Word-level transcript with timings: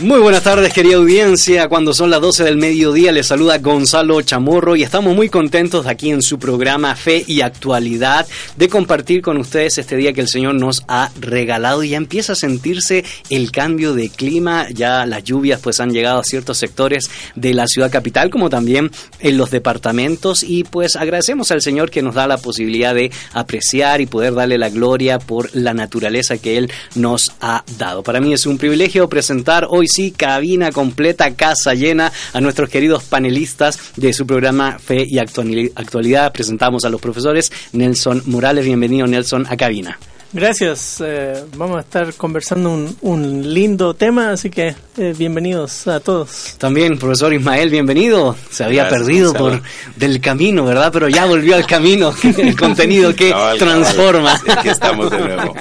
Muy 0.00 0.18
buenas 0.18 0.42
tardes, 0.42 0.72
querida 0.72 0.96
audiencia. 0.96 1.68
Cuando 1.68 1.94
son 1.94 2.10
las 2.10 2.20
12 2.20 2.42
del 2.42 2.56
mediodía, 2.56 3.12
les 3.12 3.28
saluda 3.28 3.58
Gonzalo 3.58 4.20
Chamorro 4.22 4.74
y 4.74 4.82
estamos 4.82 5.14
muy 5.14 5.28
contentos 5.28 5.86
aquí 5.86 6.10
en 6.10 6.20
su 6.20 6.40
programa 6.40 6.96
Fe 6.96 7.22
y 7.28 7.42
Actualidad 7.42 8.26
de 8.56 8.68
compartir 8.68 9.22
con 9.22 9.36
ustedes 9.36 9.78
este 9.78 9.94
día 9.94 10.12
que 10.12 10.20
el 10.20 10.26
Señor 10.26 10.56
nos 10.56 10.82
ha 10.88 11.12
regalado 11.20 11.84
y 11.84 11.90
ya 11.90 11.96
empieza 11.96 12.32
a 12.32 12.36
sentirse 12.36 13.04
el 13.30 13.52
cambio 13.52 13.94
de 13.94 14.08
clima. 14.08 14.66
Ya 14.74 15.06
las 15.06 15.22
lluvias 15.22 15.60
pues 15.60 15.78
han 15.78 15.92
llegado 15.92 16.18
a 16.18 16.24
ciertos 16.24 16.58
sectores 16.58 17.08
de 17.36 17.54
la 17.54 17.68
ciudad 17.68 17.92
capital 17.92 18.30
como 18.30 18.50
también 18.50 18.90
en 19.20 19.38
los 19.38 19.52
departamentos 19.52 20.42
y 20.42 20.64
pues 20.64 20.96
agradecemos 20.96 21.52
al 21.52 21.62
Señor 21.62 21.92
que 21.92 22.02
nos 22.02 22.16
da 22.16 22.26
la 22.26 22.38
posibilidad 22.38 22.96
de 22.96 23.12
apreciar 23.32 24.00
y 24.00 24.06
poder 24.06 24.34
darle 24.34 24.58
la 24.58 24.70
gloria 24.70 25.20
por 25.20 25.54
la 25.54 25.72
naturaleza 25.72 26.36
que 26.36 26.56
Él 26.56 26.72
nos 26.96 27.30
ha 27.40 27.62
dado. 27.78 28.02
Para 28.02 28.20
mí 28.20 28.32
es 28.32 28.44
un 28.44 28.58
privilegio 28.58 29.08
presentar 29.08 29.68
hoy 29.70 29.83
sí, 29.86 30.10
cabina 30.10 30.72
completa, 30.72 31.34
casa 31.34 31.74
llena 31.74 32.12
a 32.32 32.40
nuestros 32.40 32.68
queridos 32.68 33.04
panelistas 33.04 33.78
de 33.96 34.12
su 34.12 34.26
programa 34.26 34.78
Fe 34.78 35.06
y 35.08 35.18
Actualidad. 35.18 36.32
Presentamos 36.32 36.84
a 36.84 36.90
los 36.90 37.00
profesores 37.00 37.52
Nelson 37.72 38.22
Morales. 38.26 38.64
Bienvenido 38.64 39.06
Nelson 39.06 39.46
a 39.48 39.56
cabina. 39.56 39.98
Gracias. 40.34 41.00
Eh, 41.00 41.44
vamos 41.56 41.76
a 41.76 41.80
estar 41.82 42.12
conversando 42.14 42.70
un, 42.70 42.96
un 43.02 43.54
lindo 43.54 43.94
tema, 43.94 44.32
así 44.32 44.50
que 44.50 44.74
eh, 44.96 45.14
bienvenidos 45.16 45.86
a 45.86 46.00
todos. 46.00 46.56
También, 46.58 46.98
profesor 46.98 47.32
Ismael, 47.32 47.70
bienvenido. 47.70 48.34
Se 48.50 48.64
había 48.64 48.88
perdido 48.88 49.32
por 49.32 49.62
del 49.94 50.20
camino, 50.20 50.64
¿verdad? 50.64 50.90
Pero 50.92 51.08
ya 51.08 51.24
volvió 51.26 51.54
al 51.54 51.66
camino, 51.68 52.12
el 52.38 52.56
contenido 52.56 53.14
que 53.14 53.32
transforma. 53.60 54.40
Aquí 54.48 54.70
estamos 54.70 55.08
de 55.12 55.20
nuevo. 55.20 55.54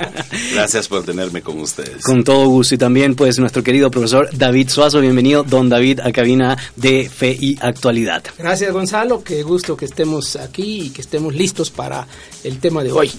Gracias 0.54 0.88
por 0.88 1.04
tenerme 1.04 1.44
con 1.44 1.60
ustedes. 1.60 2.04
Con 2.04 2.24
todo 2.24 2.48
gusto. 2.48 2.74
Y 2.74 2.80
también, 2.80 3.14
pues, 3.14 3.38
nuestro 3.38 3.62
querido 3.62 3.92
profesor 3.92 4.28
David 4.34 4.70
Suazo. 4.70 5.02
Bienvenido, 5.02 5.44
don 5.44 5.70
David, 5.70 6.00
a 6.00 6.12
cabina 6.12 6.58
de 6.76 7.08
Fe 7.10 7.38
y 7.40 7.60
Actualidad. 7.62 8.24
Gracias, 8.40 8.74
Gonzalo. 8.74 9.24
Qué 9.24 9.44
gusto 9.44 9.78
que 9.78 9.86
estemos 9.86 10.36
aquí 10.36 10.86
y 10.86 10.90
que 10.90 11.02
estemos 11.02 11.36
listos 11.36 11.70
para 11.70 12.08
el 12.44 12.58
tema 12.58 12.84
de 12.84 12.92
hoy. 12.92 13.12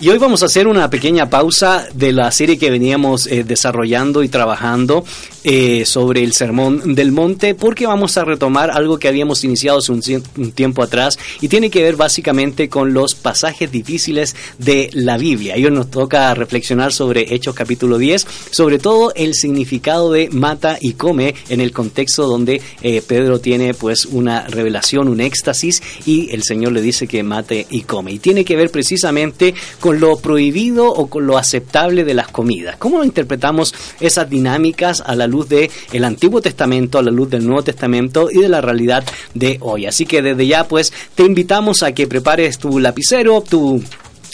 Y 0.00 0.10
hoy 0.10 0.18
vamos 0.18 0.44
a 0.44 0.46
hacer 0.46 0.68
una 0.68 0.88
pequeña 0.90 1.28
pausa 1.28 1.88
de 1.92 2.12
la 2.12 2.30
serie 2.30 2.56
que 2.56 2.70
veníamos 2.70 3.26
eh, 3.26 3.42
desarrollando 3.42 4.22
y 4.22 4.28
trabajando 4.28 5.04
eh, 5.42 5.84
sobre 5.86 6.22
el 6.22 6.34
Sermón 6.34 6.94
del 6.94 7.10
Monte, 7.10 7.56
porque 7.56 7.84
vamos 7.84 8.16
a 8.16 8.24
retomar 8.24 8.70
algo 8.70 8.98
que 8.98 9.08
habíamos 9.08 9.42
iniciado 9.42 9.78
hace 9.78 9.90
un, 9.90 10.52
tiempo 10.52 10.84
atrás 10.84 11.18
y 11.40 11.48
tiene 11.48 11.68
que 11.68 11.82
ver 11.82 11.96
básicamente 11.96 12.68
con 12.68 12.92
los 12.92 13.16
pasajes 13.16 13.72
difíciles 13.72 14.36
de 14.58 14.88
la 14.92 15.16
Biblia. 15.16 15.54
Hoy 15.56 15.68
nos 15.70 15.90
toca 15.90 16.32
reflexionar 16.32 16.92
sobre 16.92 17.34
Hechos 17.34 17.56
capítulo 17.56 17.98
10, 17.98 18.24
sobre 18.52 18.78
todo 18.78 19.12
el 19.16 19.34
significado 19.34 20.12
de 20.12 20.28
mata 20.30 20.78
y 20.80 20.92
come 20.92 21.34
en 21.48 21.60
el 21.60 21.72
contexto 21.72 22.28
donde 22.28 22.62
eh, 22.82 23.02
Pedro 23.04 23.40
tiene 23.40 23.74
pues 23.74 24.06
una 24.06 24.46
revelación, 24.46 25.08
un 25.08 25.20
éxtasis 25.20 25.82
y 26.06 26.30
el 26.30 26.44
Señor 26.44 26.70
le 26.70 26.82
dice 26.82 27.08
que 27.08 27.24
mate 27.24 27.66
y 27.68 27.82
come. 27.82 28.12
Y 28.12 28.18
tiene 28.20 28.44
que 28.44 28.54
ver 28.54 28.70
precisamente 28.70 29.54
con 29.80 29.87
con 29.88 30.00
lo 30.00 30.18
prohibido 30.18 30.86
o 30.86 31.06
con 31.06 31.26
lo 31.26 31.38
aceptable 31.38 32.04
de 32.04 32.12
las 32.12 32.28
comidas. 32.28 32.76
¿Cómo 32.76 33.02
interpretamos 33.02 33.74
esas 34.00 34.28
dinámicas 34.28 35.00
a 35.00 35.16
la 35.16 35.26
luz 35.26 35.48
del 35.48 35.70
el 35.94 36.04
Antiguo 36.04 36.42
Testamento, 36.42 36.98
a 36.98 37.02
la 37.02 37.10
luz 37.10 37.30
del 37.30 37.46
Nuevo 37.46 37.62
Testamento 37.62 38.28
y 38.30 38.42
de 38.42 38.50
la 38.50 38.60
realidad 38.60 39.02
de 39.32 39.56
hoy? 39.62 39.86
Así 39.86 40.04
que 40.04 40.20
desde 40.20 40.46
ya 40.46 40.68
pues 40.68 40.92
te 41.14 41.24
invitamos 41.24 41.82
a 41.82 41.92
que 41.92 42.06
prepares 42.06 42.58
tu 42.58 42.78
lapicero, 42.78 43.40
tu 43.40 43.82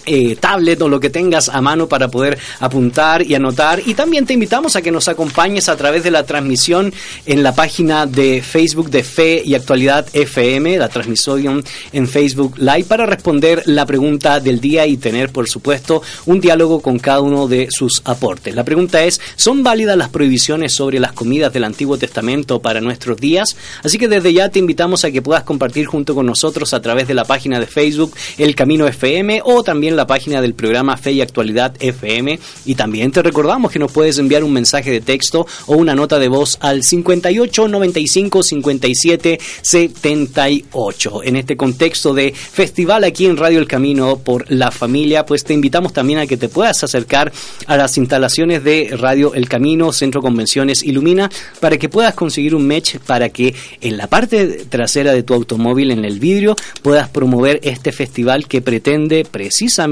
eh, 0.07 0.37
tablet 0.37 0.81
o 0.83 0.89
lo 0.89 1.01
que 1.01 1.11
tengas 1.11 1.49
a 1.49 1.61
mano 1.61 1.89
para 1.89 2.09
poder 2.09 2.39
apuntar 2.61 3.23
y 3.23 3.35
anotar. 3.35 3.83
Y 3.85 3.95
también 3.95 4.27
te 4.27 4.35
invitamos 4.35 4.77
a 4.77 4.83
que 4.83 4.91
nos 4.91 5.09
acompañes 5.09 5.69
a 5.69 5.77
través 5.77 6.05
de 6.05 6.11
la 6.11 6.25
transmisión 6.25 6.93
en 7.27 7.43
la 7.43 7.55
página 7.55 8.07
de 8.07 8.43
Facebook 8.43 8.91
de 8.91 9.03
Fe 9.03 9.43
y 9.45 9.55
Actualidad 9.55 10.07
FM, 10.13 10.79
la 10.79 10.89
transmisión 10.89 11.65
en 11.93 12.09
Facebook 12.09 12.59
Live, 12.59 12.85
para 12.85 13.07
responder 13.07 13.63
la 13.67 13.87
pregunta 13.87 14.41
del 14.41 14.61
día 14.61 14.87
y 14.87 14.97
tener, 14.97 15.31
por 15.31 15.49
supuesto, 15.49 16.03
un 16.27 16.41
diálogo 16.41 16.81
con 16.81 16.99
cada 16.99 17.21
uno 17.21 17.49
de 17.49 17.69
sus 17.71 18.03
aportes. 18.05 18.55
La 18.55 18.65
pregunta 18.65 19.05
es, 19.05 19.21
¿son 19.37 19.63
válidas 19.63 19.97
las 19.97 20.09
prohibiciones 20.11 20.73
sobre 20.73 21.01
las 21.01 21.13
comidas 21.13 21.53
del 21.53 21.65
Antiguo 21.65 21.97
Testamento 21.97 22.61
para 22.61 22.81
nuestros 22.81 23.19
días? 23.19 23.57
Así 23.83 23.99
que 23.99 24.09
desde 24.09 24.33
ya 24.33 24.49
te 24.49 24.59
invitamos 24.59 25.05
a 25.05 25.11
que 25.11 25.23
puedas 25.23 25.45
compartir 25.45 25.87
junto 25.87 26.15
con 26.15 26.27
nosotros 26.27 26.75
a 26.75 26.83
través 26.83 27.09
de 27.09 27.15
la 27.15 27.25
página 27.25 27.59
de 27.61 27.67
Facebook 27.67 28.15
El 28.39 28.55
Camino 28.55 28.87
FM 28.87 29.43
o 29.45 29.63
también 29.63 29.94
la 29.95 30.07
página 30.07 30.41
del 30.41 30.55
programa 30.55 30.97
Fe 30.97 31.13
y 31.13 31.21
Actualidad 31.21 31.75
FM 31.79 32.39
y 32.65 32.75
también 32.75 33.13
te 33.13 33.23
recordamos 33.23 33.71
que 33.71 33.79
nos 33.79 33.93
puedes 33.93 34.19
enviar 34.19 34.45
un 34.45 34.53
mensaje 34.53 34.91
de 34.91 35.01
texto 35.01 35.47
o 35.67 35.77
una 35.77 35.95
nota 35.95 36.19
de 36.19 36.29
voz 36.29 36.59
al 36.61 36.83
58 36.83 37.69
95 37.69 38.43
57 38.43 39.41
78. 39.63 41.23
En 41.25 41.37
este 41.37 41.57
contexto 41.57 42.15
de 42.15 42.33
festival 42.33 43.05
aquí 43.05 43.27
en 43.27 43.37
Radio 43.37 43.59
El 43.59 43.69
Camino 43.69 44.19
por 44.19 44.51
la 44.51 44.71
familia, 44.71 45.27
pues 45.27 45.45
te 45.45 45.55
invitamos 45.55 45.93
también 45.93 46.19
a 46.19 46.27
que 46.27 46.37
te 46.37 46.49
puedas 46.49 46.83
acercar 46.85 47.33
a 47.67 47.77
las 47.77 47.97
instalaciones 47.99 48.65
de 48.65 48.91
Radio 48.97 49.35
El 49.35 49.49
Camino, 49.49 49.93
Centro 49.93 50.23
Convenciones 50.23 50.83
Ilumina, 50.83 51.31
para 51.61 51.77
que 51.77 51.89
puedas 51.89 52.15
conseguir 52.15 52.55
un 52.55 52.67
match 52.67 52.97
para 53.07 53.29
que 53.29 53.55
en 53.81 53.97
la 53.97 54.07
parte 54.07 54.65
trasera 54.69 55.13
de 55.13 55.23
tu 55.23 55.35
automóvil, 55.35 55.91
en 55.91 56.05
el 56.05 56.19
vidrio, 56.19 56.57
puedas 56.83 57.09
promover 57.09 57.61
este 57.63 57.93
festival 57.93 58.47
que 58.47 58.63
pretende 58.63 59.25
precisamente 59.25 59.84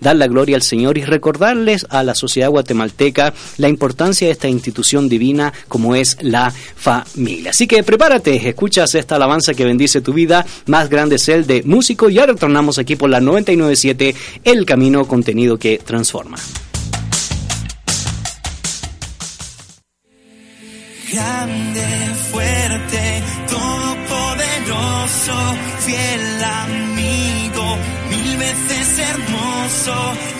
dar 0.00 0.16
la 0.16 0.26
gloria 0.26 0.56
al 0.56 0.62
Señor 0.62 0.98
y 0.98 1.04
recordarles 1.04 1.86
a 1.90 2.02
la 2.02 2.14
sociedad 2.14 2.50
guatemalteca 2.50 3.32
la 3.58 3.68
importancia 3.68 4.26
de 4.26 4.32
esta 4.32 4.48
institución 4.48 5.08
divina 5.08 5.52
como 5.68 5.94
es 5.94 6.16
la 6.20 6.50
familia. 6.50 7.50
Así 7.50 7.66
que 7.66 7.82
prepárate, 7.82 8.48
escuchas 8.48 8.94
esta 8.94 9.16
alabanza 9.16 9.54
que 9.54 9.64
bendice 9.64 10.00
tu 10.00 10.12
vida, 10.12 10.44
más 10.66 10.88
grande 10.88 11.16
es 11.16 11.28
el 11.28 11.46
de 11.46 11.62
músico 11.62 12.10
y 12.10 12.18
ahora 12.18 12.32
retornamos 12.32 12.78
aquí 12.78 12.96
por 12.96 13.10
la 13.10 13.20
997, 13.20 14.14
el 14.44 14.64
camino 14.64 15.06
contenido 15.06 15.58
que 15.58 15.78
transforma. 15.78 16.38
Grande, 21.12 21.86
fuerte, 22.30 23.22
todopoderoso, 23.48 25.34
fiel 25.84 26.44
amigo 26.44 26.80
veces 28.40 28.79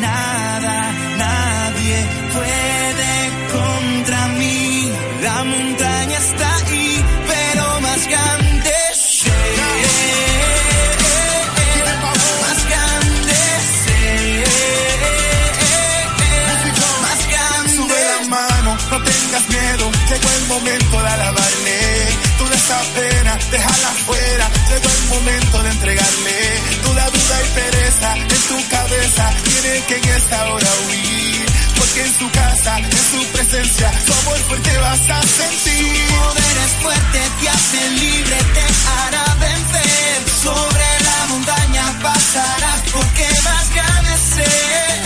nada, 0.00 0.92
nadie 1.16 1.96
puede 2.34 3.12
contra 3.52 4.26
mí. 4.38 4.90
La 5.22 5.44
montaña 5.44 6.18
está 6.18 6.56
ahí, 6.56 7.04
pero 7.28 7.80
más 7.80 8.08
grande. 8.08 8.72
Más 16.42 16.60
grande. 16.60 16.94
Más 17.04 17.22
grande. 17.30 17.70
Sube 17.76 18.00
la 18.10 18.28
mano, 18.28 18.76
no 18.90 18.96
tengas 19.02 19.48
miedo, 19.48 19.90
llegó 20.10 20.28
el 20.38 20.46
momento 20.48 21.02
de 21.02 21.08
alabarle. 21.08 21.78
Toda 22.38 22.54
esa 22.56 22.78
pena, 22.96 23.38
déjala 23.52 23.90
fuera, 24.06 24.50
llegó 24.70 24.88
el 24.90 25.04
momento 25.14 25.62
de 25.62 25.70
entregarle 25.70 26.39
tiene 29.16 29.84
que 29.86 29.96
en 29.96 30.08
esta 30.16 30.52
hora 30.52 30.68
huir. 30.86 31.46
Porque 31.76 32.00
en 32.02 32.18
su 32.18 32.30
casa, 32.30 32.78
en 32.78 32.90
su 32.90 33.26
presencia, 33.32 33.92
su 34.06 34.12
amor 34.12 34.38
fuerte 34.48 34.78
vas 34.78 35.10
a 35.10 35.22
sentir. 35.22 36.08
Su 36.08 36.14
poder 36.14 36.56
es 36.66 36.72
fuerte, 36.82 37.20
te 37.40 37.48
hace 37.48 37.90
libre, 37.90 38.36
te 38.54 38.64
hará 38.90 39.34
vencer. 39.40 40.30
Sobre 40.42 40.88
la 41.08 41.26
montaña 41.28 41.98
pasarás 42.02 42.80
porque 42.92 43.26
más 43.44 43.74
grande 43.74 44.00
Grande, 44.36 44.99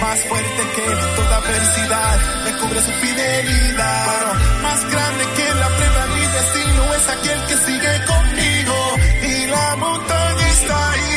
más 0.00 0.20
fuerte 0.24 0.62
que 0.74 1.16
toda 1.16 1.36
adversidad, 1.36 2.44
me 2.44 2.52
cubre 2.58 2.80
su 2.82 2.92
fidelidad. 2.92 4.34
Más 4.62 4.90
grande 4.90 5.24
que 5.36 5.54
la 5.54 5.68
prueba 5.76 6.06
mi 6.14 6.26
destino, 6.38 6.94
es 6.94 7.08
aquel 7.08 7.46
que 7.48 7.56
sigue 7.66 8.04
conmigo. 8.06 8.96
Y 9.22 9.46
la 9.46 9.76
montaña 9.76 10.48
está 10.48 10.90
ahí. 10.92 11.08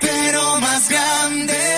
pero 0.00 0.60
más 0.60 0.88
grande 0.88 1.77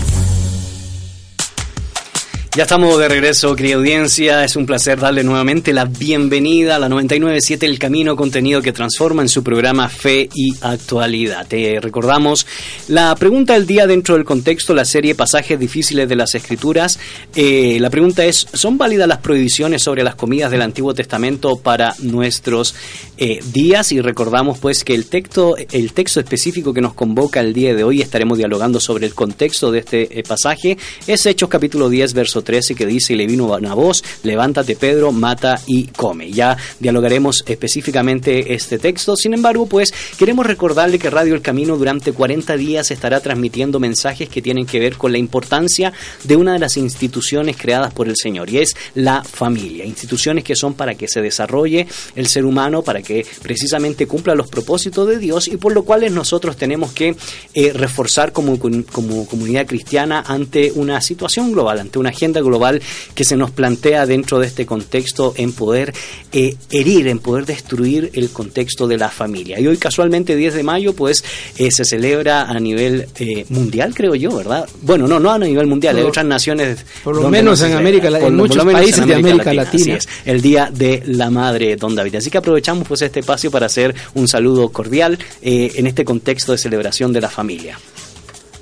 Ya 2.53 2.63
estamos 2.63 2.99
de 2.99 3.07
regreso, 3.07 3.55
querida 3.55 3.75
audiencia. 3.75 4.43
Es 4.43 4.57
un 4.57 4.65
placer 4.65 4.99
darle 4.99 5.23
nuevamente 5.23 5.71
la 5.71 5.85
bienvenida 5.85 6.75
a 6.75 6.79
la 6.79 6.89
997 6.89 7.65
El 7.65 7.79
Camino, 7.79 8.17
contenido 8.17 8.61
que 8.61 8.73
transforma 8.73 9.21
en 9.21 9.29
su 9.29 9.41
programa 9.41 9.87
Fe 9.87 10.27
y 10.35 10.53
Actualidad. 10.59 11.47
Te 11.47 11.79
recordamos 11.79 12.45
la 12.89 13.15
pregunta 13.15 13.53
del 13.53 13.65
día 13.65 13.87
dentro 13.87 14.15
del 14.15 14.25
contexto, 14.25 14.73
la 14.73 14.83
serie 14.83 15.15
Pasajes 15.15 15.57
difíciles 15.57 16.09
de 16.09 16.17
las 16.17 16.35
Escrituras. 16.35 16.99
Eh, 17.33 17.77
la 17.79 17.89
pregunta 17.89 18.25
es, 18.25 18.45
¿son 18.51 18.77
válidas 18.77 19.07
las 19.07 19.19
prohibiciones 19.19 19.81
sobre 19.81 20.03
las 20.03 20.15
comidas 20.15 20.51
del 20.51 20.61
Antiguo 20.61 20.93
Testamento 20.93 21.55
para 21.55 21.95
nuestros 21.99 22.75
eh, 23.15 23.39
días? 23.53 23.93
Y 23.93 24.01
recordamos 24.01 24.59
pues 24.59 24.83
que 24.83 24.93
el 24.93 25.05
texto, 25.05 25.55
el 25.55 25.93
texto 25.93 26.19
específico 26.19 26.73
que 26.73 26.81
nos 26.81 26.95
convoca 26.95 27.39
el 27.39 27.53
día 27.53 27.73
de 27.73 27.85
hoy, 27.85 28.01
estaremos 28.01 28.37
dialogando 28.37 28.81
sobre 28.81 29.05
el 29.05 29.13
contexto 29.13 29.71
de 29.71 29.79
este 29.79 30.19
eh, 30.19 30.23
pasaje, 30.23 30.77
es 31.07 31.25
Hechos 31.25 31.47
capítulo 31.47 31.87
10, 31.87 32.13
verso 32.13 32.40
13 32.43 32.75
que 32.75 32.85
dice, 32.85 33.13
y 33.13 33.17
le 33.17 33.27
vino 33.27 33.45
una 33.45 33.73
voz, 33.73 34.03
levántate 34.23 34.75
Pedro, 34.75 35.11
mata 35.11 35.59
y 35.67 35.87
come. 35.87 36.31
Ya 36.31 36.57
dialogaremos 36.79 37.43
específicamente 37.45 38.53
este 38.53 38.79
texto. 38.79 39.15
Sin 39.15 39.33
embargo, 39.33 39.65
pues 39.65 39.93
queremos 40.17 40.45
recordarle 40.45 40.99
que 40.99 41.09
Radio 41.09 41.35
El 41.35 41.41
Camino 41.41 41.77
durante 41.77 42.13
40 42.13 42.57
días 42.57 42.91
estará 42.91 43.19
transmitiendo 43.19 43.79
mensajes 43.79 44.29
que 44.29 44.41
tienen 44.41 44.65
que 44.65 44.79
ver 44.79 44.97
con 44.97 45.11
la 45.11 45.17
importancia 45.17 45.93
de 46.23 46.35
una 46.35 46.53
de 46.53 46.59
las 46.59 46.77
instituciones 46.77 47.57
creadas 47.57 47.93
por 47.93 48.07
el 48.07 48.15
Señor 48.15 48.49
y 48.49 48.59
es 48.59 48.75
la 48.95 49.23
familia. 49.23 49.85
Instituciones 49.85 50.43
que 50.43 50.55
son 50.55 50.73
para 50.73 50.95
que 50.95 51.07
se 51.07 51.21
desarrolle 51.21 51.87
el 52.15 52.27
ser 52.27 52.45
humano, 52.45 52.81
para 52.81 53.01
que 53.01 53.25
precisamente 53.41 54.07
cumpla 54.07 54.35
los 54.35 54.47
propósitos 54.47 55.07
de 55.07 55.17
Dios 55.17 55.47
y 55.47 55.57
por 55.57 55.73
lo 55.73 55.83
cual 55.83 56.01
nosotros 56.13 56.57
tenemos 56.57 56.91
que 56.93 57.15
eh, 57.53 57.73
reforzar 57.73 58.31
como, 58.31 58.57
como 58.59 59.25
comunidad 59.25 59.67
cristiana 59.67 60.23
ante 60.25 60.71
una 60.73 61.01
situación 61.01 61.51
global, 61.51 61.79
ante 61.79 61.99
una 61.99 62.09
agenda 62.09 62.30
global 62.39 62.81
que 63.13 63.25
se 63.25 63.35
nos 63.35 63.51
plantea 63.51 64.05
dentro 64.05 64.39
de 64.39 64.47
este 64.47 64.65
contexto 64.65 65.33
en 65.35 65.51
poder 65.51 65.93
eh, 66.31 66.55
herir, 66.71 67.09
en 67.09 67.19
poder 67.19 67.45
destruir 67.45 68.09
el 68.13 68.29
contexto 68.29 68.87
de 68.87 68.97
la 68.97 69.09
familia. 69.09 69.59
Y 69.59 69.67
hoy 69.67 69.75
casualmente 69.77 70.35
10 70.37 70.53
de 70.53 70.63
mayo 70.63 70.93
pues 70.93 71.23
eh, 71.57 71.71
se 71.71 71.83
celebra 71.83 72.43
a 72.43 72.59
nivel 72.59 73.07
eh, 73.19 73.45
mundial, 73.49 73.93
creo 73.93 74.15
yo, 74.15 74.33
¿verdad? 74.35 74.69
Bueno, 74.81 75.07
no, 75.07 75.19
no 75.19 75.31
a 75.31 75.37
nivel 75.39 75.67
mundial, 75.67 75.97
hay 75.97 76.03
otras 76.03 76.25
naciones. 76.25 76.85
por 77.03 77.15
lo 77.15 77.29
menos 77.29 77.59
no 77.59 77.65
en. 77.67 77.73
América 77.73 78.09
La- 78.09 78.19
en 78.19 78.23
Por 78.23 78.31
lo- 78.31 78.37
por 78.45 78.47
muchos 78.47 78.71
países 78.73 78.99
en 79.01 79.07
de 79.09 79.15
América 79.15 79.53
Latina. 79.53 79.81
Así 79.83 79.91
es, 79.91 80.07
el 80.25 80.41
Día 80.41 80.69
de 80.71 81.03
la 81.07 81.29
Madre, 81.29 81.75
Don 81.75 81.95
David. 81.95 82.15
Así 82.15 82.29
que 82.29 82.37
aprovechamos 82.37 82.87
pues 82.87 83.01
este 83.01 83.19
espacio 83.21 83.49
para 83.51 83.65
hacer 83.65 83.93
un 84.13 84.27
saludo 84.27 84.69
cordial 84.69 85.17
en 85.41 85.87
este 85.87 86.05
contexto 86.05 86.51
de 86.51 86.57
celebración 86.59 87.11
de 87.11 87.21
la 87.21 87.29
familia. 87.29 87.77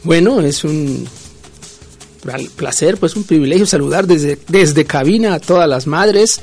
Bueno, 0.04 0.40
es 0.42 0.64
un 0.64 1.06
placer, 2.56 2.98
pues 2.98 3.16
un 3.16 3.24
privilegio 3.24 3.66
saludar 3.66 4.08
desde, 4.08 4.38
desde 4.48 4.86
cabina 4.86 5.36
a 5.36 5.40
todas 5.40 5.68
las 5.68 5.88
madres, 5.88 6.42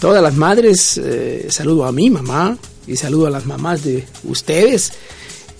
todas 0.00 0.22
las 0.22 0.34
madres, 0.34 0.98
eh, 0.98 1.46
saludo 1.48 1.84
a 1.84 1.92
mi 1.92 2.10
mamá 2.10 2.56
y 2.86 2.96
saludo 2.96 3.28
a 3.28 3.30
las 3.30 3.46
mamás 3.46 3.84
de 3.84 4.04
ustedes 4.24 4.92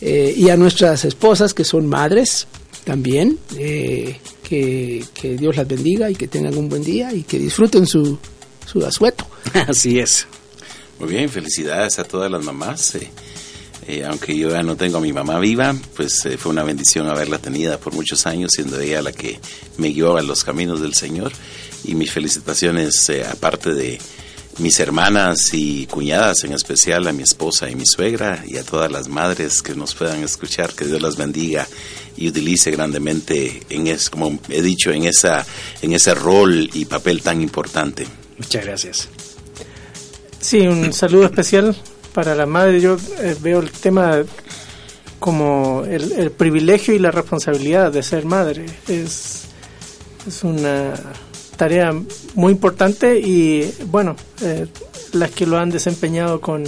eh, 0.00 0.34
y 0.36 0.48
a 0.48 0.56
nuestras 0.56 1.04
esposas 1.04 1.54
que 1.54 1.64
son 1.64 1.86
madres 1.86 2.46
también, 2.84 3.38
eh, 3.56 4.18
que, 4.42 5.04
que 5.14 5.36
Dios 5.36 5.56
las 5.56 5.68
bendiga 5.68 6.10
y 6.10 6.16
que 6.16 6.26
tengan 6.26 6.56
un 6.56 6.68
buen 6.68 6.82
día 6.82 7.12
y 7.14 7.22
que 7.22 7.38
disfruten 7.38 7.86
su, 7.86 8.18
su 8.66 8.84
asueto. 8.84 9.26
Así 9.68 10.00
es. 10.00 10.26
Muy 10.98 11.10
bien, 11.10 11.28
felicidades 11.28 11.98
a 11.98 12.04
todas 12.04 12.30
las 12.30 12.44
mamás. 12.44 12.96
Eh, 13.86 14.04
aunque 14.04 14.36
yo 14.36 14.50
ya 14.50 14.62
no 14.62 14.76
tengo 14.76 14.98
a 14.98 15.00
mi 15.00 15.12
mamá 15.12 15.38
viva, 15.38 15.74
pues 15.96 16.24
eh, 16.26 16.38
fue 16.38 16.52
una 16.52 16.62
bendición 16.62 17.08
haberla 17.08 17.38
tenida 17.38 17.78
por 17.78 17.92
muchos 17.94 18.26
años, 18.26 18.52
siendo 18.54 18.78
ella 18.78 19.02
la 19.02 19.12
que 19.12 19.40
me 19.78 19.88
guió 19.88 20.16
a 20.16 20.22
los 20.22 20.44
caminos 20.44 20.80
del 20.80 20.94
Señor. 20.94 21.32
Y 21.84 21.94
mis 21.94 22.12
felicitaciones, 22.12 23.08
eh, 23.08 23.24
aparte 23.24 23.74
de 23.74 23.98
mis 24.58 24.78
hermanas 24.78 25.50
y 25.52 25.86
cuñadas, 25.86 26.44
en 26.44 26.52
especial 26.52 27.08
a 27.08 27.12
mi 27.12 27.24
esposa 27.24 27.68
y 27.70 27.74
mi 27.74 27.86
suegra, 27.86 28.44
y 28.46 28.56
a 28.56 28.62
todas 28.62 28.92
las 28.92 29.08
madres 29.08 29.62
que 29.62 29.74
nos 29.74 29.94
puedan 29.94 30.22
escuchar, 30.22 30.74
que 30.74 30.84
Dios 30.84 31.02
las 31.02 31.16
bendiga 31.16 31.66
y 32.16 32.28
utilice 32.28 32.70
grandemente, 32.70 33.62
en 33.68 33.88
es, 33.88 34.10
como 34.10 34.38
he 34.48 34.62
dicho, 34.62 34.92
en, 34.92 35.04
esa, 35.04 35.44
en 35.80 35.92
ese 35.92 36.14
rol 36.14 36.70
y 36.72 36.84
papel 36.84 37.22
tan 37.22 37.40
importante. 37.40 38.06
Muchas 38.38 38.64
gracias. 38.64 39.08
Sí, 40.40 40.60
un 40.60 40.92
saludo 40.92 41.24
especial 41.26 41.76
para 42.12 42.34
la 42.34 42.46
madre. 42.46 42.80
Yo 42.80 42.96
eh, 43.20 43.36
veo 43.40 43.60
el 43.60 43.70
tema 43.70 44.22
como 45.18 45.84
el, 45.88 46.12
el 46.12 46.30
privilegio 46.32 46.94
y 46.94 46.98
la 46.98 47.10
responsabilidad 47.10 47.92
de 47.92 48.02
ser 48.02 48.24
madre. 48.24 48.66
Es, 48.88 49.44
es 50.26 50.44
una 50.44 50.94
tarea 51.56 51.92
muy 52.34 52.52
importante 52.52 53.18
y 53.18 53.72
bueno, 53.86 54.16
eh, 54.40 54.66
las 55.12 55.30
que 55.30 55.46
lo 55.46 55.58
han 55.58 55.70
desempeñado 55.70 56.40
con, 56.40 56.64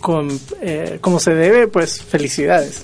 con 0.00 0.28
eh, 0.60 0.98
como 1.00 1.18
se 1.18 1.34
debe, 1.34 1.66
pues 1.66 2.02
felicidades. 2.02 2.82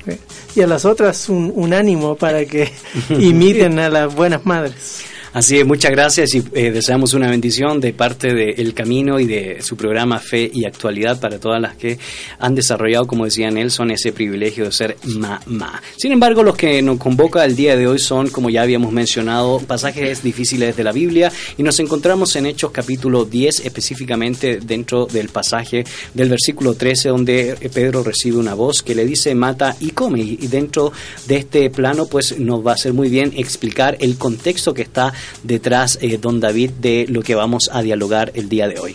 Y 0.56 0.62
a 0.62 0.66
las 0.66 0.84
otras 0.84 1.28
un, 1.28 1.52
un 1.54 1.72
ánimo 1.72 2.16
para 2.16 2.44
que 2.44 2.72
imiten 3.10 3.78
a 3.78 3.88
las 3.88 4.14
buenas 4.14 4.44
madres. 4.44 5.04
Así 5.32 5.58
es, 5.58 5.64
muchas 5.64 5.92
gracias 5.92 6.34
y 6.34 6.42
eh, 6.54 6.72
deseamos 6.72 7.14
una 7.14 7.30
bendición 7.30 7.80
de 7.80 7.92
parte 7.92 8.34
de 8.34 8.72
Camino 8.72 9.20
y 9.20 9.26
de 9.26 9.62
su 9.62 9.76
programa 9.76 10.18
Fe 10.18 10.50
y 10.52 10.64
Actualidad 10.64 11.20
para 11.20 11.38
todas 11.38 11.60
las 11.60 11.76
que 11.76 12.00
han 12.40 12.56
desarrollado, 12.56 13.06
como 13.06 13.26
decía 13.26 13.48
Nelson, 13.48 13.92
ese 13.92 14.10
privilegio 14.12 14.64
de 14.64 14.72
ser 14.72 14.96
mamá. 15.04 15.80
Sin 15.96 16.10
embargo, 16.10 16.42
los 16.42 16.56
que 16.56 16.82
nos 16.82 16.98
convoca 16.98 17.44
el 17.44 17.54
día 17.54 17.76
de 17.76 17.86
hoy 17.86 18.00
son, 18.00 18.28
como 18.30 18.50
ya 18.50 18.62
habíamos 18.62 18.90
mencionado, 18.90 19.60
pasajes 19.60 20.24
difíciles 20.24 20.76
de 20.76 20.82
la 20.82 20.90
Biblia 20.90 21.30
y 21.56 21.62
nos 21.62 21.78
encontramos 21.78 22.34
en 22.34 22.46
Hechos 22.46 22.72
capítulo 22.72 23.24
10, 23.24 23.60
específicamente 23.60 24.58
dentro 24.58 25.06
del 25.06 25.28
pasaje 25.28 25.84
del 26.12 26.28
versículo 26.28 26.74
13, 26.74 27.08
donde 27.08 27.70
Pedro 27.72 28.02
recibe 28.02 28.38
una 28.38 28.54
voz 28.54 28.82
que 28.82 28.96
le 28.96 29.04
dice 29.04 29.32
mata 29.36 29.76
y 29.78 29.90
come. 29.90 30.22
Y 30.22 30.48
dentro 30.48 30.92
de 31.28 31.36
este 31.36 31.70
plano, 31.70 32.06
pues 32.06 32.36
nos 32.36 32.66
va 32.66 32.72
a 32.72 32.76
ser 32.76 32.94
muy 32.94 33.08
bien 33.08 33.32
explicar 33.36 33.96
el 34.00 34.18
contexto 34.18 34.74
que 34.74 34.82
está 34.82 35.12
detrás, 35.42 35.98
eh, 36.00 36.18
don 36.20 36.40
David, 36.40 36.70
de 36.80 37.06
lo 37.08 37.22
que 37.22 37.34
vamos 37.34 37.68
a 37.72 37.82
dialogar 37.82 38.32
el 38.34 38.48
día 38.48 38.68
de 38.68 38.78
hoy. 38.80 38.94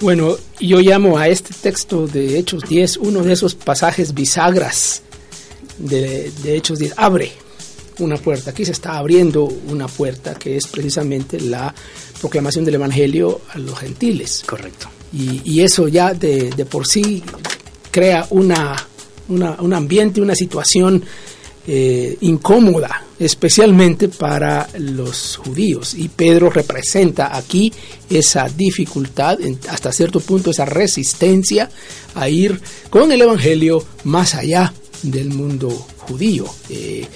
Bueno, 0.00 0.36
yo 0.58 0.80
llamo 0.80 1.16
a 1.18 1.28
este 1.28 1.54
texto 1.54 2.06
de 2.08 2.38
Hechos 2.38 2.64
10 2.68 2.96
uno 2.98 3.22
de 3.22 3.32
esos 3.32 3.54
pasajes 3.54 4.14
bisagras 4.14 5.02
de, 5.78 6.32
de 6.42 6.56
Hechos 6.56 6.78
10, 6.80 6.94
abre 6.96 7.30
una 8.00 8.16
puerta. 8.16 8.50
Aquí 8.50 8.64
se 8.64 8.72
está 8.72 8.98
abriendo 8.98 9.44
una 9.44 9.86
puerta 9.86 10.34
que 10.34 10.56
es 10.56 10.66
precisamente 10.66 11.38
la 11.40 11.72
proclamación 12.20 12.64
del 12.64 12.74
Evangelio 12.76 13.42
a 13.54 13.58
los 13.58 13.78
gentiles. 13.78 14.42
Correcto. 14.44 14.88
Y, 15.12 15.40
y 15.44 15.60
eso 15.60 15.86
ya 15.88 16.14
de, 16.14 16.50
de 16.50 16.64
por 16.64 16.86
sí 16.86 17.22
crea 17.92 18.26
una, 18.30 18.74
una- 19.28 19.56
un 19.60 19.72
ambiente, 19.72 20.20
una 20.20 20.34
situación 20.34 21.04
eh, 21.66 22.16
incómoda, 22.22 23.04
especialmente 23.22 24.08
para 24.08 24.68
los 24.78 25.36
judíos. 25.36 25.94
Y 25.94 26.08
Pedro 26.08 26.50
representa 26.50 27.36
aquí 27.36 27.72
esa 28.10 28.48
dificultad, 28.48 29.38
hasta 29.68 29.92
cierto 29.92 30.18
punto 30.20 30.50
esa 30.50 30.64
resistencia 30.64 31.70
a 32.14 32.28
ir 32.28 32.60
con 32.90 33.12
el 33.12 33.22
Evangelio 33.22 33.84
más 34.04 34.34
allá 34.34 34.74
del 35.02 35.28
mundo 35.30 35.70
judío. 35.98 36.46
Eh, 36.68 37.06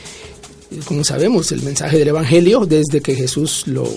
como 0.85 1.03
sabemos, 1.03 1.51
el 1.51 1.63
mensaje 1.63 1.99
del 1.99 2.09
Evangelio, 2.09 2.67
desde 2.67 3.01
que 3.01 3.17
Jesús 3.17 3.65
lo, 3.67 3.89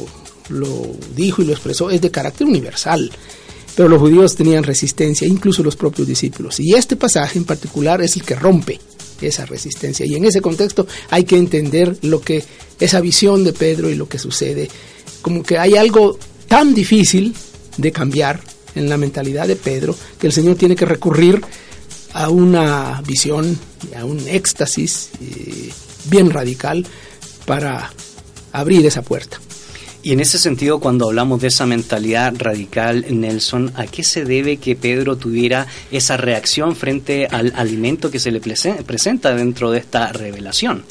lo 0.50 0.88
dijo 1.16 1.44
y 1.44 1.46
lo 1.46 1.54
expresó, 1.54 1.92
es 1.92 2.02
de 2.02 2.10
carácter 2.10 2.48
universal. 2.48 3.12
Pero 3.76 3.88
los 3.88 4.00
judíos 4.00 4.36
tenían 4.36 4.64
resistencia, 4.64 5.28
incluso 5.28 5.62
los 5.62 5.76
propios 5.76 6.08
discípulos. 6.08 6.60
Y 6.60 6.74
este 6.74 6.96
pasaje 6.96 7.38
en 7.38 7.46
particular 7.46 8.02
es 8.02 8.16
el 8.16 8.24
que 8.24 8.36
rompe 8.36 8.80
esa 9.22 9.46
resistencia. 9.46 10.06
Y 10.06 10.16
en 10.16 10.26
ese 10.26 10.42
contexto 10.42 10.88
hay 11.10 11.24
que 11.24 11.38
entender 11.38 11.98
lo 12.02 12.22
que 12.22 12.44
esa 12.80 13.02
visión 13.02 13.44
de 13.44 13.54
Pedro 13.54 13.90
y 13.90 13.96
lo 13.96 14.08
que 14.08 14.20
sucede. 14.20 14.70
Como 15.22 15.44
que 15.44 15.58
hay 15.58 15.76
algo 15.76 16.18
tan 16.48 16.74
difícil 16.74 17.36
de 17.78 17.92
cambiar 17.92 18.42
en 18.76 18.90
la 18.90 18.98
mentalidad 18.98 19.48
de 19.48 19.56
Pedro 19.56 19.96
que 20.20 20.28
el 20.28 20.34
Señor 20.34 20.56
tiene 20.56 20.76
que 20.76 20.86
recurrir 20.86 21.42
a 22.14 22.30
una 22.30 23.02
visión, 23.06 23.58
a 23.96 24.06
un 24.06 24.28
éxtasis 24.28 25.10
eh, 25.22 25.70
bien 26.06 26.30
radical 26.30 26.86
para 27.46 27.92
abrir 28.52 28.86
esa 28.86 29.02
puerta. 29.02 29.40
Y 30.02 30.14
en 30.14 30.22
ese 30.22 30.38
sentido, 30.40 30.80
cuando 30.80 31.08
hablamos 31.08 31.42
de 31.42 31.50
esa 31.50 31.66
mentalidad 31.66 32.34
radical, 32.38 33.06
Nelson, 33.10 33.74
¿a 33.76 33.86
qué 33.86 34.04
se 34.04 34.24
debe 34.24 34.56
que 34.58 34.76
Pedro 34.78 35.18
tuviera 35.18 35.68
esa 35.92 36.16
reacción 36.16 36.76
frente 36.76 37.28
al 37.30 37.52
alimento 37.56 38.10
que 38.10 38.20
se 38.20 38.32
le 38.32 38.42
prese- 38.42 38.82
presenta 38.84 39.34
dentro 39.36 39.72
de 39.72 39.80
esta 39.80 40.14
revelación? 40.14 40.84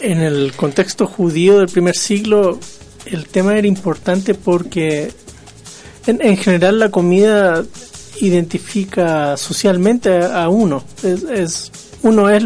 En 0.00 0.20
el 0.20 0.52
contexto 0.56 1.06
judío 1.06 1.58
del 1.58 1.68
primer 1.68 1.94
siglo, 1.94 2.58
el 3.04 3.26
tema 3.26 3.58
era 3.58 3.66
importante 3.68 4.32
porque 4.34 5.12
en, 6.06 6.22
en 6.22 6.36
general 6.38 6.78
la 6.78 6.90
comida 6.90 7.62
identifica 8.20 9.36
socialmente 9.36 10.10
a, 10.16 10.44
a 10.44 10.48
uno. 10.48 10.82
Es, 11.02 11.22
es- 11.24 11.72
uno 12.02 12.30
es 12.30 12.42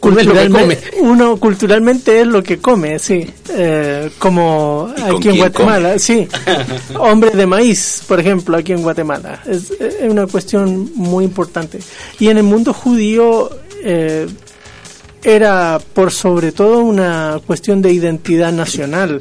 culturalmente, 0.00 0.90
uno 1.00 1.36
culturalmente 1.36 2.20
es 2.20 2.26
lo 2.26 2.42
que 2.42 2.58
come, 2.58 2.98
sí. 2.98 3.28
Eh, 3.50 4.10
como 4.18 4.92
¿Y 4.96 5.00
con 5.00 5.16
aquí 5.16 5.28
en 5.28 5.36
Guatemala, 5.36 5.98
sí. 5.98 6.28
Hombre 6.98 7.30
de 7.30 7.46
maíz, 7.46 8.02
por 8.06 8.20
ejemplo, 8.20 8.56
aquí 8.56 8.72
en 8.72 8.82
Guatemala. 8.82 9.42
Es, 9.46 9.70
es 9.70 10.10
una 10.10 10.26
cuestión 10.26 10.90
muy 10.94 11.24
importante. 11.24 11.78
Y 12.18 12.28
en 12.28 12.38
el 12.38 12.44
mundo 12.44 12.72
judío 12.72 13.50
eh, 13.82 14.26
era 15.22 15.80
por 15.92 16.12
sobre 16.12 16.52
todo 16.52 16.80
una 16.80 17.40
cuestión 17.46 17.82
de 17.82 17.92
identidad 17.92 18.52
nacional. 18.52 19.20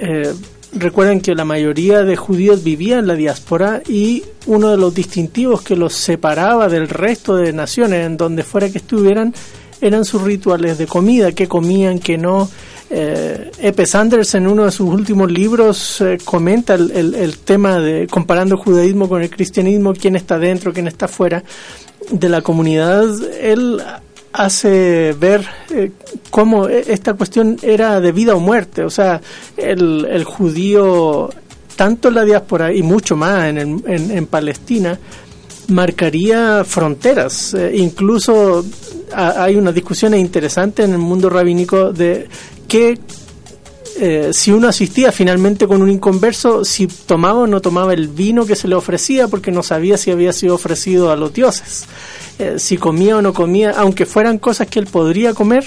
Eh, 0.00 0.34
recuerden 0.72 1.20
que 1.20 1.34
la 1.34 1.44
mayoría 1.44 2.02
de 2.02 2.16
judíos 2.16 2.62
vivía 2.62 2.98
en 2.98 3.06
la 3.06 3.14
diáspora 3.14 3.82
y 3.88 4.24
uno 4.46 4.70
de 4.70 4.76
los 4.76 4.94
distintivos 4.94 5.62
que 5.62 5.76
los 5.76 5.94
separaba 5.94 6.68
del 6.68 6.88
resto 6.88 7.36
de 7.36 7.52
naciones 7.52 8.06
en 8.06 8.16
donde 8.16 8.42
fuera 8.42 8.70
que 8.70 8.78
estuvieran 8.78 9.34
eran 9.80 10.04
sus 10.04 10.22
rituales 10.22 10.78
de 10.78 10.86
comida, 10.86 11.32
qué 11.32 11.46
comían, 11.48 11.98
qué 11.98 12.18
no. 12.18 12.48
Eh, 12.92 13.50
Epe 13.60 13.86
Sanders 13.86 14.34
en 14.34 14.48
uno 14.48 14.64
de 14.64 14.72
sus 14.72 14.88
últimos 14.88 15.30
libros 15.30 16.00
eh, 16.00 16.18
comenta 16.24 16.74
el, 16.74 16.90
el- 16.90 17.14
el 17.14 17.38
tema 17.38 17.78
de 17.78 18.08
comparando 18.08 18.56
el 18.56 18.60
judaísmo 18.60 19.08
con 19.08 19.22
el 19.22 19.30
cristianismo, 19.30 19.92
quién 19.94 20.16
está 20.16 20.38
dentro, 20.40 20.72
quién 20.72 20.88
está 20.88 21.06
fuera 21.06 21.44
de 22.10 22.28
la 22.28 22.42
comunidad. 22.42 23.04
Él 23.40 23.80
hace 24.32 25.14
ver 25.18 25.46
eh, 25.70 25.92
cómo 26.30 26.68
e- 26.68 26.84
esta 26.92 27.14
cuestión 27.14 27.56
era 27.62 28.00
de 28.00 28.10
vida 28.10 28.34
o 28.34 28.40
muerte. 28.40 28.82
O 28.82 28.90
sea, 28.90 29.20
el, 29.56 30.04
el 30.10 30.24
judío, 30.24 31.30
tanto 31.76 32.08
en 32.08 32.14
la 32.16 32.24
diáspora 32.24 32.72
y 32.74 32.82
mucho 32.82 33.14
más 33.14 33.46
en, 33.46 33.58
en, 33.86 34.10
en 34.10 34.26
Palestina, 34.26 34.98
marcaría 35.68 36.64
fronteras. 36.64 37.54
Eh, 37.54 37.72
incluso 37.76 38.64
ha- 39.12 39.42
hay 39.42 39.56
unas 39.56 39.74
discusiones 39.74 40.20
interesantes 40.20 40.84
en 40.84 40.92
el 40.92 40.98
mundo 40.98 41.28
rabínico 41.30 41.92
de 41.92 42.28
qué 42.68 42.98
eh, 43.98 44.30
si 44.32 44.52
uno 44.52 44.68
asistía 44.68 45.12
finalmente 45.12 45.66
con 45.66 45.82
un 45.82 45.90
inconverso, 45.90 46.64
si 46.64 46.86
tomaba 46.86 47.40
o 47.40 47.46
no 47.46 47.60
tomaba 47.60 47.92
el 47.92 48.08
vino 48.08 48.46
que 48.46 48.56
se 48.56 48.68
le 48.68 48.74
ofrecía 48.74 49.28
porque 49.28 49.50
no 49.50 49.62
sabía 49.62 49.96
si 49.96 50.10
había 50.10 50.32
sido 50.32 50.54
ofrecido 50.54 51.10
a 51.10 51.16
los 51.16 51.32
dioses. 51.32 51.84
Eh, 52.38 52.54
si 52.58 52.76
comía 52.76 53.16
o 53.16 53.22
no 53.22 53.32
comía, 53.32 53.72
aunque 53.76 54.06
fueran 54.06 54.38
cosas 54.38 54.68
que 54.68 54.78
él 54.78 54.86
podría 54.86 55.34
comer, 55.34 55.64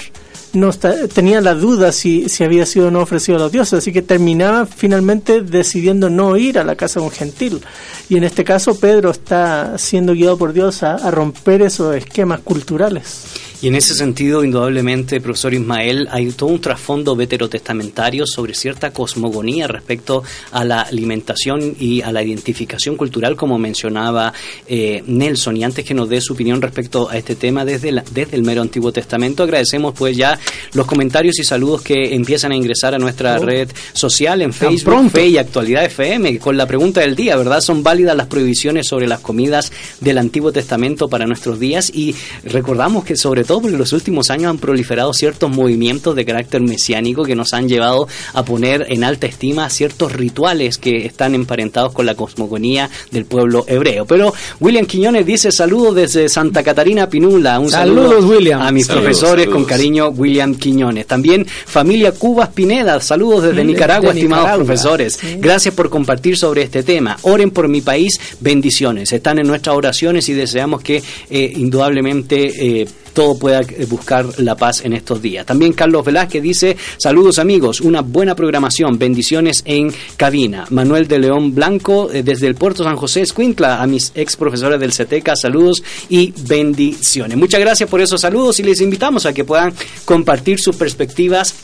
no 0.54 0.70
está- 0.70 1.08
tenía 1.08 1.40
la 1.40 1.54
duda 1.54 1.90
si, 1.90 2.28
si 2.28 2.44
había 2.44 2.64
sido 2.66 2.88
o 2.88 2.90
no 2.90 3.00
ofrecido 3.00 3.36
a 3.38 3.40
los 3.40 3.52
dioses, 3.52 3.74
así 3.80 3.92
que 3.92 4.02
terminaba 4.02 4.66
finalmente 4.66 5.40
decidiendo 5.42 6.10
no 6.10 6.36
ir 6.36 6.58
a 6.60 6.64
la 6.64 6.76
casa 6.76 7.00
de 7.00 7.06
un 7.06 7.12
gentil. 7.12 7.60
Y 8.08 8.16
en 8.16 8.24
este 8.24 8.44
caso 8.44 8.78
Pedro 8.78 9.10
está 9.10 9.76
siendo 9.78 10.12
guiado 10.14 10.36
por 10.38 10.52
Dios 10.52 10.82
a, 10.84 10.94
a 10.94 11.10
romper 11.10 11.62
esos 11.62 11.94
esquemas 11.96 12.40
culturales. 12.40 13.24
Y 13.64 13.68
en 13.68 13.76
ese 13.76 13.94
sentido, 13.94 14.44
indudablemente, 14.44 15.22
profesor 15.22 15.54
Ismael, 15.54 16.06
hay 16.10 16.30
todo 16.32 16.50
un 16.50 16.60
trasfondo 16.60 17.16
veterotestamentario 17.16 18.26
sobre 18.26 18.52
cierta 18.52 18.90
cosmogonía 18.90 19.66
respecto 19.66 20.22
a 20.52 20.66
la 20.66 20.82
alimentación 20.82 21.74
y 21.80 22.02
a 22.02 22.12
la 22.12 22.22
identificación 22.22 22.94
cultural, 22.94 23.36
como 23.36 23.58
mencionaba 23.58 24.34
eh, 24.66 25.02
Nelson. 25.06 25.56
Y 25.56 25.64
antes 25.64 25.82
que 25.86 25.94
nos 25.94 26.10
dé 26.10 26.20
su 26.20 26.34
opinión 26.34 26.60
respecto 26.60 27.08
a 27.08 27.16
este 27.16 27.36
tema 27.36 27.64
desde, 27.64 27.90
la- 27.90 28.04
desde 28.12 28.36
el 28.36 28.42
mero 28.42 28.60
Antiguo 28.60 28.92
Testamento, 28.92 29.44
agradecemos 29.44 29.94
pues 29.96 30.14
ya 30.14 30.38
los 30.74 30.84
comentarios 30.84 31.38
y 31.38 31.44
saludos 31.44 31.80
que 31.80 32.14
empiezan 32.14 32.52
a 32.52 32.56
ingresar 32.56 32.94
a 32.94 32.98
nuestra 32.98 33.38
Oh. 33.40 33.46
red 33.46 33.70
social 33.94 34.42
en 34.42 34.52
Facebook. 34.52 35.10
Fe 35.10 35.28
y 35.28 35.38
Actualidad 35.38 35.86
FM, 35.86 36.38
con 36.38 36.58
la 36.58 36.66
pregunta 36.66 37.00
del 37.00 37.16
día, 37.16 37.34
¿verdad? 37.36 37.62
¿Son 37.62 37.82
válidas 37.82 38.14
las 38.14 38.26
prohibiciones 38.26 38.86
sobre 38.86 39.06
las 39.08 39.20
comidas 39.20 39.72
del 40.02 40.18
Antiguo 40.18 40.52
Testamento 40.52 41.08
para 41.08 41.24
nuestros 41.26 41.58
días? 41.58 41.90
Y 41.94 42.14
recordamos 42.44 43.04
que 43.06 43.16
sobre 43.16 43.42
todo 43.42 43.53
porque 43.60 43.74
en 43.74 43.78
los 43.78 43.92
últimos 43.92 44.30
años 44.30 44.50
han 44.50 44.58
proliferado 44.58 45.12
ciertos 45.12 45.50
movimientos 45.50 46.14
de 46.16 46.24
carácter 46.24 46.60
mesiánico 46.60 47.24
que 47.24 47.34
nos 47.34 47.52
han 47.52 47.68
llevado 47.68 48.08
a 48.32 48.44
poner 48.44 48.86
en 48.88 49.04
alta 49.04 49.26
estima 49.26 49.68
ciertos 49.70 50.12
rituales 50.12 50.78
que 50.78 51.06
están 51.06 51.34
emparentados 51.34 51.92
con 51.92 52.06
la 52.06 52.14
cosmogonía 52.14 52.90
del 53.10 53.24
pueblo 53.24 53.64
hebreo. 53.68 54.04
Pero 54.06 54.32
William 54.60 54.86
Quiñones 54.86 55.26
dice 55.26 55.52
saludos 55.52 55.94
desde 55.94 56.28
Santa 56.28 56.62
Catarina 56.62 57.08
Pinula. 57.08 57.58
Un 57.60 57.70
Saludos, 57.70 58.10
saludo 58.14 58.28
William. 58.36 58.60
a 58.62 58.70
mis 58.72 58.86
Saludos, 58.86 59.04
profesores 59.04 59.48
con 59.48 59.64
cariño 59.64 60.08
William 60.08 60.54
Quiñones. 60.54 61.06
También 61.06 61.46
familia 61.46 62.12
Cubas 62.12 62.48
Pineda, 62.50 63.00
saludos 63.00 63.42
desde 63.44 63.56
De- 63.56 63.64
Nicaragua, 63.64 64.12
de 64.12 64.18
estimados 64.20 64.44
Nicaragua. 64.44 64.64
profesores. 64.66 65.18
Gracias 65.38 65.74
por 65.74 65.90
compartir 65.90 66.36
sobre 66.36 66.62
este 66.62 66.82
tema. 66.82 67.16
Oren 67.22 67.50
por 67.50 67.68
mi 67.68 67.80
país, 67.80 68.18
bendiciones. 68.40 69.12
Están 69.12 69.38
en 69.38 69.46
nuestras 69.46 69.76
oraciones 69.76 70.28
y 70.28 70.32
deseamos 70.32 70.82
que 70.82 71.02
eh, 71.30 71.52
indudablemente 71.56 72.80
eh, 72.80 72.86
todo 73.14 73.38
pueda 73.38 73.60
eh, 73.60 73.86
buscar 73.88 74.26
la 74.40 74.56
paz 74.56 74.84
en 74.84 74.92
estos 74.92 75.22
días. 75.22 75.46
También 75.46 75.72
Carlos 75.72 76.04
Velázquez 76.04 76.42
dice, 76.42 76.76
saludos 76.98 77.38
amigos, 77.38 77.80
una 77.80 78.02
buena 78.02 78.34
programación, 78.34 78.98
bendiciones 78.98 79.62
en 79.64 79.92
cabina. 80.16 80.66
Manuel 80.70 81.08
de 81.08 81.20
León 81.20 81.54
Blanco, 81.54 82.10
eh, 82.12 82.22
desde 82.22 82.48
el 82.48 82.56
puerto 82.56 82.84
San 82.84 82.96
José 82.96 83.22
Escuintla, 83.22 83.80
a 83.80 83.86
mis 83.86 84.12
ex 84.14 84.36
profesores 84.36 84.80
del 84.80 84.92
CETECA, 84.92 85.36
saludos 85.36 85.82
y 86.08 86.34
bendiciones. 86.46 87.38
Muchas 87.38 87.60
gracias 87.60 87.88
por 87.88 88.00
esos 88.00 88.20
saludos 88.20 88.58
y 88.60 88.64
les 88.64 88.80
invitamos 88.80 89.24
a 89.24 89.32
que 89.32 89.44
puedan 89.44 89.72
compartir 90.04 90.58
sus 90.58 90.76
perspectivas 90.76 91.54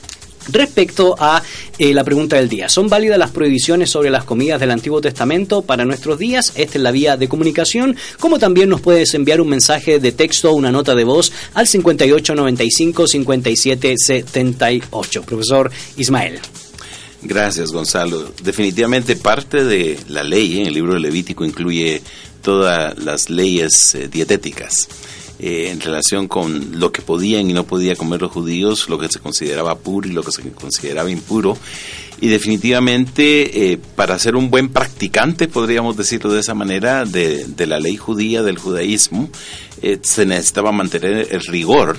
Respecto 0.48 1.14
a 1.18 1.42
eh, 1.78 1.94
la 1.94 2.02
pregunta 2.02 2.36
del 2.36 2.48
día, 2.48 2.68
¿son 2.68 2.88
válidas 2.88 3.18
las 3.18 3.30
prohibiciones 3.30 3.90
sobre 3.90 4.10
las 4.10 4.24
comidas 4.24 4.58
del 4.58 4.70
Antiguo 4.70 5.00
Testamento 5.00 5.62
para 5.62 5.84
nuestros 5.84 6.18
días? 6.18 6.52
Esta 6.56 6.78
es 6.78 6.82
la 6.82 6.90
vía 6.90 7.16
de 7.16 7.28
comunicación, 7.28 7.96
como 8.18 8.38
también 8.38 8.68
nos 8.68 8.80
puedes 8.80 9.14
enviar 9.14 9.40
un 9.40 9.48
mensaje 9.48 9.98
de 9.98 10.12
texto 10.12 10.50
o 10.50 10.54
una 10.54 10.72
nota 10.72 10.94
de 10.94 11.04
voz 11.04 11.32
al 11.54 11.66
5895 11.66 13.06
5778. 13.06 15.22
Profesor 15.22 15.70
Ismael. 15.96 16.40
Gracias, 17.22 17.70
Gonzalo. 17.70 18.32
Definitivamente 18.42 19.16
parte 19.16 19.64
de 19.64 19.98
la 20.08 20.22
ley 20.22 20.60
en 20.60 20.66
el 20.66 20.74
libro 20.74 20.94
de 20.94 21.00
Levítico 21.00 21.44
incluye 21.44 22.02
todas 22.42 22.98
las 22.98 23.28
leyes 23.28 23.94
eh, 23.94 24.08
dietéticas 24.08 24.88
eh, 25.40 25.70
en 25.70 25.80
relación 25.80 26.28
con 26.28 26.78
lo 26.78 26.92
que 26.92 27.02
podían 27.02 27.48
y 27.48 27.52
no 27.52 27.64
podían 27.64 27.96
comer 27.96 28.20
los 28.20 28.30
judíos, 28.30 28.88
lo 28.88 28.98
que 28.98 29.08
se 29.08 29.20
consideraba 29.20 29.78
puro 29.78 30.06
y 30.08 30.12
lo 30.12 30.22
que 30.22 30.32
se 30.32 30.42
consideraba 30.52 31.10
impuro. 31.10 31.56
Y 32.20 32.28
definitivamente, 32.28 33.72
eh, 33.72 33.78
para 33.96 34.18
ser 34.18 34.36
un 34.36 34.50
buen 34.50 34.68
practicante, 34.68 35.48
podríamos 35.48 35.96
decirlo 35.96 36.30
de 36.30 36.40
esa 36.40 36.52
manera, 36.52 37.06
de, 37.06 37.46
la 37.66 37.80
ley 37.80 37.96
judía, 37.96 38.42
del 38.42 38.58
judaísmo, 38.58 39.30
eh, 39.80 39.98
se 40.02 40.26
necesitaba 40.26 40.70
mantener 40.70 41.28
el 41.30 41.40
rigor 41.40 41.96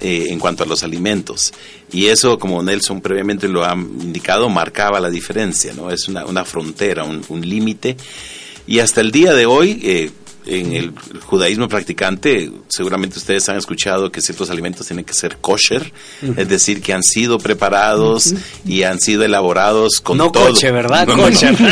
eh, 0.00 0.26
en 0.30 0.40
cuanto 0.40 0.64
a 0.64 0.66
los 0.66 0.82
alimentos. 0.82 1.52
Y 1.92 2.06
eso, 2.06 2.40
como 2.40 2.60
Nelson 2.60 3.00
previamente 3.00 3.46
lo 3.46 3.64
ha 3.64 3.74
indicado, 3.74 4.48
marcaba 4.48 4.98
la 4.98 5.10
diferencia, 5.10 5.72
¿no? 5.74 5.92
Es 5.92 6.08
una, 6.08 6.26
una 6.26 6.44
frontera, 6.44 7.04
un, 7.04 7.22
un 7.28 7.48
límite. 7.48 7.96
Y 8.66 8.80
hasta 8.80 9.00
el 9.00 9.12
día 9.12 9.32
de 9.32 9.46
hoy, 9.46 9.80
eh, 9.84 10.10
en 10.46 10.72
el 10.72 10.92
judaísmo 11.24 11.68
practicante, 11.68 12.50
seguramente 12.68 13.18
ustedes 13.18 13.48
han 13.48 13.56
escuchado 13.56 14.10
que 14.10 14.20
ciertos 14.20 14.48
alimentos 14.50 14.86
tienen 14.86 15.04
que 15.04 15.12
ser 15.12 15.36
kosher, 15.38 15.92
es 16.36 16.48
decir, 16.48 16.80
que 16.80 16.92
han 16.92 17.02
sido 17.02 17.38
preparados 17.38 18.34
y 18.64 18.82
han 18.84 19.00
sido 19.00 19.24
elaborados 19.24 20.00
con 20.00 20.18
no 20.18 20.30
todo. 20.32 20.46
coche, 20.46 20.70
¿verdad? 20.70 21.06
No, 21.06 21.16
Kosher. 21.16 21.60
no. 21.60 21.68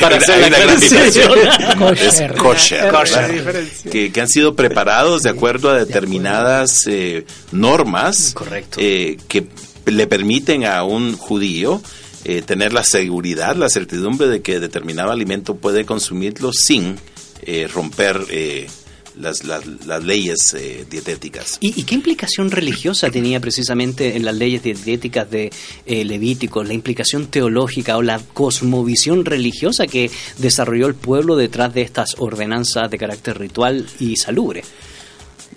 Para 0.00 0.16
hacer 0.16 0.40
la 0.40 0.46
una 0.48 0.58
gran 0.58 0.80
diferenciación. 0.80 1.30
Kosher. 1.78 2.36
kosher, 2.36 2.90
Kosher. 2.92 3.42
¿verdad? 3.42 3.62
que 3.90 4.20
han 4.20 4.28
sido 4.28 4.54
preparados 4.54 5.22
de 5.22 5.30
acuerdo 5.30 5.70
a 5.70 5.78
determinadas 5.78 6.86
eh, 6.86 7.24
normas 7.52 8.32
Correcto. 8.34 8.78
eh, 8.80 9.16
que 9.28 9.46
le 9.86 10.06
permiten 10.06 10.64
a 10.66 10.84
un 10.84 11.16
judío 11.16 11.82
eh, 12.24 12.42
tener 12.42 12.72
la 12.72 12.84
seguridad, 12.84 13.56
la 13.56 13.70
certidumbre 13.70 14.28
de 14.28 14.42
que 14.42 14.60
determinado 14.60 15.10
alimento 15.10 15.56
puede 15.56 15.86
consumirlo 15.86 16.52
sin 16.52 16.96
eh, 17.42 17.68
romper 17.68 18.24
eh, 18.30 18.66
las, 19.16 19.44
las, 19.44 19.66
las 19.86 20.04
leyes 20.04 20.54
eh, 20.54 20.84
dietéticas. 20.88 21.58
¿Y, 21.60 21.82
qué 21.84 21.94
implicación 21.94 22.50
religiosa 22.50 23.10
tenía 23.10 23.40
precisamente 23.40 24.16
en 24.16 24.24
las 24.24 24.34
leyes 24.34 24.62
dietéticas 24.62 25.30
de 25.30 25.50
eh, 25.86 26.04
Levítico? 26.04 26.62
La 26.62 26.74
implicación 26.74 27.26
teológica 27.26 27.96
o 27.96 28.02
la 28.02 28.18
cosmovisión 28.18 29.24
religiosa 29.24 29.86
que 29.86 30.10
desarrolló 30.38 30.86
el 30.86 30.94
pueblo 30.94 31.36
detrás 31.36 31.74
de 31.74 31.82
estas 31.82 32.16
ordenanzas 32.18 32.90
de 32.90 32.98
carácter 32.98 33.38
ritual 33.38 33.86
y 33.98 34.16
salubre. 34.16 34.62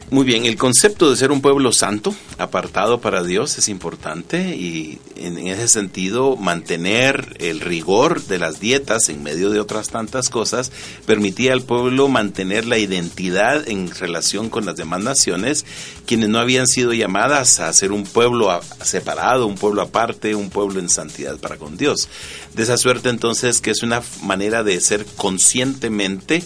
Muy 0.09 0.25
bien, 0.25 0.45
el 0.45 0.57
concepto 0.57 1.09
de 1.09 1.17
ser 1.17 1.31
un 1.31 1.41
pueblo 1.41 1.71
santo, 1.71 2.13
apartado 2.37 3.01
para 3.01 3.23
Dios, 3.23 3.57
es 3.57 3.67
importante 3.67 4.55
y 4.55 4.99
en 5.15 5.37
ese 5.47 5.67
sentido 5.67 6.35
mantener 6.35 7.35
el 7.39 7.61
rigor 7.61 8.21
de 8.23 8.37
las 8.37 8.59
dietas 8.59 9.09
en 9.09 9.23
medio 9.23 9.49
de 9.49 9.59
otras 9.59 9.89
tantas 9.89 10.29
cosas 10.29 10.71
permitía 11.05 11.53
al 11.53 11.63
pueblo 11.63 12.09
mantener 12.09 12.65
la 12.65 12.77
identidad 12.77 13.67
en 13.67 13.89
relación 13.89 14.49
con 14.49 14.65
las 14.65 14.75
demás 14.75 15.01
naciones, 15.01 15.65
quienes 16.05 16.29
no 16.29 16.37
habían 16.37 16.67
sido 16.67 16.93
llamadas 16.93 17.59
a 17.59 17.71
ser 17.73 17.91
un 17.91 18.03
pueblo 18.03 18.51
separado, 18.83 19.47
un 19.47 19.55
pueblo 19.55 19.81
aparte, 19.81 20.35
un 20.35 20.49
pueblo 20.49 20.79
en 20.79 20.89
santidad 20.89 21.37
para 21.37 21.57
con 21.57 21.77
Dios. 21.77 22.09
De 22.53 22.63
esa 22.63 22.77
suerte 22.77 23.09
entonces 23.09 23.61
que 23.61 23.71
es 23.71 23.81
una 23.81 24.03
manera 24.21 24.63
de 24.63 24.79
ser 24.79 25.05
conscientemente 25.15 26.43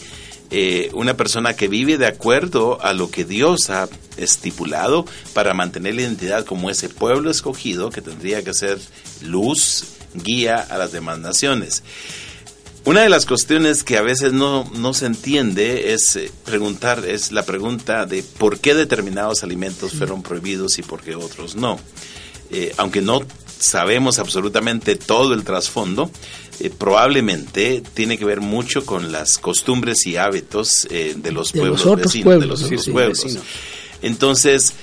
eh, 0.49 0.89
una 0.93 1.17
persona 1.17 1.55
que 1.55 1.67
vive 1.67 1.97
de 1.97 2.07
acuerdo 2.07 2.81
a 2.81 2.93
lo 2.93 3.11
que 3.11 3.25
Dios 3.25 3.69
ha 3.69 3.89
estipulado 4.15 5.05
para 5.33 5.53
mantener 5.53 5.95
la 5.95 6.01
identidad 6.03 6.45
como 6.45 6.69
ese 6.69 6.89
pueblo 6.89 7.29
escogido 7.29 7.89
que 7.89 8.01
tendría 8.01 8.43
que 8.43 8.53
ser 8.53 8.79
luz, 9.23 9.85
guía 10.13 10.57
a 10.57 10.77
las 10.77 10.91
demás 10.91 11.19
naciones. 11.19 11.83
Una 12.85 13.01
de 13.01 13.09
las 13.09 13.25
cuestiones 13.25 13.83
que 13.83 13.97
a 13.97 14.01
veces 14.01 14.31
no, 14.31 14.63
no 14.75 14.93
se 14.93 15.07
entiende 15.07 15.91
es 15.91 16.15
eh, 16.15 16.31
preguntar, 16.45 17.03
es 17.05 17.33
la 17.33 17.43
pregunta 17.43 18.05
de 18.05 18.23
por 18.23 18.59
qué 18.59 18.73
determinados 18.73 19.43
alimentos 19.43 19.91
fueron 19.91 20.23
prohibidos 20.23 20.79
y 20.79 20.83
por 20.83 21.01
qué 21.01 21.15
otros 21.15 21.57
no. 21.57 21.77
Eh, 22.49 22.73
aunque 22.77 23.01
no 23.01 23.23
sabemos 23.59 24.19
absolutamente 24.19 24.95
todo 24.95 25.33
el 25.33 25.43
trasfondo, 25.43 26.09
eh, 26.59 26.69
probablemente 26.69 27.81
tiene 27.93 28.17
que 28.17 28.25
ver 28.25 28.41
mucho 28.41 28.85
con 28.85 29.11
las 29.11 29.37
costumbres 29.37 30.05
y 30.07 30.17
hábitos 30.17 30.87
eh, 30.89 31.13
de 31.17 31.31
los 31.31 31.51
De 31.53 31.59
pueblos 31.59 31.85
los 31.85 31.95
vecinos, 31.97 32.23
pueblos, 32.23 32.41
de 32.41 32.47
los 32.47 32.63
otros 32.63 32.83
Sí, 32.83 32.91
pueblos. 32.91 33.23
vecinos. 33.23 33.43
Entonces, 34.01 34.73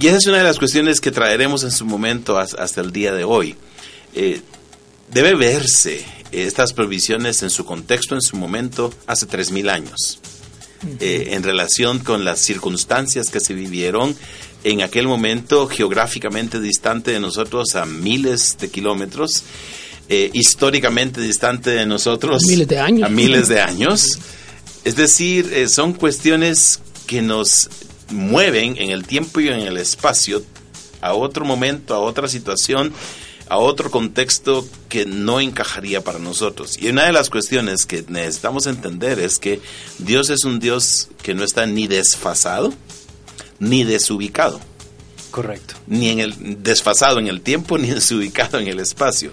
y 0.00 0.06
esa 0.06 0.16
es 0.18 0.26
una 0.26 0.38
de 0.38 0.44
las 0.44 0.58
cuestiones 0.58 1.00
que 1.00 1.10
traeremos 1.10 1.64
en 1.64 1.70
su 1.72 1.84
momento 1.84 2.38
has- 2.38 2.54
hasta 2.54 2.80
el 2.80 2.92
día 2.92 3.12
de 3.12 3.24
hoy. 3.24 3.56
Eh, 4.14 4.40
debe 5.12 5.34
verse 5.34 6.04
estas 6.32 6.72
provisiones 6.72 7.42
en 7.42 7.50
su 7.50 7.64
contexto, 7.64 8.14
en 8.14 8.22
su 8.22 8.36
momento, 8.36 8.92
hace 9.06 9.26
3.000 9.26 9.68
años, 9.68 10.20
en 11.00 11.42
relación 11.42 11.98
con 11.98 12.24
las 12.24 12.38
circunstancias 12.40 13.28
que 13.30 13.40
se 13.40 13.52
vivieron 13.52 14.16
en 14.64 14.80
aquel 14.82 15.06
momento 15.08 15.66
geográficamente 15.66 16.60
distante 16.60 17.10
de 17.10 17.20
nosotros 17.20 17.74
a 17.74 17.84
miles 17.84 18.56
de 18.60 18.70
kilómetros, 18.70 19.42
eh, 20.12 20.28
históricamente 20.34 21.20
distante 21.20 21.70
de 21.70 21.86
nosotros 21.86 22.42
Miles 22.46 22.66
de 22.68 22.78
años. 22.80 23.06
a 23.06 23.08
miles 23.08 23.46
de 23.48 23.60
años. 23.60 24.18
Es 24.84 24.96
decir, 24.96 25.50
eh, 25.52 25.68
son 25.68 25.92
cuestiones 25.94 26.80
que 27.06 27.22
nos 27.22 27.70
mueven 28.10 28.76
en 28.78 28.90
el 28.90 29.06
tiempo 29.06 29.38
y 29.40 29.48
en 29.48 29.60
el 29.60 29.76
espacio 29.76 30.42
a 31.00 31.14
otro 31.14 31.44
momento, 31.44 31.94
a 31.94 32.00
otra 32.00 32.28
situación, 32.28 32.92
a 33.48 33.58
otro 33.58 33.90
contexto 33.90 34.66
que 34.88 35.06
no 35.06 35.40
encajaría 35.40 36.02
para 36.02 36.18
nosotros. 36.18 36.76
Y 36.80 36.88
una 36.88 37.04
de 37.06 37.12
las 37.12 37.30
cuestiones 37.30 37.86
que 37.86 38.04
necesitamos 38.08 38.66
entender 38.66 39.20
es 39.20 39.38
que 39.38 39.60
Dios 39.98 40.28
es 40.30 40.44
un 40.44 40.58
Dios 40.58 41.08
que 41.22 41.34
no 41.34 41.44
está 41.44 41.66
ni 41.66 41.86
desfasado 41.86 42.72
ni 43.60 43.84
desubicado 43.84 44.60
Correcto. 45.30 45.74
ni 45.86 46.08
en 46.08 46.18
el 46.20 46.62
desfasado 46.62 47.18
en 47.20 47.28
el 47.28 47.40
tiempo 47.42 47.78
ni 47.78 47.88
desubicado 47.90 48.58
en 48.58 48.66
el 48.66 48.80
espacio. 48.80 49.30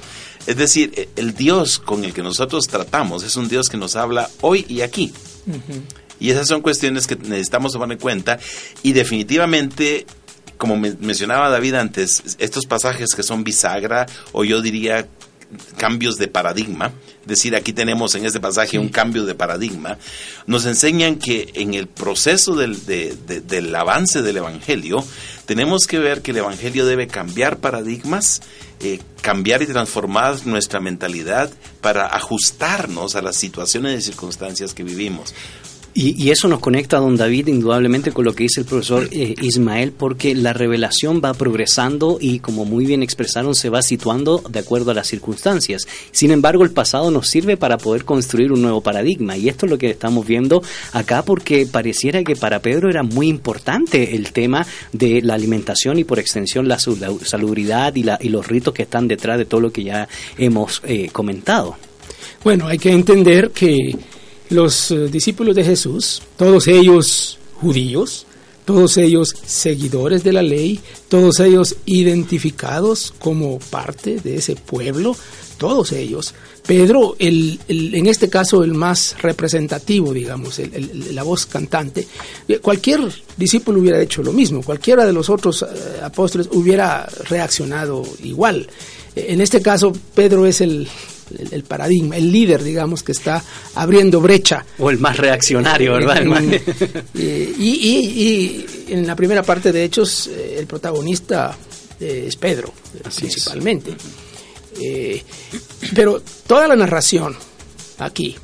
Es 0.48 0.58
decir, 0.58 0.92
e- 0.96 1.10
el 1.18 1.36
Dios 1.36 1.78
con 1.78 2.04
el 2.04 2.14
que 2.14 2.24
nosotros 2.24 2.68
tratamos 2.68 3.24
es 3.24 3.36
un 3.36 3.48
Dios 3.50 3.70
que 3.70 3.78
nos 3.78 3.96
habla 3.96 4.30
hoy 4.42 4.66
y 4.68 4.82
aquí. 4.82 5.14
Y 6.20 6.32
esas 6.32 6.48
son 6.48 6.62
cuestiones 6.62 7.06
que 7.06 7.16
necesitamos 7.16 7.74
tomar 7.74 7.92
en 7.92 8.00
cuenta 8.00 8.40
y 8.82 8.94
definitivamente 8.94 10.06
como 10.58 10.76
me- 10.76 10.96
mencionaba 11.00 11.50
David 11.50 11.76
antes, 11.76 12.36
estos 12.40 12.66
pasajes 12.66 13.14
que 13.16 13.22
son 13.22 13.44
bisagra 13.44 14.08
o 14.32 14.44
yo 14.44 14.60
diría 14.64 15.08
cambios 15.78 16.18
de 16.18 16.28
paradigma, 16.28 16.92
es 17.22 17.28
decir, 17.28 17.56
aquí 17.56 17.74
tenemos 17.74 18.16
en 18.16 18.26
este 18.26 18.40
pasaje 18.40 18.80
un 18.80 18.90
cambio 18.90 19.26
de 19.26 19.36
paradigma, 19.36 19.98
nos 20.46 20.66
enseñan 20.66 21.16
que 21.18 21.52
en 21.54 21.74
el 21.74 21.88
proceso 21.88 22.56
del, 22.56 22.86
de- 22.86 23.16
de- 23.28 23.42
del 23.42 23.74
avance 23.76 24.22
del 24.22 24.38
Evangelio, 24.38 25.04
tenemos 25.46 25.86
que 25.88 26.00
ver 26.00 26.22
que 26.22 26.32
el 26.32 26.38
Evangelio 26.38 26.86
debe 26.86 27.08
cambiar 27.08 27.58
paradigmas, 27.60 28.42
eh, 28.82 29.00
cambiar 29.22 29.62
y 29.62 29.66
transformar 29.68 30.46
nuestra 30.46 30.80
mentalidad 30.80 31.50
para 31.82 32.08
ajustarnos 32.08 33.16
a 33.16 33.22
las 33.22 33.38
situaciones 33.38 34.00
y 34.00 34.02
circunstancias 34.12 34.74
que 34.74 34.84
vivimos. 34.84 35.34
Y, 36.00 36.14
y 36.24 36.30
eso 36.30 36.48
nos 36.48 36.60
conecta, 36.60 37.00
don 37.00 37.18
David, 37.18 37.48
indudablemente 37.48 38.12
con 38.12 38.24
lo 38.24 38.36
que 38.36 38.44
dice 38.44 38.60
el 38.60 38.68
profesor 38.68 39.10
eh, 39.12 39.34
Ismael, 39.42 39.92
porque 39.94 40.36
la 40.36 40.54
revelación 40.54 41.24
va 41.26 41.34
progresando 41.34 42.20
y, 42.22 42.38
como 42.38 42.66
muy 42.66 42.86
bien 42.86 43.02
expresaron, 43.02 43.56
se 43.56 43.72
va 43.72 43.82
situando 43.82 44.44
de 44.48 44.60
acuerdo 44.60 44.92
a 44.92 44.94
las 44.94 45.08
circunstancias. 45.08 45.88
Sin 46.12 46.30
embargo, 46.30 46.64
el 46.64 46.70
pasado 46.70 47.10
nos 47.10 47.28
sirve 47.28 47.58
para 47.58 47.80
poder 47.80 48.06
construir 48.06 48.52
un 48.52 48.62
nuevo 48.62 48.82
paradigma. 48.82 49.38
Y 49.38 49.50
esto 49.50 49.66
es 49.66 49.72
lo 49.72 49.80
que 49.80 49.90
estamos 49.90 50.28
viendo 50.28 50.62
acá, 50.94 51.24
porque 51.24 51.66
pareciera 51.66 52.24
que 52.24 52.36
para 52.36 52.62
Pedro 52.62 52.92
era 52.92 53.02
muy 53.02 53.28
importante 53.28 54.16
el 54.16 54.32
tema 54.34 54.68
de 54.94 55.24
la 55.24 55.34
alimentación 55.34 55.98
y, 55.98 56.04
por 56.04 56.20
extensión, 56.20 56.68
la 56.68 56.78
sal- 56.78 57.22
salubridad 57.24 57.96
y, 57.96 58.04
la, 58.04 58.20
y 58.22 58.30
los 58.30 58.48
ritos 58.48 58.72
que 58.72 58.84
están 58.84 59.08
detrás 59.08 59.40
de 59.40 59.46
todo 59.46 59.62
lo 59.62 59.72
que 59.72 59.84
ya 59.84 60.08
hemos 60.38 60.80
eh, 60.86 61.10
comentado. 61.12 61.76
Bueno, 62.44 62.68
hay 62.68 62.78
que 62.78 62.92
entender 62.92 63.50
que 63.50 63.98
los 64.50 64.92
eh, 64.92 65.08
discípulos 65.08 65.56
de 65.56 65.64
Jesús, 65.64 66.22
todos 66.38 66.68
ellos 66.68 67.38
judíos, 67.62 68.26
todos 68.66 68.98
ellos 68.98 69.34
seguidores 69.46 70.24
de 70.24 70.34
la 70.34 70.42
ley, 70.44 70.80
todos 71.08 71.40
ellos 71.40 71.76
identificados 71.86 73.14
como 73.20 73.60
parte 73.60 74.20
de 74.20 74.36
ese 74.36 74.56
pueblo, 74.56 75.16
todos 75.58 75.92
ellos. 75.94 76.34
Pedro, 76.66 77.16
el, 77.18 77.60
en 77.70 78.08
este 78.08 78.30
caso 78.30 78.64
el 78.64 78.74
más 78.74 79.16
representativo, 79.22 80.12
digamos, 80.14 80.60
el- 80.60 81.16
la 81.16 81.24
voz 81.24 81.46
cantante, 81.46 82.06
eh, 82.48 82.60
cualquier 82.60 83.00
discípulo 83.38 83.80
hubiera 83.80 84.02
hecho 84.02 84.22
lo 84.22 84.34
mismo, 84.34 84.62
cualquiera 84.62 85.06
de 85.06 85.14
los 85.14 85.30
otros 85.30 85.62
eh, 85.64 86.02
apóstoles 86.04 86.50
hubiera 86.52 87.06
reaccionado 87.30 88.04
igual. 88.24 88.68
En 89.16 89.40
este 89.40 89.62
caso, 89.62 89.94
Pedro 90.14 90.46
es 90.46 90.60
el, 90.62 90.88
el- 91.38 91.54
el 91.54 91.64
paradigma, 91.64 92.16
el 92.18 92.32
líder, 92.32 92.64
digamos, 92.64 93.04
que 93.04 93.12
está 93.12 93.44
abriendo 93.76 94.22
brecha. 94.22 94.66
O 94.80 94.90
el 94.90 94.98
más 95.00 95.18
reaccionario, 95.18 95.94
¿verdad? 95.94 96.22
En- 96.22 96.54
eh, 96.54 97.54
y, 97.58 97.70
y- 97.70 98.66
y 98.90 98.94
en 98.94 99.06
la 99.08 99.16
primera 99.16 99.44
parte 99.44 99.72
de 99.72 99.84
Hechos, 99.84 100.28
eh, 100.28 100.56
el 100.60 100.68
protagonista 100.68 101.58
eh, 102.00 102.26
es 102.28 102.36
Pedro, 102.36 102.74
eh, 102.96 103.02
es. 103.08 103.16
principalmente. 103.16 103.96
Eh, 104.80 105.24
pero 105.96 106.22
toda 106.46 106.68
la 106.68 106.76
narración 106.76 107.36
aquí, 107.98 108.36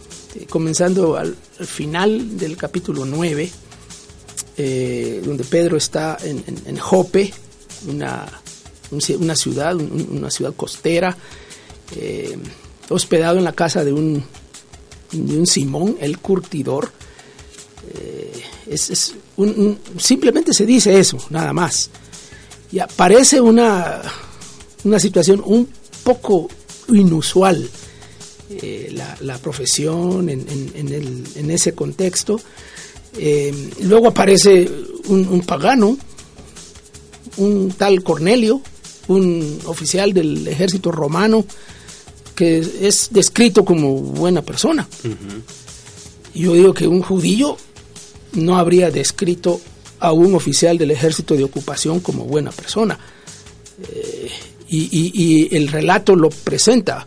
comenzando 0.50 1.15
al, 1.15 1.36
al 1.60 1.67
final 1.67 2.38
del 2.38 2.58
capítulo 2.58 3.06
9, 3.06 3.50
eh, 4.58 5.22
donde 5.24 5.43
Pedro 5.43 5.78
está 5.78 6.17
en, 6.24 6.43
en- 6.48 6.62
en 6.65 6.78
Jope, 6.78 7.34
una, 7.88 8.26
una 9.19 9.36
ciudad, 9.36 9.76
un- 9.76 10.08
una 10.17 10.30
ciudad 10.32 10.54
costera, 10.56 11.15
eh, 11.96 12.36
hospedado 12.89 13.38
en 13.38 13.43
la 13.43 13.54
casa 13.54 13.84
de 13.84 13.93
un, 13.93 14.24
de 15.12 15.38
un 15.38 15.48
Simón, 15.48 15.98
el 16.00 16.19
curtidor. 16.19 16.91
Eh, 17.96 18.32
es, 18.67 19.13
un- 19.38 19.78
simplemente 19.98 20.54
se 20.54 20.65
dice 20.65 20.98
eso, 21.00 21.17
nada 21.30 21.54
más. 21.54 21.89
Y 22.72 22.80
aparece 22.80 23.39
una, 23.41 24.02
una 24.84 25.00
situación 25.00 25.41
un 25.46 25.67
poco 26.04 26.48
inusual. 26.89 27.69
eh, 28.50 28.89
la, 28.93 29.17
la 29.22 29.38
profesión 29.39 30.30
en, 30.30 30.46
en 31.36 31.52
ese 31.52 31.74
contexto. 31.74 32.39
Eh, 33.17 33.69
luego 33.82 34.08
aparece 34.10 34.69
un, 35.08 35.28
un 35.28 35.41
pagano, 35.41 35.98
un 37.38 37.72
tal 37.78 38.04
Cornelio, 38.04 38.62
un 39.08 39.60
oficial 39.65 40.13
del 40.13 40.48
ejército 40.48 40.91
romano, 40.91 41.46
que 42.36 42.60
es 42.82 43.10
descrito 43.12 43.63
como 43.65 43.93
buena 43.96 44.41
persona. 44.41 44.88
Yo 46.34 46.54
digo 46.54 46.74
que 46.74 46.88
un 46.88 47.02
judío 47.02 47.58
no 48.34 48.58
habría 48.58 48.89
descrito 48.89 49.62
a 50.00 50.12
un 50.12 50.34
oficial 50.36 50.78
del 50.78 50.91
ejército 50.91 51.36
de 51.36 51.43
ocupación 51.43 52.00
como 52.00 52.26
buena 52.26 52.52
persona. 52.52 53.00
Eh, 53.88 54.30
y, 54.67 54.78
y- 54.91 55.12
y 55.52 55.56
el 55.56 55.67
relato 55.67 56.15
lo 56.15 56.30
presenta 56.30 57.06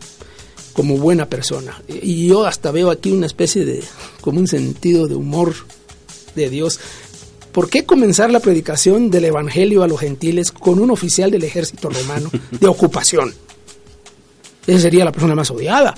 como 0.73 0.97
buena 0.97 1.27
persona. 1.27 1.81
Y 2.01 2.27
yo 2.27 2.45
hasta 2.45 2.71
veo 2.71 2.89
aquí 2.91 3.11
una 3.11 3.25
especie 3.25 3.65
de, 3.65 3.83
como 4.21 4.39
un 4.39 4.47
sentido 4.47 5.07
de 5.07 5.15
humor 5.15 5.53
de 6.35 6.49
Dios. 6.49 6.79
¿Por 7.51 7.69
qué 7.69 7.83
comenzar 7.85 8.29
la 8.31 8.39
predicación 8.39 9.09
del 9.09 9.25
Evangelio 9.25 9.81
a 9.83 9.87
los 9.87 9.99
gentiles 9.99 10.51
con 10.51 10.79
un 10.79 10.91
oficial 10.91 11.31
del 11.31 11.43
ejército 11.43 11.89
romano 11.89 12.29
de 12.51 12.67
ocupación? 12.67 13.33
Esa 14.67 14.79
sería 14.81 15.05
la 15.05 15.11
persona 15.11 15.33
más 15.33 15.49
odiada. 15.49 15.95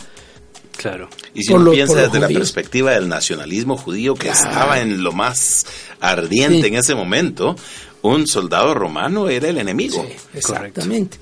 Claro. 0.77 1.09
Y 1.33 1.41
si 1.43 1.49
Por 1.51 1.57
uno 1.57 1.65
lo- 1.65 1.71
piensa 1.73 1.95
desde 1.95 2.19
la 2.19 2.27
judíos. 2.27 2.39
perspectiva 2.53 2.91
del 2.91 3.09
nacionalismo 3.09 3.75
judío 3.75 4.13
que 4.13 4.29
Claro. 4.29 4.49
estaba 4.49 4.79
en 4.79 5.03
lo 5.03 5.11
más 5.11 5.65
ardiente 5.99 6.61
Sí. 6.61 6.67
en 6.67 6.75
ese 6.75 6.95
momento, 6.95 7.55
un 8.03 8.25
soldado 8.27 8.73
romano 8.73 9.27
era 9.27 9.49
el 9.49 9.57
enemigo. 9.57 10.05
Sí, 10.07 10.13
exactamente. 10.35 11.17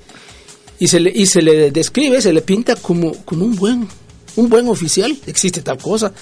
Y 0.78 0.86
se, 0.86 1.00
le, 1.00 1.10
y 1.12 1.26
se 1.26 1.42
le 1.42 1.72
describe, 1.72 2.22
se 2.22 2.32
le 2.32 2.42
pinta 2.42 2.76
como, 2.76 3.12
como 3.24 3.44
un 3.44 3.56
buen 3.56 3.88
un 4.36 4.48
buen 4.48 4.68
oficial. 4.68 5.18
Existe 5.26 5.62
tal 5.62 5.78
cosa. 5.78 6.12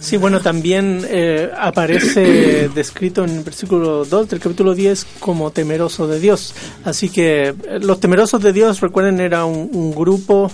Sí, 0.00 0.16
bueno, 0.16 0.40
también 0.40 1.04
eh, 1.08 1.50
aparece 1.56 2.68
descrito 2.74 3.22
en 3.22 3.30
el 3.30 3.44
versículo 3.44 4.06
2 4.06 4.28
del 4.30 4.40
capítulo 4.40 4.74
10 4.74 5.06
como 5.20 5.50
temeroso 5.50 6.08
de 6.08 6.18
Dios. 6.18 6.54
Así 6.84 7.10
que 7.10 7.48
eh, 7.48 7.54
los 7.80 8.00
temerosos 8.00 8.42
de 8.42 8.52
Dios, 8.54 8.80
recuerden, 8.80 9.20
era 9.20 9.44
un, 9.44 9.70
un 9.72 9.94
grupo 9.94 10.50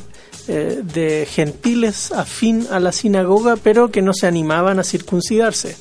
eh, 0.49 0.81
de 0.83 1.27
gentiles 1.27 2.13
afín 2.13 2.69
a 2.71 2.79
la 2.79 2.93
sinagoga, 2.93 3.57
pero 3.57 3.91
que 3.91 4.01
no 4.01 4.13
se 4.13 4.29
animaban 4.29 4.79
a 4.79 4.85
circuncidarse. 4.85 5.77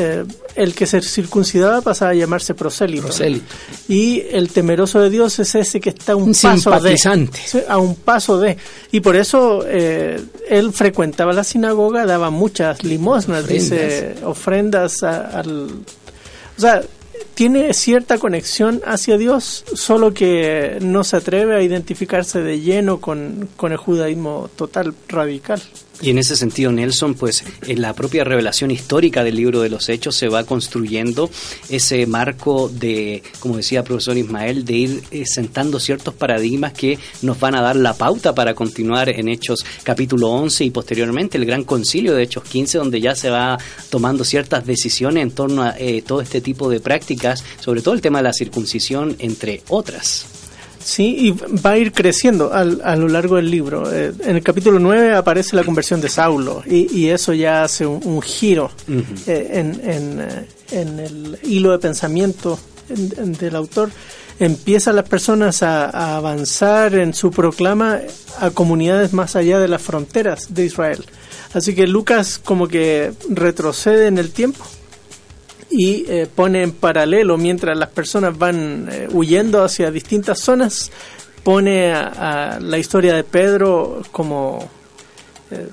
Eh, 0.00 0.24
el 0.54 0.74
que 0.74 0.86
se 0.86 1.00
circuncidaba 1.02 1.80
pasaba 1.80 2.12
a 2.12 2.14
llamarse 2.14 2.54
prosélito. 2.54 3.06
Prosélito. 3.06 3.44
Y 3.88 4.22
el 4.30 4.48
temeroso 4.50 5.00
de 5.00 5.10
Dios 5.10 5.38
es 5.40 5.54
ese 5.56 5.80
que 5.80 5.90
está 5.90 6.12
a 6.12 6.16
un, 6.16 6.22
Un 6.24 6.28
paso 6.32 6.48
de, 6.48 6.56
simpatizante. 6.96 7.40
Sí, 7.44 7.58
a 7.68 7.78
un 7.78 7.96
paso 7.96 8.38
de. 8.38 8.56
Y 8.92 9.00
por 9.00 9.16
eso 9.16 9.64
eh, 9.66 10.20
él 10.48 10.72
frecuentaba 10.72 11.32
la 11.32 11.42
sinagoga, 11.44 12.06
daba 12.06 12.30
muchas 12.30 12.84
limosnas, 12.84 13.44
Ofrendas. 13.44 13.70
dice, 13.70 14.14
ofrendas 14.24 15.02
a- 15.02 15.26
al. 15.40 15.68
O 16.56 16.60
sea, 16.60 16.82
tiene 17.38 17.72
cierta 17.72 18.18
conexión 18.18 18.80
hacia 18.84 19.16
Dios, 19.16 19.64
solo 19.72 20.12
que 20.12 20.78
no 20.80 21.04
se 21.04 21.18
atreve 21.18 21.54
a 21.54 21.62
identificarse 21.62 22.42
de 22.42 22.58
lleno 22.58 23.00
con, 23.00 23.48
con 23.54 23.70
el 23.70 23.78
judaísmo 23.78 24.50
total, 24.56 24.92
radical. 25.06 25.62
Y 26.00 26.10
en 26.10 26.18
ese 26.18 26.36
sentido, 26.36 26.70
Nelson, 26.70 27.14
pues 27.14 27.44
en 27.66 27.82
la 27.82 27.92
propia 27.92 28.22
revelación 28.22 28.70
histórica 28.70 29.24
del 29.24 29.34
libro 29.34 29.60
de 29.62 29.68
los 29.68 29.88
Hechos 29.88 30.14
se 30.14 30.28
va 30.28 30.44
construyendo 30.44 31.28
ese 31.68 32.06
marco 32.06 32.68
de, 32.68 33.24
como 33.40 33.56
decía 33.56 33.80
el 33.80 33.84
profesor 33.84 34.16
Ismael, 34.16 34.64
de 34.64 34.74
ir 34.74 35.02
eh, 35.10 35.24
sentando 35.26 35.80
ciertos 35.80 36.14
paradigmas 36.14 36.72
que 36.72 37.00
nos 37.22 37.40
van 37.40 37.56
a 37.56 37.62
dar 37.62 37.74
la 37.74 37.94
pauta 37.94 38.32
para 38.32 38.54
continuar 38.54 39.08
en 39.08 39.28
Hechos 39.28 39.64
capítulo 39.82 40.28
11 40.30 40.66
y 40.66 40.70
posteriormente 40.70 41.36
el 41.36 41.46
gran 41.46 41.64
concilio 41.64 42.14
de 42.14 42.22
Hechos 42.22 42.44
15, 42.44 42.78
donde 42.78 43.00
ya 43.00 43.16
se 43.16 43.30
va 43.30 43.58
tomando 43.90 44.22
ciertas 44.22 44.64
decisiones 44.64 45.24
en 45.24 45.32
torno 45.32 45.64
a 45.64 45.74
eh, 45.78 46.02
todo 46.06 46.20
este 46.20 46.40
tipo 46.40 46.70
de 46.70 46.78
prácticas, 46.78 47.27
sobre 47.36 47.82
todo 47.82 47.94
el 47.94 48.00
tema 48.00 48.18
de 48.18 48.24
la 48.24 48.32
circuncisión, 48.32 49.16
entre 49.18 49.62
otras. 49.68 50.26
Sí, 50.82 51.16
y 51.18 51.30
va 51.58 51.72
a 51.72 51.76
ir 51.78 51.92
creciendo 51.92 52.52
al- 52.54 52.80
a 52.82 52.96
lo 52.96 53.08
largo 53.08 53.36
del 53.36 53.50
libro. 53.50 53.92
Eh, 53.92 54.12
en 54.20 54.36
el 54.36 54.42
capítulo 54.42 54.78
9 54.78 55.14
aparece 55.14 55.54
la 55.56 55.64
conversión 55.64 56.00
de 56.00 56.08
Saulo 56.08 56.62
y, 56.66 56.90
y 56.96 57.08
eso 57.10 57.34
ya 57.34 57.64
hace 57.64 57.84
un, 57.84 58.00
un 58.04 58.22
giro 58.22 58.70
eh, 59.26 59.48
en, 59.52 59.80
en, 59.84 60.20
eh, 60.20 60.46
en 60.70 60.98
el 61.00 61.38
hilo 61.42 61.72
de 61.72 61.78
pensamiento 61.78 62.58
en- 62.88 63.12
en- 63.18 63.32
del 63.34 63.56
autor. 63.56 63.90
Empiezan 64.40 64.94
las 64.96 65.08
personas 65.08 65.62
a, 65.64 65.86
a 65.90 66.16
avanzar 66.16 66.94
en 66.94 67.12
su 67.12 67.32
proclama 67.32 67.98
a 68.40 68.50
comunidades 68.50 69.12
más 69.12 69.34
allá 69.36 69.58
de 69.58 69.66
las 69.68 69.82
fronteras 69.82 70.54
de 70.54 70.64
Israel. 70.64 71.04
Así 71.54 71.74
que 71.74 71.86
Lucas 71.88 72.38
como 72.42 72.68
que 72.68 73.12
retrocede 73.28 74.06
en 74.06 74.16
el 74.16 74.30
tiempo 74.30 74.64
y 75.70 76.04
eh, 76.08 76.26
pone 76.34 76.62
en 76.62 76.72
paralelo 76.72 77.36
mientras 77.36 77.76
las 77.76 77.90
personas 77.90 78.36
van 78.38 78.88
eh, 78.90 79.08
huyendo 79.12 79.62
hacia 79.62 79.90
distintas 79.90 80.38
zonas 80.40 80.90
pone 81.42 81.92
a, 81.92 82.54
a 82.56 82.60
la 82.60 82.78
historia 82.78 83.14
de 83.14 83.24
Pedro 83.24 84.02
como 84.12 84.68
eh, 85.50 85.68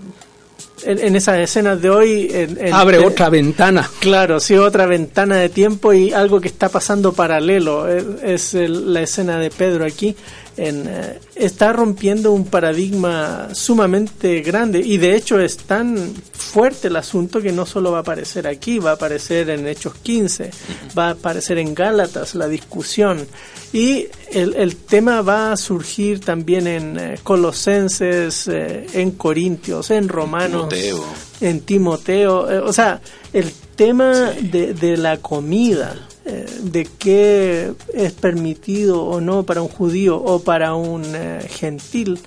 en, 0.84 1.00
en 1.00 1.16
esas 1.16 1.40
escenas 1.40 1.82
de 1.82 1.90
hoy 1.90 2.30
en- 2.32 2.58
en- 2.68 2.74
Abre 2.74 3.00
otra 3.00 3.30
ventana. 3.30 3.90
Claro, 4.00 4.40
sí, 4.40 4.56
otra 4.56 4.86
ventana 4.86 5.38
de 5.38 5.50
tiempo 5.50 5.94
y 5.94 6.12
algo 6.14 6.40
que 6.42 6.48
está 6.50 6.70
pasando 6.70 7.14
paralelo. 7.14 7.88
Es, 7.88 8.04
es 8.24 8.54
el- 8.54 8.94
la 8.94 9.02
escena 9.02 9.40
de 9.40 9.50
Pedro 9.50 9.86
aquí. 9.86 10.16
En, 10.58 10.88
eh, 10.88 11.20
está 11.36 11.74
rompiendo 11.74 12.32
un 12.32 12.46
paradigma 12.46 13.50
sumamente 13.54 14.42
grande 14.42 14.80
y 14.80 14.98
de 14.98 15.16
hecho 15.16 15.40
es 15.40 15.58
tan 15.58 16.14
fuerte 16.32 16.88
el 16.88 16.96
asunto 16.96 17.42
que 17.42 17.52
no 17.52 17.66
solo 17.66 17.92
va 17.92 17.98
a 17.98 18.02
aparecer 18.02 18.48
aquí, 18.48 18.80
va 18.80 18.92
a 18.92 18.94
aparecer 18.94 19.50
en 19.50 19.68
Hechos 19.68 19.96
15, 19.96 20.52
va 20.98 21.08
a 21.08 21.12
aparecer 21.12 21.58
en 21.58 21.76
Gálatas 21.76 22.36
la 22.36 22.48
discusión. 22.48 23.28
Y 23.74 24.08
el, 24.32 24.56
el 24.56 24.78
tema 24.78 25.22
va 25.22 25.52
a 25.52 25.58
surgir 25.58 26.22
también 26.22 26.68
en 26.68 26.98
eh, 26.98 27.20
Colosenses, 27.22 28.48
eh, 28.48 28.88
en 28.94 29.12
Corintios, 29.12 29.92
en 29.92 30.08
Romanos 30.08 30.70
Timoteo. 30.70 31.04
en 31.42 31.60
Timoteo, 31.62 32.66
o 32.66 32.72
sea, 32.72 33.02
el 33.34 33.52
tema 33.76 34.32
de, 34.40 34.74
de 34.74 34.96
la 34.96 35.18
comida, 35.18 36.08
eh, 36.26 36.46
de 36.64 36.88
qué 36.98 37.72
es 37.94 38.12
permitido 38.14 39.04
o 39.04 39.22
no 39.22 39.44
para 39.44 39.62
un 39.62 39.68
judío 39.70 40.18
o 40.18 40.42
para 40.44 40.76
un 40.76 41.04
eh, 41.06 41.46
gentil, 41.50 42.20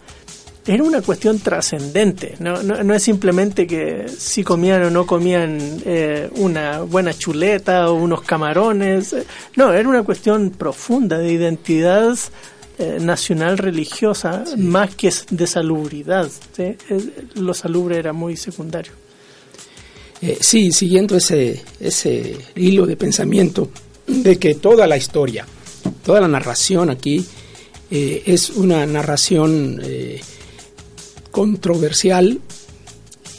era 0.68 0.82
una 0.82 1.00
cuestión 1.00 1.38
trascendente, 1.38 2.34
no, 2.40 2.62
no, 2.62 2.84
no 2.84 2.94
es 2.94 3.02
simplemente 3.02 3.66
que 3.66 4.06
si 4.06 4.44
comían 4.44 4.82
o 4.82 4.90
no 4.90 5.06
comían 5.06 5.58
eh, 5.86 6.28
una 6.36 6.80
buena 6.80 7.14
chuleta 7.14 7.90
o 7.90 7.94
unos 7.94 8.20
camarones, 8.20 9.14
eh, 9.14 9.24
no, 9.56 9.72
era 9.72 9.88
una 9.88 10.02
cuestión 10.02 10.50
profunda 10.50 11.16
de 11.16 11.32
identidad 11.32 12.18
eh, 12.78 12.98
nacional 13.00 13.56
religiosa 13.56 14.44
más 14.58 14.94
que 14.94 15.10
de 15.30 15.46
salubridad. 15.46 16.30
¿sí? 16.54 16.76
Lo 17.34 17.54
salubre 17.54 17.98
era 17.98 18.12
muy 18.12 18.36
secundario. 18.36 18.92
Eh, 20.20 20.36
sí, 20.40 20.70
siguiendo 20.72 21.16
ese, 21.16 21.62
ese 21.80 22.36
hilo 22.56 22.84
de 22.84 22.96
pensamiento 22.96 23.70
de 24.08 24.38
que 24.38 24.54
toda 24.54 24.86
la 24.86 24.96
historia, 24.96 25.46
toda 26.04 26.20
la 26.20 26.28
narración 26.28 26.90
aquí 26.90 27.24
eh, 27.90 28.22
es 28.26 28.50
una 28.50 28.84
narración 28.86 29.80
eh, 29.82 30.20
controversial 31.30 32.40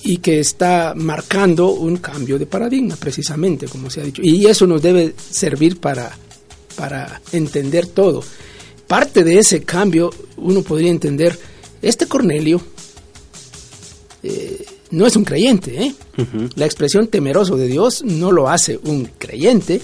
y 0.04 0.18
que 0.18 0.40
está 0.40 0.94
marcando 0.96 1.72
un 1.72 1.98
cambio 1.98 2.40
de 2.40 2.46
paradigma, 2.46 2.96
precisamente, 2.96 3.68
como 3.68 3.90
se 3.90 4.02
ha 4.02 4.04
dicho. 4.04 4.22
Y 4.24 4.46
eso 4.46 4.66
nos 4.66 4.82
debe 4.82 5.14
servir 5.18 5.80
para, 5.80 6.16
para 6.76 7.22
entender 7.32 7.88
todo. 7.88 8.24
Parte 8.88 9.24
de 9.24 9.40
ese 9.40 9.64
cambio, 9.64 10.10
uno 10.38 10.62
podría 10.62 10.90
entender, 10.90 11.38
este 11.82 12.08
Cornelio 12.08 12.62
eh, 14.24 14.66
no 14.92 15.06
es 15.06 15.16
un 15.16 15.24
creyente, 15.24 15.84
¿eh? 15.84 15.96
La 16.56 16.66
expresión 16.66 17.08
temeroso 17.08 17.56
de 17.56 17.68
Dios 17.68 18.04
no 18.04 18.32
lo 18.32 18.50
hace 18.50 18.80
un 18.84 19.06
creyente, 19.18 19.82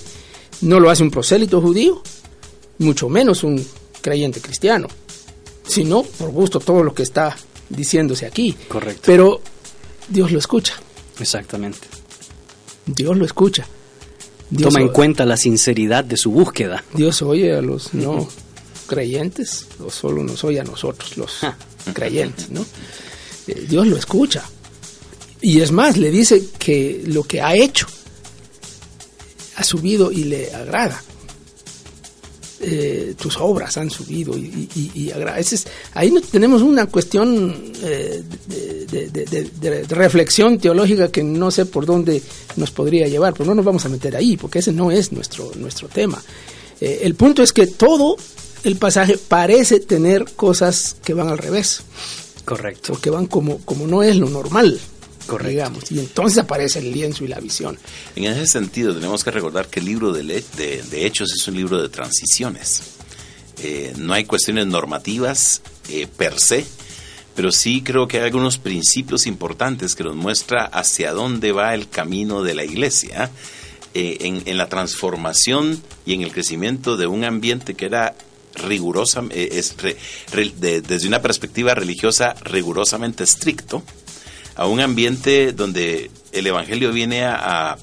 no 0.62 0.80
lo 0.80 0.90
hace 0.90 1.04
un 1.04 1.12
prosélito 1.12 1.62
judío, 1.62 2.02
mucho 2.80 3.10
menos 3.10 3.44
un 3.44 3.66
creyente 4.02 4.42
cristiano, 4.42 4.88
sino 5.68 6.04
por 6.04 6.32
gusto 6.32 6.60
todo 6.60 6.84
lo 6.84 6.94
que 6.94 7.04
está 7.04 7.36
diciéndose 7.70 8.26
aquí. 8.26 8.56
Correcto. 8.68 9.02
Pero 9.06 9.42
Dios 10.10 10.32
lo 10.32 10.40
escucha, 10.40 10.76
Exactamente. 11.20 11.88
Dios 12.86 13.18
lo 13.18 13.26
escucha. 13.26 13.68
Dios 14.50 14.74
Toma 14.74 14.82
en 14.82 14.90
cuenta 14.90 15.26
la 15.26 15.38
sinceridad 15.38 16.04
de 16.04 16.18
su 16.18 16.32
búsqueda. 16.32 16.84
Dios 16.94 17.22
oye 17.22 17.56
a 17.56 17.62
los 17.62 17.94
no 17.94 18.28
creyentes 18.86 19.66
o 19.84 19.90
solo 19.90 20.24
nos 20.24 20.44
oye 20.44 20.60
a 20.60 20.64
nosotros, 20.64 21.18
los 21.18 21.40
creyente, 21.94 22.46
¿no? 22.50 22.66
Eh, 23.48 23.66
Dios 23.68 23.88
lo 23.88 23.98
escucha. 23.98 24.44
Y 25.42 25.62
es 25.62 25.72
más, 25.72 25.98
le 25.98 26.12
dice 26.12 26.44
que 26.60 27.04
lo 27.08 27.24
que 27.24 27.42
ha 27.42 27.56
hecho 27.56 27.88
ha 29.56 29.64
subido 29.64 30.12
y 30.12 30.26
le 30.26 30.54
agrada. 30.54 31.02
Eh, 32.62 33.16
tus 33.20 33.38
obras 33.38 33.78
han 33.78 33.92
subido 33.92 34.38
y, 34.38 34.70
y, 34.76 34.92
y 34.96 35.12
agradeces. 35.12 35.68
Ahí 35.94 36.10
no 36.10 36.22
tenemos 36.22 36.62
una 36.62 36.88
cuestión 36.88 37.74
eh, 37.84 38.24
de, 38.48 38.86
de, 38.88 39.26
de, 39.26 39.50
de, 39.60 39.84
reflexión 39.94 40.58
teológica 40.58 41.12
que 41.12 41.22
no 41.22 41.52
sé 41.52 41.66
por 41.66 41.86
dónde 41.86 42.22
nos 42.56 42.72
podría 42.72 43.08
llevar, 43.08 43.34
pero 43.34 43.46
no 43.46 43.56
nos 43.56 43.66
vamos 43.66 43.86
a 43.86 43.90
meter 43.90 44.16
ahí, 44.16 44.38
porque 44.38 44.60
ese 44.60 44.72
no 44.72 44.90
es 44.90 45.12
nuestro, 45.12 45.52
nuestro 45.56 45.90
tema. 45.90 46.22
Eh, 46.80 47.02
el 47.04 47.16
punto 47.16 47.44
es 47.44 47.52
que 47.52 47.68
todo 47.68 48.16
el 48.64 48.78
pasaje 48.78 49.18
parece 49.18 49.80
tener 49.82 50.26
cosas 50.36 50.96
que 51.04 51.14
van 51.14 51.28
al 51.28 51.38
revés. 51.38 51.82
Correcto. 52.46 52.94
O 52.94 53.00
que 53.00 53.10
van 53.10 53.28
como, 53.28 53.60
como 53.60 53.86
no 53.86 54.02
es 54.02 54.16
lo 54.16 54.30
normal. 54.30 54.80
Correcto. 55.26 55.50
Digamos, 55.50 55.92
y 55.92 56.00
entonces 56.00 56.38
aparece 56.38 56.80
el 56.80 56.92
lienzo 56.92 57.24
y 57.24 57.28
la 57.28 57.40
visión. 57.40 57.78
En 58.16 58.26
ese 58.26 58.48
sentido, 58.48 58.94
tenemos 58.94 59.24
que 59.24 59.32
recordar 59.32 59.68
que 59.68 59.80
el 59.80 59.86
libro 59.86 60.12
de, 60.14 60.24
de- 60.24 60.84
de 60.84 61.06
Hechos 61.06 61.32
es 61.34 61.48
un 61.48 61.56
libro 61.56 61.82
de 61.82 61.90
transiciones. 61.90 62.82
Eh, 63.62 63.94
no 63.98 64.14
hay 64.14 64.26
cuestiones 64.26 64.68
normativas 64.68 65.62
eh, 65.90 66.08
per 66.08 66.40
se, 66.40 66.66
pero 67.36 67.52
sí 67.52 67.82
creo 67.82 68.08
que 68.08 68.18
hay 68.20 68.26
algunos 68.26 68.58
principios 68.58 69.26
importantes 69.28 69.96
que 69.96 70.04
nos 70.04 70.16
muestra 70.16 70.66
hacia 70.66 71.12
dónde 71.14 71.52
va 71.52 71.74
el 71.74 71.90
camino 71.90 72.44
de 72.44 72.54
la 72.54 72.64
iglesia 72.66 73.32
eh, 73.94 74.18
en, 74.22 74.44
en 74.46 74.58
la 74.58 74.68
transformación 74.68 75.82
y 76.06 76.14
en 76.14 76.22
el 76.22 76.32
crecimiento 76.32 76.98
de 76.98 77.08
un 77.08 77.24
ambiente 77.24 77.76
que 77.76 77.86
era 77.86 78.16
rigurosa, 78.56 79.24
es 79.32 79.76
re- 79.78 79.98
re- 80.32 80.54
de- 80.58 80.82
desde 80.82 81.08
una 81.08 81.22
perspectiva 81.22 81.76
religiosa 81.76 82.36
rigurosamente 82.42 83.24
estricto, 83.26 83.84
a 84.56 84.68
un 84.68 84.80
ambiente 84.80 85.52
donde 85.52 86.10
el 86.32 86.48
Evangelio 86.48 86.92
viene 86.92 87.26
a, 87.26 87.78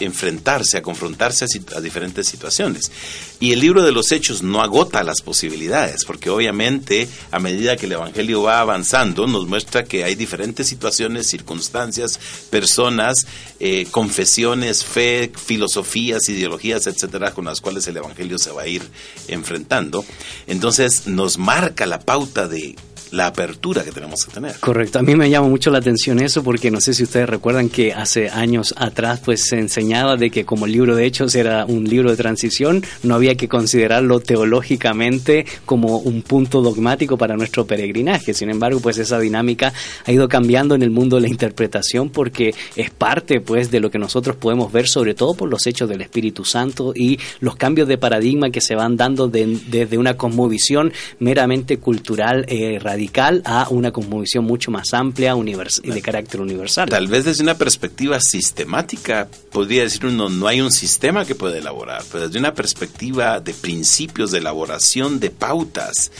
enfrentarse, 0.00 0.78
a 0.78 0.82
confrontarse 0.82 1.44
a 1.44 1.80
diferentes 1.80 2.26
situaciones. 2.26 2.90
Y 3.38 3.52
el 3.52 3.60
libro 3.60 3.82
de 3.82 3.92
los 3.92 4.12
Hechos 4.12 4.42
no 4.42 4.62
agota 4.62 5.02
las 5.04 5.20
posibilidades, 5.20 6.04
porque 6.04 6.30
obviamente 6.30 7.08
a 7.30 7.38
medida 7.38 7.76
que 7.76 7.86
el 7.86 7.92
Evangelio 7.92 8.42
va 8.42 8.60
avanzando, 8.60 9.26
nos 9.26 9.46
muestra 9.46 9.84
que 9.84 10.04
hay 10.04 10.14
diferentes 10.14 10.66
situaciones, 10.66 11.28
circunstancias, 11.28 12.18
personas, 12.50 13.26
eh, 13.58 13.86
confesiones, 13.90 14.84
fe, 14.84 15.30
filosofías, 15.34 16.28
ideologías, 16.28 16.86
etcétera, 16.86 17.32
con 17.32 17.44
las 17.46 17.60
cuales 17.60 17.86
el 17.86 17.96
Evangelio 17.96 18.38
se 18.38 18.50
va 18.50 18.62
a 18.62 18.68
ir 18.68 18.82
enfrentando. 19.28 20.04
Entonces 20.46 21.06
nos 21.06 21.38
marca 21.38 21.86
la 21.86 22.00
pauta 22.00 22.48
de 22.48 22.76
la 23.12 23.26
apertura 23.26 23.82
que 23.84 23.90
tenemos 23.92 24.24
que 24.24 24.32
tener. 24.32 24.54
Correcto, 24.60 24.98
a 24.98 25.02
mí 25.02 25.14
me 25.16 25.28
llama 25.30 25.48
mucho 25.48 25.70
la 25.70 25.78
atención 25.78 26.20
eso 26.20 26.42
porque 26.42 26.70
no 26.70 26.80
sé 26.80 26.94
si 26.94 27.02
ustedes 27.02 27.28
recuerdan 27.28 27.68
que 27.68 27.92
hace 27.92 28.28
años 28.28 28.72
atrás 28.76 29.20
pues 29.24 29.44
se 29.46 29.58
enseñaba 29.58 30.16
de 30.16 30.30
que 30.30 30.44
como 30.44 30.66
el 30.66 30.72
libro 30.72 30.94
de 30.94 31.06
Hechos 31.06 31.34
era 31.34 31.64
un 31.64 31.84
libro 31.84 32.10
de 32.10 32.16
transición, 32.16 32.84
no 33.02 33.14
había 33.16 33.34
que 33.34 33.48
considerarlo 33.48 34.20
teológicamente 34.20 35.46
como 35.64 35.98
un 35.98 36.22
punto 36.22 36.62
dogmático 36.62 37.16
para 37.16 37.36
nuestro 37.36 37.66
peregrinaje. 37.66 38.34
Sin 38.34 38.50
embargo, 38.50 38.78
pues 38.80 38.98
esa 38.98 39.18
dinámica 39.18 39.72
ha 40.06 40.12
ido 40.12 40.28
cambiando 40.28 40.74
en 40.74 40.82
el 40.82 40.90
mundo 40.90 41.16
de 41.16 41.22
la 41.22 41.28
interpretación 41.28 42.10
porque 42.10 42.54
es 42.76 42.90
parte 42.90 43.40
pues 43.40 43.70
de 43.70 43.80
lo 43.80 43.90
que 43.90 43.98
nosotros 43.98 44.36
podemos 44.36 44.70
ver 44.70 44.86
sobre 44.86 45.14
todo 45.14 45.34
por 45.34 45.48
los 45.50 45.66
hechos 45.66 45.88
del 45.88 46.02
Espíritu 46.02 46.44
Santo 46.44 46.92
y 46.94 47.18
los 47.40 47.56
cambios 47.56 47.88
de 47.88 47.98
paradigma 47.98 48.50
que 48.50 48.60
se 48.60 48.74
van 48.74 48.96
dando 48.96 49.26
de- 49.28 49.58
desde 49.68 49.98
una 49.98 50.16
cosmovisión 50.16 50.92
meramente 51.18 51.78
cultural 51.78 52.44
eh, 52.48 52.78
radical 52.78 52.99
a 53.44 53.68
una 53.70 53.90
cosmovisión 53.92 54.44
mucho 54.44 54.70
más 54.70 54.92
amplia 54.92 55.34
y 55.82 55.90
de 55.90 56.02
carácter 56.02 56.40
universal. 56.40 56.88
Tal 56.88 57.08
vez 57.08 57.24
desde 57.24 57.42
una 57.42 57.56
perspectiva 57.56 58.18
sistemática, 58.20 59.28
podría 59.52 59.82
decir 59.82 60.06
uno, 60.06 60.28
no 60.28 60.46
hay 60.46 60.60
un 60.60 60.72
sistema 60.72 61.24
que 61.24 61.34
puede 61.34 61.58
elaborar, 61.58 62.02
pero 62.10 62.26
desde 62.26 62.38
una 62.38 62.54
perspectiva 62.54 63.40
de 63.40 63.54
principios, 63.54 64.30
de 64.30 64.38
elaboración 64.38 65.20
de 65.20 65.30
pautas, 65.30 66.10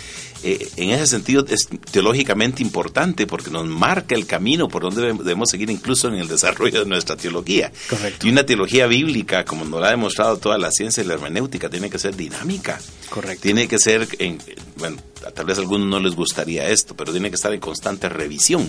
eh, 0.42 0.68
en 0.76 0.88
ese 0.88 1.06
sentido 1.06 1.44
es 1.50 1.68
teológicamente 1.90 2.62
importante 2.62 3.26
porque 3.26 3.50
nos 3.50 3.66
marca 3.66 4.14
el 4.14 4.24
camino 4.26 4.68
por 4.68 4.82
donde 4.82 5.02
debemos- 5.02 5.24
debemos 5.24 5.50
seguir 5.50 5.68
incluso 5.68 6.08
en 6.08 6.14
el 6.14 6.28
desarrollo 6.28 6.80
de 6.80 6.86
nuestra 6.86 7.14
teología. 7.16 7.70
Correcto. 7.90 8.26
Y 8.26 8.30
una 8.30 8.44
teología 8.46 8.86
bíblica, 8.86 9.44
como 9.44 9.66
nos 9.66 9.80
lo 9.80 9.84
ha 9.86 9.90
demostrado 9.90 10.38
toda 10.38 10.56
la 10.56 10.70
ciencia 10.70 11.02
y 11.02 11.06
la 11.06 11.14
hermenéutica, 11.14 11.68
tiene 11.68 11.90
que 11.90 11.98
ser 11.98 12.16
dinámica. 12.16 12.80
Correcto. 13.10 13.42
Tiene 13.42 13.68
que 13.68 13.78
ser, 13.78 14.08
en, 14.18 14.38
bueno, 14.80 14.96
tal 15.34 15.46
vez 15.46 15.58
a 15.58 15.60
algunos 15.60 15.86
no 15.86 16.00
les 16.00 16.14
gustaría 16.16 16.68
esto, 16.68 16.96
pero 16.96 17.12
tiene 17.12 17.28
que 17.30 17.36
estar 17.36 17.52
en 17.54 17.60
constante 17.60 18.08
revisión 18.08 18.68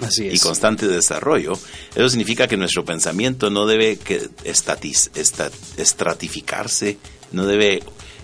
Así 0.00 0.28
y 0.28 0.38
constante 0.38 0.86
desarrollo, 0.86 1.54
eso 1.96 2.08
significa 2.08 2.46
que 2.46 2.56
nuestro 2.56 2.84
pensamiento 2.84 3.50
no 3.50 3.66
debe 3.66 3.96
que 3.96 4.28
estatis- 4.44 5.10
esta- 5.16 5.50
estratificarse, 5.76 6.98
no 7.32 7.46
debe 7.46 7.82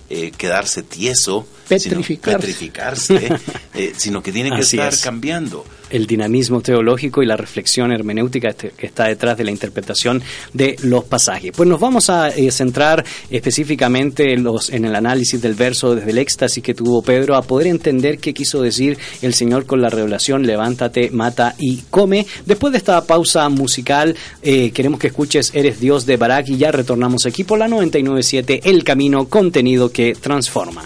eh, 0.09 0.31
quedarse 0.37 0.83
tieso, 0.83 1.47
sino 1.67 1.97
Petrificarse. 1.97 2.37
petrificarse, 2.39 3.29
eh, 3.73 3.93
sino 3.97 4.21
que 4.23 4.31
tiene 4.31 4.49
que 4.51 4.57
Así 4.61 4.77
estar 4.77 4.93
es. 4.93 5.01
cambiando. 5.01 5.65
El 5.95 6.07
dinamismo 6.07 6.61
teológico 6.61 7.23
y 7.23 7.25
la 7.25 7.37
reflexión 7.37 7.91
hermenéutica 7.91 8.49
este- 8.49 8.71
que 8.71 8.87
está 8.87 9.05
detrás 9.05 9.37
de 9.37 9.45
la 9.45 9.51
interpretación 9.51 10.21
de 10.53 10.75
los 10.83 11.05
pasajes. 11.05 11.51
Pues 11.55 11.67
nos 11.69 11.79
vamos 11.79 12.09
a 12.09 12.29
eh, 12.29 12.51
centrar 12.51 13.03
específicamente 13.29 14.33
en, 14.33 14.85
el 14.85 14.95
análisis 14.95 15.41
del 15.41 15.53
verso 15.53 15.95
desde 15.95 16.11
el 16.11 16.17
éxtasis 16.17 16.63
que 16.63 16.73
tuvo 16.73 17.01
Pedro 17.01 17.35
a 17.35 17.41
poder 17.41 17.67
entender 17.67 18.19
qué 18.19 18.33
quiso 18.33 18.61
decir 18.61 18.97
el 19.21 19.33
Señor 19.33 19.65
con 19.65 19.81
la 19.81 19.89
revelación 19.89 20.45
levántate, 20.45 21.11
mata 21.11 21.55
y 21.57 21.83
come. 21.89 22.25
Después 22.45 22.73
de 22.73 22.77
esta 22.77 23.05
pausa 23.05 23.47
musical 23.49 24.15
eh, 24.41 24.71
queremos 24.71 24.99
que 24.99 25.07
escuches 25.07 25.51
Eres 25.53 25.79
Dios 25.79 26.05
de 26.05 26.17
Barak 26.17 26.49
y 26.49 26.57
ya 26.57 26.71
retornamos 26.71 27.25
aquí 27.25 27.43
por 27.43 27.59
la 27.59 27.67
997 27.67 28.61
El 28.65 28.83
Camino, 28.83 29.27
contenido 29.27 29.91
que 29.91 30.13
transforma. 30.15 30.85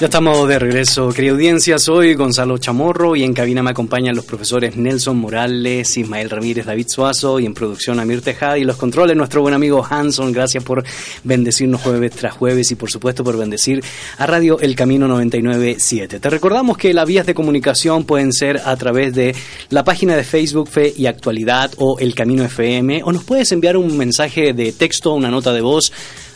Ya 0.00 0.06
estamos 0.06 0.48
de 0.48 0.58
regreso, 0.58 1.10
querida 1.10 1.30
audiencia. 1.34 1.78
Soy 1.78 2.14
Gonzalo 2.14 2.58
Chamorro 2.58 3.14
y 3.14 3.22
en 3.22 3.32
cabina 3.32 3.62
me 3.62 3.70
acompañan 3.70 4.16
los 4.16 4.24
profesores 4.24 4.76
Nelson 4.76 5.16
Morales, 5.16 5.96
Ismael 5.96 6.30
Ramírez, 6.30 6.66
David 6.66 6.88
Suazo 6.88 7.38
y 7.38 7.46
en 7.46 7.54
producción 7.54 8.00
Amir 8.00 8.20
Tejada 8.20 8.58
y 8.58 8.64
los 8.64 8.76
controles 8.76 9.16
nuestro 9.16 9.42
buen 9.42 9.54
amigo 9.54 9.86
Hanson. 9.88 10.32
Gracias 10.32 10.64
por 10.64 10.82
bendecirnos 11.22 11.80
jueves 11.80 12.10
tras 12.10 12.32
jueves 12.32 12.72
y 12.72 12.74
por 12.74 12.90
supuesto 12.90 13.22
por 13.22 13.38
bendecir 13.38 13.84
a 14.18 14.26
Radio 14.26 14.58
El 14.58 14.74
Camino 14.74 15.06
997. 15.06 16.18
Te 16.18 16.28
recordamos 16.28 16.76
que 16.76 16.92
las 16.92 17.06
vías 17.06 17.24
de 17.24 17.34
comunicación 17.34 18.02
pueden 18.02 18.32
ser 18.32 18.62
a 18.64 18.76
través 18.76 19.14
de 19.14 19.32
la 19.68 19.84
página 19.84 20.16
de 20.16 20.24
Facebook 20.24 20.68
Fe 20.68 20.92
y 20.96 21.06
Actualidad 21.06 21.70
o 21.78 22.00
El 22.00 22.16
Camino 22.16 22.42
FM 22.44 23.02
o 23.04 23.12
nos 23.12 23.22
puedes 23.22 23.52
enviar 23.52 23.76
un 23.76 23.96
mensaje 23.96 24.54
de 24.54 24.72
texto, 24.72 25.14
una 25.14 25.30
nota 25.30 25.52
de 25.52 25.60
voz 25.60 25.92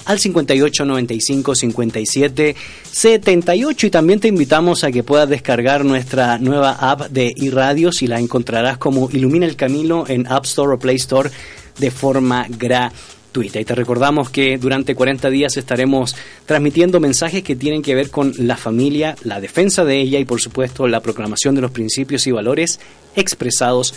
al 0.08 0.18
58 0.18 0.84
95 0.86 1.54
57 1.54 2.56
78 2.90 3.86
y 3.86 3.90
también 3.90 4.20
te 4.20 4.28
invitamos 4.28 4.82
a 4.82 4.90
que 4.90 5.04
puedas 5.04 5.28
descargar 5.28 5.84
nuestra 5.84 6.38
nueva 6.38 6.72
app 6.72 7.08
de 7.10 7.32
iRadios 7.36 8.02
y 8.02 8.06
la 8.06 8.18
encontrarás 8.18 8.78
como 8.78 9.10
Ilumina 9.12 9.44
el 9.44 9.54
Camino 9.54 10.04
en 10.08 10.26
App 10.26 10.46
Store 10.46 10.74
o 10.74 10.78
Play 10.78 10.96
Store 10.96 11.30
de 11.78 11.90
forma 11.90 12.46
gratuita. 12.48 13.60
Y 13.60 13.64
te 13.66 13.74
recordamos 13.74 14.30
que 14.30 14.56
durante 14.56 14.94
40 14.94 15.28
días 15.28 15.58
estaremos 15.58 16.16
transmitiendo 16.46 17.00
mensajes 17.00 17.42
que 17.42 17.54
tienen 17.54 17.82
que 17.82 17.94
ver 17.94 18.10
con 18.10 18.32
la 18.38 18.56
familia, 18.56 19.14
la 19.24 19.42
defensa 19.42 19.84
de 19.84 20.00
ella 20.00 20.18
y 20.18 20.24
por 20.24 20.40
supuesto 20.40 20.88
la 20.88 21.00
proclamación 21.00 21.54
de 21.54 21.60
los 21.60 21.70
principios 21.70 22.26
y 22.26 22.32
valores 22.32 22.80
expresados 23.14 23.94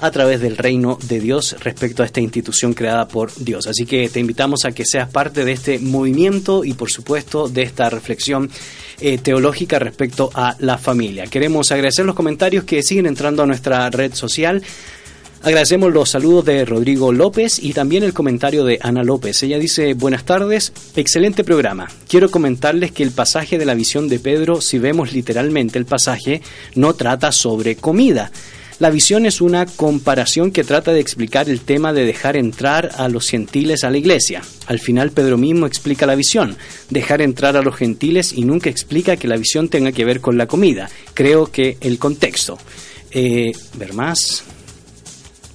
a 0.00 0.10
través 0.10 0.40
del 0.40 0.56
reino 0.56 0.98
de 1.08 1.20
Dios 1.20 1.56
respecto 1.60 2.02
a 2.02 2.06
esta 2.06 2.20
institución 2.20 2.74
creada 2.74 3.08
por 3.08 3.34
Dios. 3.36 3.66
Así 3.66 3.86
que 3.86 4.08
te 4.08 4.20
invitamos 4.20 4.64
a 4.64 4.72
que 4.72 4.84
seas 4.84 5.08
parte 5.08 5.44
de 5.44 5.52
este 5.52 5.78
movimiento 5.78 6.64
y 6.64 6.74
por 6.74 6.90
supuesto 6.90 7.48
de 7.48 7.62
esta 7.62 7.88
reflexión 7.90 8.50
eh, 9.00 9.18
teológica 9.18 9.78
respecto 9.78 10.30
a 10.34 10.56
la 10.58 10.78
familia. 10.78 11.26
Queremos 11.26 11.72
agradecer 11.72 12.04
los 12.04 12.14
comentarios 12.14 12.64
que 12.64 12.82
siguen 12.82 13.06
entrando 13.06 13.42
a 13.42 13.46
nuestra 13.46 13.88
red 13.90 14.14
social. 14.14 14.62
Agradecemos 15.42 15.92
los 15.92 16.08
saludos 16.08 16.46
de 16.46 16.64
Rodrigo 16.64 17.12
López 17.12 17.62
y 17.62 17.72
también 17.72 18.02
el 18.02 18.14
comentario 18.14 18.64
de 18.64 18.78
Ana 18.82 19.04
López. 19.04 19.42
Ella 19.42 19.58
dice, 19.58 19.94
buenas 19.94 20.24
tardes, 20.24 20.72
excelente 20.96 21.44
programa. 21.44 21.88
Quiero 22.08 22.30
comentarles 22.30 22.90
que 22.90 23.02
el 23.02 23.12
pasaje 23.12 23.58
de 23.58 23.66
la 23.66 23.74
visión 23.74 24.08
de 24.08 24.18
Pedro, 24.18 24.60
si 24.60 24.78
vemos 24.78 25.12
literalmente 25.12 25.78
el 25.78 25.84
pasaje, 25.84 26.42
no 26.74 26.94
trata 26.94 27.30
sobre 27.32 27.76
comida. 27.76 28.32
La 28.78 28.90
visión 28.90 29.24
es 29.24 29.40
una 29.40 29.64
comparación 29.64 30.50
que 30.50 30.62
trata 30.62 30.92
de 30.92 31.00
explicar 31.00 31.48
el 31.48 31.60
tema 31.62 31.94
de 31.94 32.04
dejar 32.04 32.36
entrar 32.36 32.90
a 32.96 33.08
los 33.08 33.30
gentiles 33.30 33.84
a 33.84 33.90
la 33.90 33.96
iglesia. 33.96 34.42
Al 34.66 34.80
final 34.80 35.12
Pedro 35.12 35.38
mismo 35.38 35.66
explica 35.66 36.04
la 36.04 36.14
visión, 36.14 36.58
dejar 36.90 37.22
entrar 37.22 37.56
a 37.56 37.62
los 37.62 37.74
gentiles 37.74 38.34
y 38.34 38.44
nunca 38.44 38.68
explica 38.68 39.16
que 39.16 39.28
la 39.28 39.38
visión 39.38 39.70
tenga 39.70 39.92
que 39.92 40.04
ver 40.04 40.20
con 40.20 40.36
la 40.36 40.46
comida. 40.46 40.90
Creo 41.14 41.50
que 41.50 41.78
el 41.80 41.98
contexto. 41.98 42.58
Eh, 43.12 43.50
ver 43.78 43.94
más. 43.94 44.44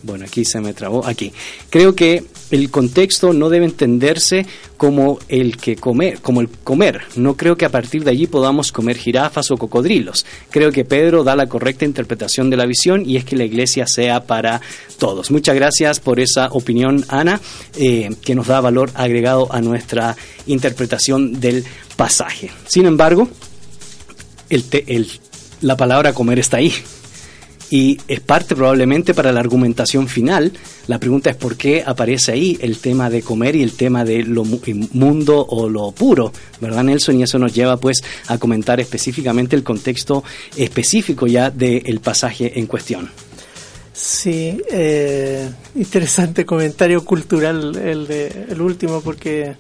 Bueno, 0.02 0.26
aquí 0.26 0.44
se 0.44 0.60
me 0.60 0.74
trabó. 0.74 1.06
Aquí. 1.06 1.32
Creo 1.70 1.94
que 1.94 2.24
el 2.52 2.70
contexto 2.70 3.34
no 3.34 3.50
debe 3.50 3.66
entenderse 3.66 4.46
como 4.78 5.20
el 5.30 5.58
que 5.58 5.76
comer, 5.76 6.20
como 6.22 6.42
el 6.42 6.50
comer. 6.50 7.02
No 7.16 7.36
creo 7.38 7.56
que 7.58 7.66
a 7.66 7.70
partir 7.70 8.04
de 8.04 8.12
allí 8.12 8.28
podamos 8.28 8.72
comer 8.72 8.98
jirafas 8.98 9.50
o 9.52 9.58
cocodrilos. 9.58 10.26
Creo 10.50 10.72
que 10.72 10.86
Pedro 10.86 11.24
da 11.24 11.36
la 11.36 11.48
correcta 11.48 11.86
interpretación 11.86 12.50
de 12.50 12.58
la 12.58 12.66
visión 12.66 13.08
y 13.10 13.18
es 13.18 13.26
que 13.26 13.36
la 13.36 13.46
iglesia 13.46 13.88
sea 13.88 14.26
para 14.26 14.62
todos. 15.00 15.32
Muchas 15.32 15.56
gracias 15.56 16.00
por 16.00 16.20
esa 16.20 16.48
opinión, 16.52 17.06
Ana, 17.08 17.40
eh, 17.78 18.10
que 18.24 18.36
nos 18.36 18.48
da 18.48 18.60
valor 18.62 18.92
agregado 18.96 19.48
a 19.54 19.62
nuestra 19.62 20.16
interpretación 20.48 21.40
del 21.40 21.64
pasaje. 21.96 22.52
Sin 22.68 22.86
embargo, 22.86 23.30
el 24.50 24.64
te- 24.64 24.84
el- 24.96 25.10
la 25.62 25.78
palabra 25.78 26.14
comer 26.14 26.40
está 26.40 26.58
ahí 26.58 26.74
y 27.72 27.98
es 28.08 28.20
parte 28.20 28.56
probablemente 28.56 29.16
para 29.16 29.32
la 29.32 29.40
argumentación 29.40 30.08
final. 30.08 30.52
La 30.88 31.00
pregunta 31.00 31.30
es 31.32 31.36
por 31.38 31.56
qué 31.58 31.84
aparece 31.84 32.34
ahí 32.34 32.58
el 32.62 32.78
tema 32.78 33.10
de 33.10 33.24
comer 33.24 33.56
y 33.56 33.64
el 33.64 33.72
tema 33.74 34.06
de 34.06 34.22
lo 34.24 34.44
mu- 34.44 34.60
mundo 34.94 35.44
o 35.50 35.68
lo 35.70 35.92
puro, 35.94 36.32
¿verdad 36.60 36.84
Nelson? 36.84 37.20
Y 37.20 37.24
eso 37.24 37.40
nos 37.40 37.56
lleva 37.56 37.78
pues 37.78 38.04
a 38.28 38.38
comentar 38.38 38.80
específicamente 38.80 39.56
el 39.56 39.64
contexto 39.64 40.24
específico 40.56 41.26
ya 41.26 41.50
del 41.50 42.00
pasaje 42.02 42.60
en 42.60 42.68
cuestión. 42.68 43.10
Sí, 43.94 44.58
eh, 44.72 45.50
interesante 45.76 46.46
comentario 46.46 47.04
cultural 47.06 47.76
el, 47.76 48.08
de, 48.08 48.46
el 48.50 48.62
último 48.62 49.02
porque 49.02 49.56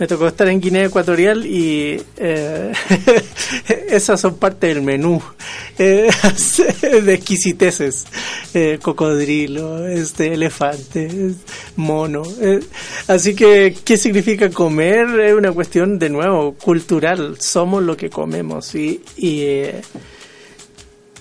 me 0.00 0.06
tocó 0.06 0.26
estar 0.28 0.48
en 0.48 0.62
Guinea 0.62 0.86
Ecuatorial 0.86 1.44
y 1.44 2.00
eh, 2.16 2.72
esas 3.90 4.18
son 4.18 4.36
parte 4.36 4.68
del 4.68 4.80
menú 4.80 5.22
eh, 5.78 6.08
de 7.04 7.12
exquisiteces, 7.14 8.06
eh, 8.54 8.78
cocodrilo, 8.80 9.86
este 9.86 10.32
elefante, 10.32 11.34
mono. 11.76 12.22
eh. 12.40 12.60
así 13.08 13.34
que, 13.34 13.76
¿qué 13.84 13.98
significa 13.98 14.48
comer? 14.48 15.20
Es 15.20 15.34
una 15.34 15.52
cuestión 15.52 15.98
de 15.98 16.08
nuevo 16.08 16.54
cultural. 16.54 17.36
Somos 17.38 17.82
lo 17.82 17.94
que 17.94 18.08
comemos 18.08 18.74
y, 18.74 19.02
y 19.18 19.40
eh, 19.42 19.82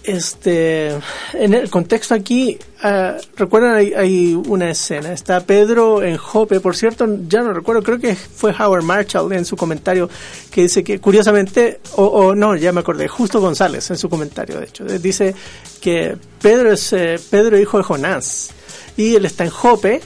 este, 0.04 0.90
en 1.34 1.54
el 1.54 1.70
contexto 1.70 2.14
aquí, 2.14 2.58
ah, 2.82 3.18
recuerdan, 3.36 3.76
hay, 3.76 3.94
hay 3.94 4.34
una 4.34 4.72
escena. 4.72 5.12
Está 5.12 5.42
Pedro 5.42 6.02
en 6.04 6.18
Jope, 6.18 6.60
por 6.60 6.76
cierto, 6.76 7.08
ya 7.28 7.42
no 7.42 7.54
recuerdo, 7.54 7.84
creo 7.84 8.00
que 8.00 8.16
fue 8.16 8.54
Howard 8.58 8.84
Marshall 8.84 9.32
en 9.34 9.46
su 9.46 9.56
comentario 9.56 10.10
que 10.52 10.64
dice 10.64 10.84
que 10.84 11.00
curiosamente, 11.00 11.80
o, 11.96 12.06
o 12.06 12.36
no, 12.36 12.56
ya 12.56 12.72
me 12.72 12.80
acordé, 12.82 13.08
Justo 13.08 13.40
González 13.42 13.90
en 13.90 13.98
su 13.98 14.10
comentario, 14.10 14.60
de 14.60 14.66
hecho, 14.66 14.84
dice 14.86 15.36
que 15.82 16.18
Pedro 16.42 16.72
es 16.72 16.94
eh, 16.94 17.20
Pedro 17.30 17.60
hijo 17.60 17.78
de 17.78 17.84
Jonás 17.84 18.52
y 18.98 19.16
él 19.16 19.26
está 19.26 19.44
en 19.44 19.50
Jope, 19.50 20.02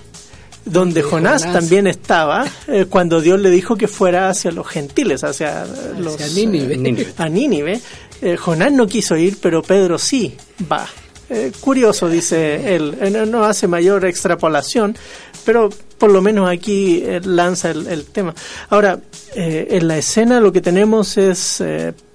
donde 0.65 1.01
De 1.01 1.09
Jonás, 1.09 1.41
Jonás. 1.43 1.59
también 1.59 1.87
estaba 1.87 2.45
eh, 2.67 2.85
cuando 2.89 3.19
Dios 3.21 3.39
le 3.39 3.49
dijo 3.49 3.75
que 3.75 3.87
fuera 3.87 4.29
hacia 4.29 4.51
los 4.51 4.67
gentiles, 4.67 5.23
hacia, 5.23 5.65
los 5.99 6.17
Nínive. 6.35 6.75
eh, 7.01 7.13
a 7.17 7.27
Nínive. 7.27 7.81
Eh, 8.23 8.37
Jonás 8.37 8.71
no 8.71 8.87
quiso 8.87 9.17
ir, 9.17 9.37
pero 9.41 9.61
Pedro 9.61 9.99
sí 9.99 10.35
va. 10.71 10.87
Eh, 11.29 11.51
curioso, 11.59 12.09
dice 12.09 12.75
él. 12.75 12.95
Eh, 13.01 13.25
no, 13.25 13.43
hace 13.43 13.67
mayor 13.67 14.05
extrapolación, 14.05 14.95
pero 15.43 15.69
por 15.97 16.11
lo 16.11 16.21
menos 16.21 16.49
aquí 16.49 17.01
eh, 17.03 17.21
lanza 17.23 17.71
el, 17.71 18.05
tema. 18.05 18.35
Ahora, 18.69 18.99
en 19.35 19.87
la 19.87 19.97
escena 19.97 20.39
lo 20.39 20.51
que 20.51 20.61
tenemos 20.61 21.17
es 21.17 21.63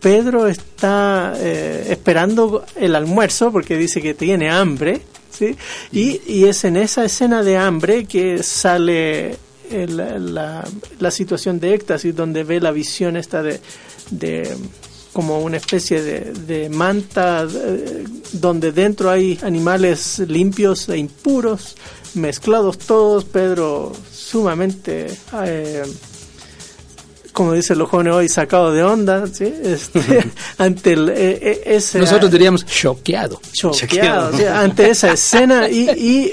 Pedro 0.01 0.47
está 0.47 1.35
esperando 1.43 2.65
el 2.77 2.95
almuerzo 2.95 3.51
porque 3.51 3.77
dice 3.77 4.01
que 4.01 4.15
tiene 4.15 4.51
hambre, 4.51 5.01
¿sí? 5.31 5.57
Y, 5.91 6.45
es 6.45 6.63
en 6.65 6.77
esa 6.77 7.05
escena 7.05 7.43
de 7.43 7.57
hambre 7.57 8.05
que 8.05 8.43
sale 8.45 9.37
la, 9.69 10.65
situación 11.11 11.59
de 11.59 11.75
éxtasis 11.75 12.15
donde 12.15 12.45
ve 12.45 12.61
la 12.61 12.71
visión 12.71 13.17
esta 13.17 13.43
de 13.43 13.61
como 15.19 15.41
una 15.41 15.57
especie 15.57 16.01
de, 16.01 16.33
de 16.47 16.69
manta 16.69 17.45
eh, 17.53 18.05
donde 18.35 18.71
dentro 18.71 19.11
hay 19.11 19.37
animales 19.43 20.21
limpios 20.21 20.89
e 20.89 20.97
impuros 20.97 21.75
mezclados 22.14 22.79
todos 22.79 23.25
Pedro 23.25 23.93
sumamente 24.12 25.09
eh, 25.45 25.83
como 27.33 27.53
dicen 27.53 27.79
los 27.79 27.89
jóvenes 27.89 28.12
hoy, 28.12 28.29
sacado 28.29 28.73
de 28.73 28.85
onda, 28.85 29.27
¿sí? 29.27 29.53
Este, 29.64 30.01
ante 30.59 30.93
el, 30.93 31.09
eh, 31.09 31.39
eh, 31.43 31.62
ese... 31.66 31.99
Nosotros 31.99 32.31
diríamos 32.31 32.64
choqueado. 32.64 33.41
choqueado, 33.53 34.39
¿sí? 34.39 34.45
ante 34.45 34.91
esa 34.91 35.12
escena 35.14 35.69
y, 35.69 35.91
y, 35.91 36.33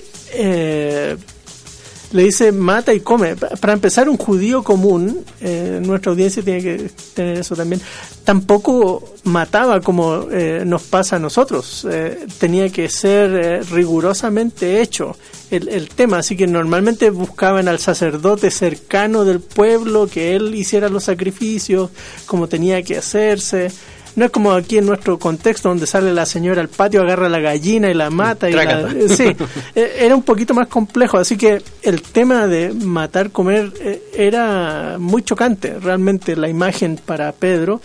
le 2.15 2.23
dice 2.23 2.51
mata 2.51 2.93
y 2.93 3.01
come. 3.01 3.35
Pa- 3.35 3.49
Para 3.59 3.73
empezar, 3.73 4.07
un 4.09 4.17
judío 4.17 4.63
común, 4.63 5.23
eh, 5.41 5.79
nuestra 5.83 6.11
audiencia 6.11 6.41
tiene 6.43 6.61
que 6.63 6.89
tener 7.13 7.37
eso 7.39 7.55
también, 7.55 7.81
tampoco 8.23 9.13
mataba 9.23 9.81
como 9.81 10.27
eh, 10.31 10.63
nos 10.65 10.83
pasa 10.83 11.17
a 11.17 11.19
nosotros. 11.19 11.85
Eh, 11.91 12.25
tenía 12.39 12.69
que 12.69 12.89
ser 12.89 13.31
eh, 13.35 13.61
rigurosamente 13.63 14.81
hecho 14.81 15.15
el, 15.51 15.67
el 15.69 15.89
tema, 15.89 16.17
así 16.19 16.35
que 16.35 16.47
normalmente 16.47 17.09
buscaban 17.09 17.67
al 17.67 17.79
sacerdote 17.79 18.49
cercano 18.51 19.23
del 19.25 19.39
pueblo 19.41 20.07
que 20.07 20.35
él 20.35 20.55
hiciera 20.55 20.89
los 20.89 21.03
sacrificios, 21.03 21.91
como 22.25 22.47
tenía 22.47 22.81
que 22.83 22.97
hacerse. 22.97 23.71
No 24.15 24.25
es 24.25 24.31
como 24.31 24.51
aquí 24.53 24.77
en 24.77 24.85
nuestro 24.85 25.19
contexto 25.19 25.69
donde 25.69 25.87
sale 25.87 26.13
la 26.13 26.25
señora 26.25 26.61
al 26.61 26.69
patio, 26.69 27.01
agarra 27.01 27.27
la 27.27 27.39
gallina 27.39 27.89
y 27.89 27.93
la 27.93 28.09
mata. 28.09 28.49
Y 28.49 28.53
la, 28.53 28.89
sí, 29.09 29.35
eh, 29.75 29.97
era 29.99 30.15
un 30.15 30.23
poquito 30.23 30.53
más 30.53 30.67
complejo, 30.67 31.17
así 31.17 31.37
que 31.37 31.61
el 31.81 32.01
tema 32.01 32.47
de 32.47 32.73
matar, 32.73 33.31
comer, 33.31 33.73
eh, 33.81 34.01
era 34.13 34.97
muy 34.99 35.23
chocante 35.23 35.79
realmente 35.79 36.35
la 36.35 36.47
imagen 36.47 36.99
para 37.03 37.31
Pedro. 37.33 37.81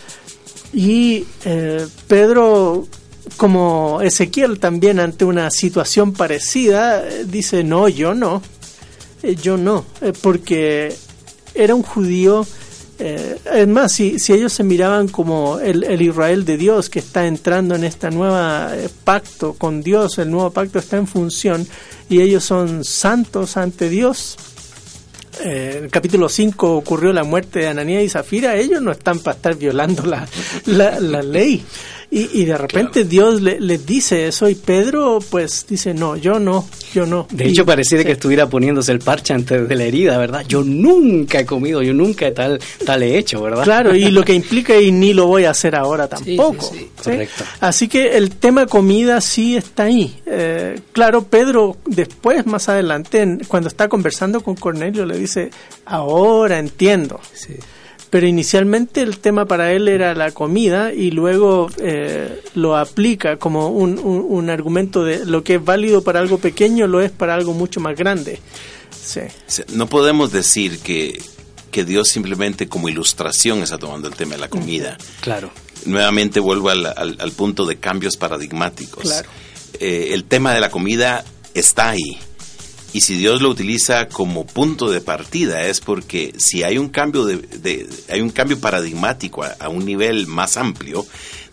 Y 0.72 1.26
eh, 1.44 1.86
Pedro, 2.06 2.86
como 3.36 4.00
Ezequiel 4.02 4.60
también 4.60 5.00
ante 5.00 5.24
una 5.24 5.50
situación 5.50 6.12
parecida, 6.12 7.02
dice, 7.26 7.64
no, 7.64 7.88
yo 7.88 8.14
no, 8.14 8.40
yo 9.42 9.56
no, 9.56 9.84
eh, 10.00 10.12
porque 10.20 10.94
era 11.54 11.74
un 11.74 11.82
judío. 11.82 12.46
Eh, 13.02 13.38
es 13.54 13.66
más, 13.66 13.92
si, 13.92 14.16
ellos 14.28 14.52
se 14.52 14.62
miraban 14.62 15.08
como 15.08 15.58
el, 15.58 15.84
el 15.84 16.02
Israel 16.02 16.44
de 16.44 16.58
Dios 16.58 16.90
que 16.90 16.98
está 16.98 17.26
entrando 17.26 17.74
en 17.74 17.82
esta 17.82 18.10
nueva 18.10 18.72
eh, 18.76 18.90
pacto 19.04 19.54
con 19.54 19.82
Dios, 19.82 20.18
el 20.18 20.30
nuevo 20.30 20.50
pacto 20.50 20.78
está 20.78 20.98
en 20.98 21.06
función 21.06 21.66
y 22.10 22.20
ellos 22.20 22.44
son 22.44 22.84
santos 22.84 23.56
ante 23.56 23.88
Dios. 23.88 24.36
Eh, 25.42 25.76
en 25.78 25.84
el 25.84 25.90
capítulo 25.90 26.28
5 26.28 26.76
ocurrió 26.76 27.14
la 27.14 27.24
muerte 27.24 27.60
de 27.60 27.68
Ananías 27.68 28.02
y 28.02 28.10
Zafira, 28.10 28.56
ellos 28.56 28.82
no 28.82 28.92
están 28.92 29.18
para 29.20 29.36
estar 29.36 29.56
violando 29.56 30.04
la, 30.04 30.28
la, 30.66 31.00
la 31.00 31.22
ley. 31.22 31.64
Y, 32.12 32.40
y 32.40 32.44
de 32.44 32.58
repente 32.58 33.04
Dios 33.04 33.40
le- 33.40 33.60
les 33.60 33.86
dice 33.86 34.26
eso 34.26 34.48
y 34.48 34.56
Pedro 34.56 35.20
pues 35.30 35.64
dice, 35.68 35.94
no, 35.94 36.16
yo 36.16 36.40
no, 36.40 36.68
yo 36.92 37.06
no. 37.06 37.28
De 37.30 37.46
Y- 37.46 37.50
hecho, 37.50 37.64
pareciera 37.64 38.02
sí. 38.02 38.06
que 38.06 38.12
estuviera 38.14 38.48
poniéndose 38.48 38.90
el 38.90 38.98
parche 38.98 39.32
antes 39.32 39.68
de 39.68 39.74
la 39.76 39.84
herida, 39.84 40.18
¿verdad? 40.18 40.44
Yo 40.48 40.64
nunca 40.64 41.38
he 41.38 41.46
comido, 41.46 41.82
yo 41.82 41.94
nunca 41.94 42.26
he 42.26 42.32
tal, 42.32 42.58
tal 42.84 43.04
he 43.04 43.16
hecho, 43.16 43.40
¿verdad? 43.40 43.62
Claro, 43.62 43.94
y 43.94 44.10
lo 44.10 44.24
que 44.24 44.34
implica 44.34 44.76
y 44.76 44.90
ni 44.90 45.14
lo 45.14 45.26
voy 45.28 45.44
a 45.44 45.50
hacer 45.50 45.76
ahora 45.76 46.08
tampoco. 46.08 46.66
sí, 46.72 46.78
sí, 46.80 46.90
correcto. 47.04 47.44
Así 47.60 47.86
que 47.86 48.16
el 48.16 48.30
tema 48.32 48.66
comida 48.66 49.20
sí 49.20 49.56
está 49.56 49.84
ahí. 49.84 50.12
Eh, 50.26 50.80
claro, 50.90 51.22
Pedro 51.22 51.76
después, 51.86 52.44
más 52.44 52.68
adelante, 52.68 53.20
en- 53.22 53.38
cuando 53.46 53.68
está 53.68 53.88
conversando 53.88 54.40
con 54.40 54.56
Cornelio, 54.56 55.06
le 55.06 55.16
dice, 55.16 55.50
ahora 55.86 56.58
entiendo. 56.58 57.20
Sí. 57.32 57.54
Pero 58.10 58.26
inicialmente 58.26 59.02
el 59.02 59.18
tema 59.18 59.46
para 59.46 59.72
él 59.72 59.86
era 59.86 60.14
la 60.16 60.32
comida 60.32 60.92
y 60.92 61.12
luego 61.12 61.70
eh, 61.78 62.42
lo 62.54 62.76
aplica 62.76 63.36
como 63.36 63.68
un, 63.68 63.98
un- 64.00 64.26
un 64.28 64.50
argumento 64.50 65.04
de 65.04 65.24
lo 65.24 65.44
que 65.44 65.54
es 65.54 65.64
válido 65.64 66.02
para 66.02 66.18
algo 66.18 66.38
pequeño 66.38 66.88
lo 66.88 67.00
es 67.00 67.12
para 67.12 67.34
algo 67.34 67.52
mucho 67.54 67.78
más 67.78 67.96
grande. 67.96 68.40
Sí. 68.90 69.20
No 69.74 69.86
podemos 69.86 70.32
decir 70.32 70.80
que, 70.80 71.22
que 71.70 71.84
Dios 71.84 72.08
simplemente 72.08 72.68
como 72.68 72.88
ilustración 72.88 73.62
está 73.62 73.78
tomando 73.78 74.08
el 74.08 74.14
tema 74.14 74.34
de 74.34 74.40
la 74.40 74.48
comida. 74.48 74.98
Claro. 75.20 75.50
Nuevamente 75.86 76.40
vuelvo 76.40 76.70
al, 76.70 76.86
al- 76.86 77.16
al 77.20 77.32
punto 77.32 77.64
de 77.64 77.76
cambios 77.78 78.16
paradigmáticos. 78.16 79.04
Claro. 79.04 79.28
Eh, 79.78 80.08
el 80.12 80.24
tema 80.24 80.52
de 80.52 80.60
la 80.60 80.68
comida 80.70 81.24
está 81.54 81.90
ahí. 81.90 82.18
Y 82.92 83.02
si 83.02 83.16
Dios 83.16 83.40
lo 83.40 83.50
utiliza 83.50 84.08
como 84.08 84.44
punto 84.46 84.90
de 84.90 85.00
partida 85.00 85.64
es 85.66 85.80
porque 85.80 86.32
si 86.38 86.62
hay 86.64 86.76
un 86.76 86.88
cambio 86.88 87.24
de, 87.24 87.36
de- 87.36 87.88
hay 88.08 88.20
un 88.20 88.30
cambio 88.30 88.58
paradigmático 88.60 89.44
a, 89.44 89.54
a 89.60 89.68
un 89.68 89.84
nivel 89.84 90.26
más 90.26 90.56
amplio, 90.56 91.06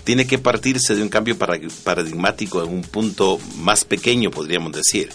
tiene 0.04 0.26
que 0.26 0.40
partirse 0.40 0.96
de 0.96 1.04
un 1.04 1.10
cambio 1.10 1.38
para- 1.38 1.60
paradigmático 1.84 2.64
en 2.64 2.70
un 2.70 2.82
punto 2.82 3.40
más 3.58 3.86
pequeño, 3.86 4.32
podríamos 4.32 4.72
decir. 4.72 5.10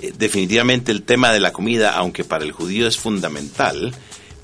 Eh, 0.00 0.12
definitivamente 0.16 0.92
el 0.92 1.02
tema 1.02 1.30
de 1.32 1.40
la 1.40 1.52
comida, 1.52 1.92
aunque 1.96 2.24
para 2.24 2.44
el 2.44 2.52
judío 2.52 2.86
es 2.88 2.96
fundamental, 2.96 3.92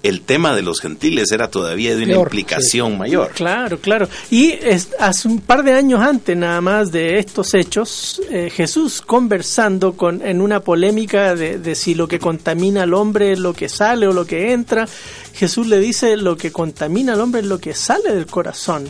el 0.02 0.22
tema 0.22 0.54
de 0.56 0.62
los 0.62 0.80
gentiles 0.80 1.30
era 1.30 1.50
todavía 1.50 1.90
de 1.94 2.04
una 2.04 2.12
Peor, 2.14 2.26
implicación 2.28 2.96
mayor. 2.96 3.32
Claro, 3.32 3.78
claro. 3.80 4.08
Y 4.30 4.50
es- 4.52 4.88
hace 4.98 5.28
un 5.28 5.40
par 5.40 5.62
de 5.62 5.74
años 5.74 6.00
antes 6.00 6.34
nada 6.36 6.60
más 6.62 6.90
de 6.90 7.18
estos 7.18 7.52
hechos, 7.54 8.22
eh, 8.30 8.48
Jesús 8.50 9.02
conversando 9.02 9.92
con 9.92 10.22
en 10.26 10.40
una 10.40 10.60
polémica 10.60 11.34
de, 11.34 11.58
de 11.58 11.74
si 11.74 11.94
lo 11.94 12.08
que 12.08 12.18
contamina 12.18 12.84
al 12.84 12.94
hombre 12.94 13.32
es 13.32 13.38
lo 13.38 13.52
que 13.52 13.68
sale 13.68 14.06
o 14.08 14.12
lo 14.12 14.24
que 14.24 14.52
entra, 14.52 14.88
Jesús 15.34 15.66
le 15.66 15.78
dice 15.78 16.16
lo 16.16 16.36
que 16.36 16.50
contamina 16.50 17.12
al 17.12 17.20
hombre 17.20 17.40
es 17.42 17.46
lo 17.46 17.58
que 17.58 17.74
sale 17.74 18.12
del 18.14 18.26
corazón, 18.26 18.88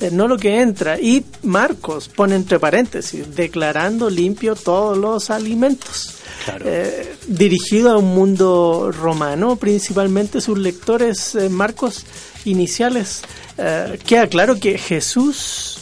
eh, 0.00 0.10
no 0.12 0.26
lo 0.26 0.36
que 0.36 0.60
entra. 0.60 0.98
Y 1.00 1.24
Marcos 1.44 2.08
pone 2.08 2.34
entre 2.34 2.58
paréntesis, 2.58 3.34
declarando 3.34 4.10
limpio 4.10 4.56
todos 4.56 4.98
los 4.98 5.30
alimentos. 5.30 6.14
Claro. 6.50 6.64
Eh, 6.68 7.14
dirigido 7.26 7.90
a 7.90 7.98
un 7.98 8.14
mundo 8.14 8.90
romano, 8.92 9.56
principalmente 9.56 10.40
sus 10.40 10.58
lectores 10.58 11.34
eh, 11.34 11.48
marcos 11.48 12.04
iniciales, 12.44 13.22
eh, 13.58 13.98
queda 14.06 14.26
claro 14.28 14.58
que 14.58 14.78
Jesús 14.78 15.76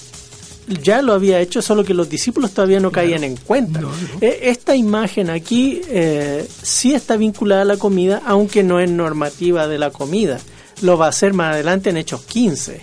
ya 0.83 1.01
lo 1.01 1.13
había 1.13 1.39
hecho, 1.41 1.63
solo 1.63 1.85
que 1.85 1.95
los 1.95 2.09
discípulos 2.09 2.51
todavía 2.53 2.81
no 2.81 2.91
caían 2.91 3.23
en 3.23 3.37
cuenta. 3.37 3.81
Eh, 4.21 4.41
Esta 4.43 4.75
imagen 4.75 5.31
aquí 5.31 5.81
eh, 5.89 6.45
sí 6.63 6.93
está 6.95 7.17
vinculada 7.17 7.63
a 7.63 7.65
la 7.67 7.77
comida, 7.77 8.23
aunque 8.27 8.65
no 8.65 8.81
es 8.81 8.91
normativa 8.91 9.69
de 9.69 9.79
la 9.79 9.91
comida. 9.91 10.41
Lo 10.83 10.99
va 10.99 11.07
a 11.07 11.09
hacer 11.09 11.33
más 11.33 11.55
adelante 11.55 11.89
en 11.89 11.97
Hechos 11.97 12.21
15. 12.23 12.83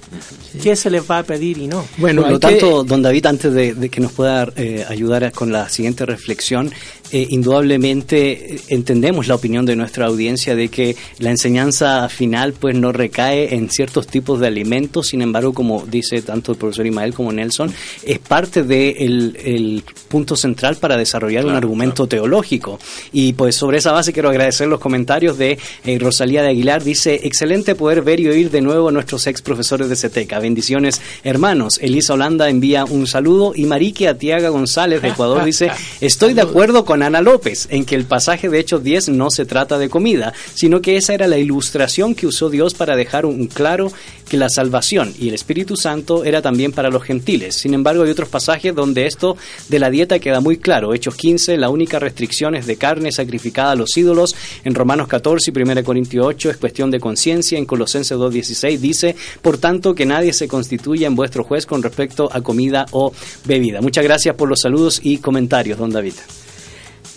¿Qué 0.64 0.76
se 0.76 0.90
les 0.90 1.04
va 1.10 1.20
a 1.20 1.24
pedir 1.24 1.60
y 1.60 1.68
no? 1.68 1.86
Bueno, 1.98 2.24
Por 2.24 2.32
lo 2.32 2.40
que- 2.40 2.48
tanto, 2.48 2.84
don 2.84 3.04
David, 3.04 3.26
antes 3.28 3.54
de, 3.54 3.74
de 3.76 3.90
que 3.90 4.00
nos 4.02 4.14
pueda 4.14 4.48
eh, 4.56 4.84
ayudar 4.88 5.32
con 5.34 5.52
la 5.52 5.70
siguiente 5.70 6.04
reflexión, 6.06 6.72
eh, 7.14 7.28
indudablemente 7.30 8.56
eh, 8.56 8.60
entendemos 8.70 9.28
la 9.28 9.36
opinión 9.36 9.66
de 9.66 9.76
nuestra 9.76 10.08
audiencia 10.08 10.56
de 10.56 10.68
que 10.70 10.96
la 11.20 11.30
enseñanza 11.30 12.10
final 12.10 12.54
pues 12.54 12.76
no 12.76 12.92
recae 12.92 13.54
en 13.54 13.70
ciertos 13.70 14.08
tipos 14.08 14.40
de 14.40 14.48
alimentos, 14.48 15.08
sin 15.08 15.22
embargo, 15.22 15.54
como 15.54 15.86
dice 15.86 16.24
tanto 16.24 16.52
el 16.52 16.58
profesor 16.58 16.88
Imael 16.88 17.14
como 17.14 17.32
Nelson, 17.32 17.72
es 18.04 18.18
parte 18.18 18.64
del 18.64 19.38
el 19.44 19.84
punto 20.08 20.36
central 20.36 20.78
para 20.78 20.98
desarrollar 20.98 21.44
un 21.46 21.52
Claro, 21.52 21.68
argumento 21.68 22.08
teológico. 22.08 22.80
Y 23.12 23.34
pues 23.34 23.56
sobre 23.56 23.78
esa 23.78 23.92
base 23.92 24.12
quiero 24.12 24.30
agradecer 24.30 24.68
los 24.68 24.80
comentarios 24.80 25.38
de 25.38 25.60
eh, 25.86 26.00
Rosalía 26.00 26.42
de 26.42 26.50
Aguilar. 26.50 26.84
Dice, 26.84 27.20
excelente 27.24 27.76
poder 27.76 28.02
ver 28.02 28.20
y 28.20 28.28
oír 28.28 28.50
de 28.50 28.62
nuevo 28.62 28.90
a 28.90 28.92
nuestros 28.92 29.28
ex 29.28 29.44
profesores 29.44 29.88
de 29.90 29.96
CETECA. 29.96 30.40
Bendiciones, 30.40 31.00
hermanos. 31.24 31.78
Elisa 31.80 32.14
Holanda 32.14 32.50
envía 32.50 32.86
un 32.86 33.06
saludo 33.06 33.54
y 33.56 33.66
Marique 33.66 34.08
Atiaga 34.08 34.50
González 34.50 35.02
de 35.02 35.10
Ecuador 35.10 35.46
dice, 35.46 35.70
estoy 36.02 36.34
de 36.34 36.42
acuerdo 36.42 36.86
con 36.86 37.03
Ana 37.04 37.22
López 37.22 37.68
en 37.70 37.86
que 37.86 37.96
el 37.96 38.06
pasaje 38.06 38.50
de 38.50 38.60
Hechos 38.60 38.84
10 38.84 39.10
no 39.10 39.30
se 39.30 39.46
trata 39.46 39.78
de 39.78 39.90
comida, 39.90 40.34
sino 40.54 40.82
que 40.82 40.98
esa 40.98 41.14
era 41.14 41.28
la 41.28 41.38
ilustración 41.38 42.16
que 42.16 42.28
usó 42.28 42.50
Dios 42.50 42.74
para 42.74 42.96
dejar 42.96 43.26
un 43.26 43.48
claro 43.48 43.92
que 44.28 44.38
la 44.38 44.50
salvación 44.50 45.14
y 45.20 45.28
el 45.28 45.36
Espíritu 45.36 45.76
Santo 45.76 46.24
era 46.24 46.42
también 46.42 46.72
para 46.72 46.90
los 46.90 47.04
gentiles. 47.04 47.56
Sin 47.56 47.74
embargo, 47.74 48.04
hay 48.04 48.10
otros 48.10 48.30
pasajes 48.30 48.74
donde 48.74 49.06
esto 49.06 49.38
de 49.70 49.80
la 49.80 49.90
dieta 49.90 50.20
queda 50.20 50.40
muy 50.40 50.58
claro. 50.58 50.94
Hechos 50.94 51.16
15, 51.16 51.58
la 51.58 51.70
única 51.70 52.00
restricción 52.00 52.56
es 52.56 52.66
de 52.66 52.78
carne 52.78 53.12
sacrificada 53.12 53.72
a 53.72 53.76
los 53.76 53.96
ídolos. 53.96 54.36
En 54.64 54.76
Romanos 54.76 55.08
14 55.08 55.52
y 55.54 55.62
1 55.62 55.84
Corintios 55.84 56.26
8 56.26 56.50
es 56.52 56.58
cuestión 56.58 56.90
de 56.90 57.00
conciencia. 57.00 57.58
En 57.58 57.66
Colosenses 57.66 58.18
2.16 58.18 58.80
dice, 58.80 59.16
por 59.42 59.58
tanto, 59.58 59.94
que 59.94 60.06
nadie 60.06 60.34
se 60.34 60.48
constituya 60.48 61.08
en 61.08 61.16
vuestro 61.16 61.44
juez 61.44 61.66
con 61.66 61.84
respecto 61.84 62.30
a 62.32 62.42
comida 62.42 62.86
o 62.92 63.14
bebida. 63.46 63.82
Muchas 63.82 64.04
gracias 64.04 64.36
por 64.36 64.50
los 64.50 64.60
saludos 64.62 65.00
y 65.04 65.18
comentarios, 65.18 65.78
don 65.78 65.92
David. 65.92 66.14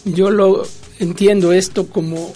Yo 0.07 0.31
lo 0.31 0.67
entiendo 0.99 1.53
esto 1.53 1.89
como 1.89 2.33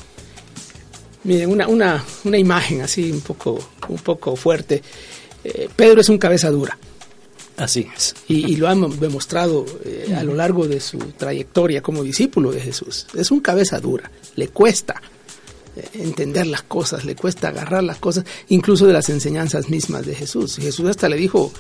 miren, 1.25 1.51
una, 1.51 1.67
una, 1.69 2.05
una 2.25 2.37
imagen 2.39 2.83
así 2.83 3.11
un 3.11 3.21
poco, 3.21 3.59
un 3.89 3.99
poco 3.99 4.37
fuerte. 4.37 4.83
Eh, 5.45 5.69
Pedro 5.75 6.03
es 6.03 6.09
un 6.11 6.19
cabeza 6.19 6.51
dura 6.51 6.77
Así 7.57 7.89
es. 7.97 8.15
y, 8.29 8.53
y 8.53 8.57
lo 8.57 8.69
ha 8.69 8.75
mo- 8.75 8.89
demostrado 8.89 9.65
eh, 9.85 10.15
a 10.17 10.23
lo 10.23 10.35
largo 10.35 10.67
de 10.67 10.81
su 10.81 10.99
trayectoria 10.99 11.81
como 11.83 12.03
discípulo 12.03 12.53
de 12.53 12.61
Jesús. 12.61 13.07
Es 13.15 13.31
un 13.31 13.41
cabeza 13.41 13.79
dura, 13.81 14.11
le 14.37 14.49
cuesta 14.49 15.01
eh, 15.77 15.89
entender 15.95 16.47
las 16.47 16.63
cosas, 16.63 17.05
le 17.05 17.15
cuesta 17.17 17.49
agarrar 17.49 17.83
las 17.85 17.99
cosas, 17.99 18.25
incluso 18.49 18.87
de 18.87 18.93
las 18.95 19.09
enseñanzas 19.11 19.69
mismas 19.71 20.05
de 20.07 20.15
Jesús. 20.15 20.57
Jesús 20.57 20.89
hasta 20.89 21.09
le 21.09 21.17
dijo, 21.17 21.53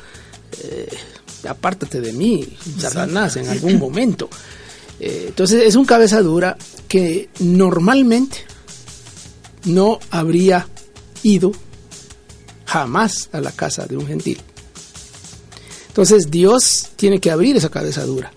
apártate 1.48 2.00
de 2.00 2.12
mí, 2.12 2.46
Satanás, 2.78 3.36
en 3.36 3.48
algún 3.48 3.78
momento. 3.78 4.28
Eh, 5.00 5.26
entonces 5.28 5.64
es 5.66 5.76
un 5.76 5.86
cabeza 5.86 6.20
dura 6.20 6.56
que 6.86 7.30
normalmente 7.40 8.38
no 9.64 9.98
habría 10.10 10.68
ido 11.22 11.52
jamás 12.66 13.28
a 13.32 13.40
la 13.40 13.50
casa 13.50 13.86
de 13.86 13.96
un 13.96 14.06
gentil. 14.06 14.38
Entonces 15.88 16.30
Dios 16.30 16.90
tiene 16.96 17.18
que 17.18 17.30
abrir 17.30 17.56
esa 17.56 17.70
cabeza 17.70 18.04
dura 18.04 18.30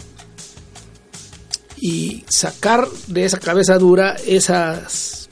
y 1.80 2.24
sacar 2.30 2.88
de 3.08 3.26
esa 3.26 3.40
cabeza 3.40 3.78
dura 3.78 4.16
esas 4.26 5.28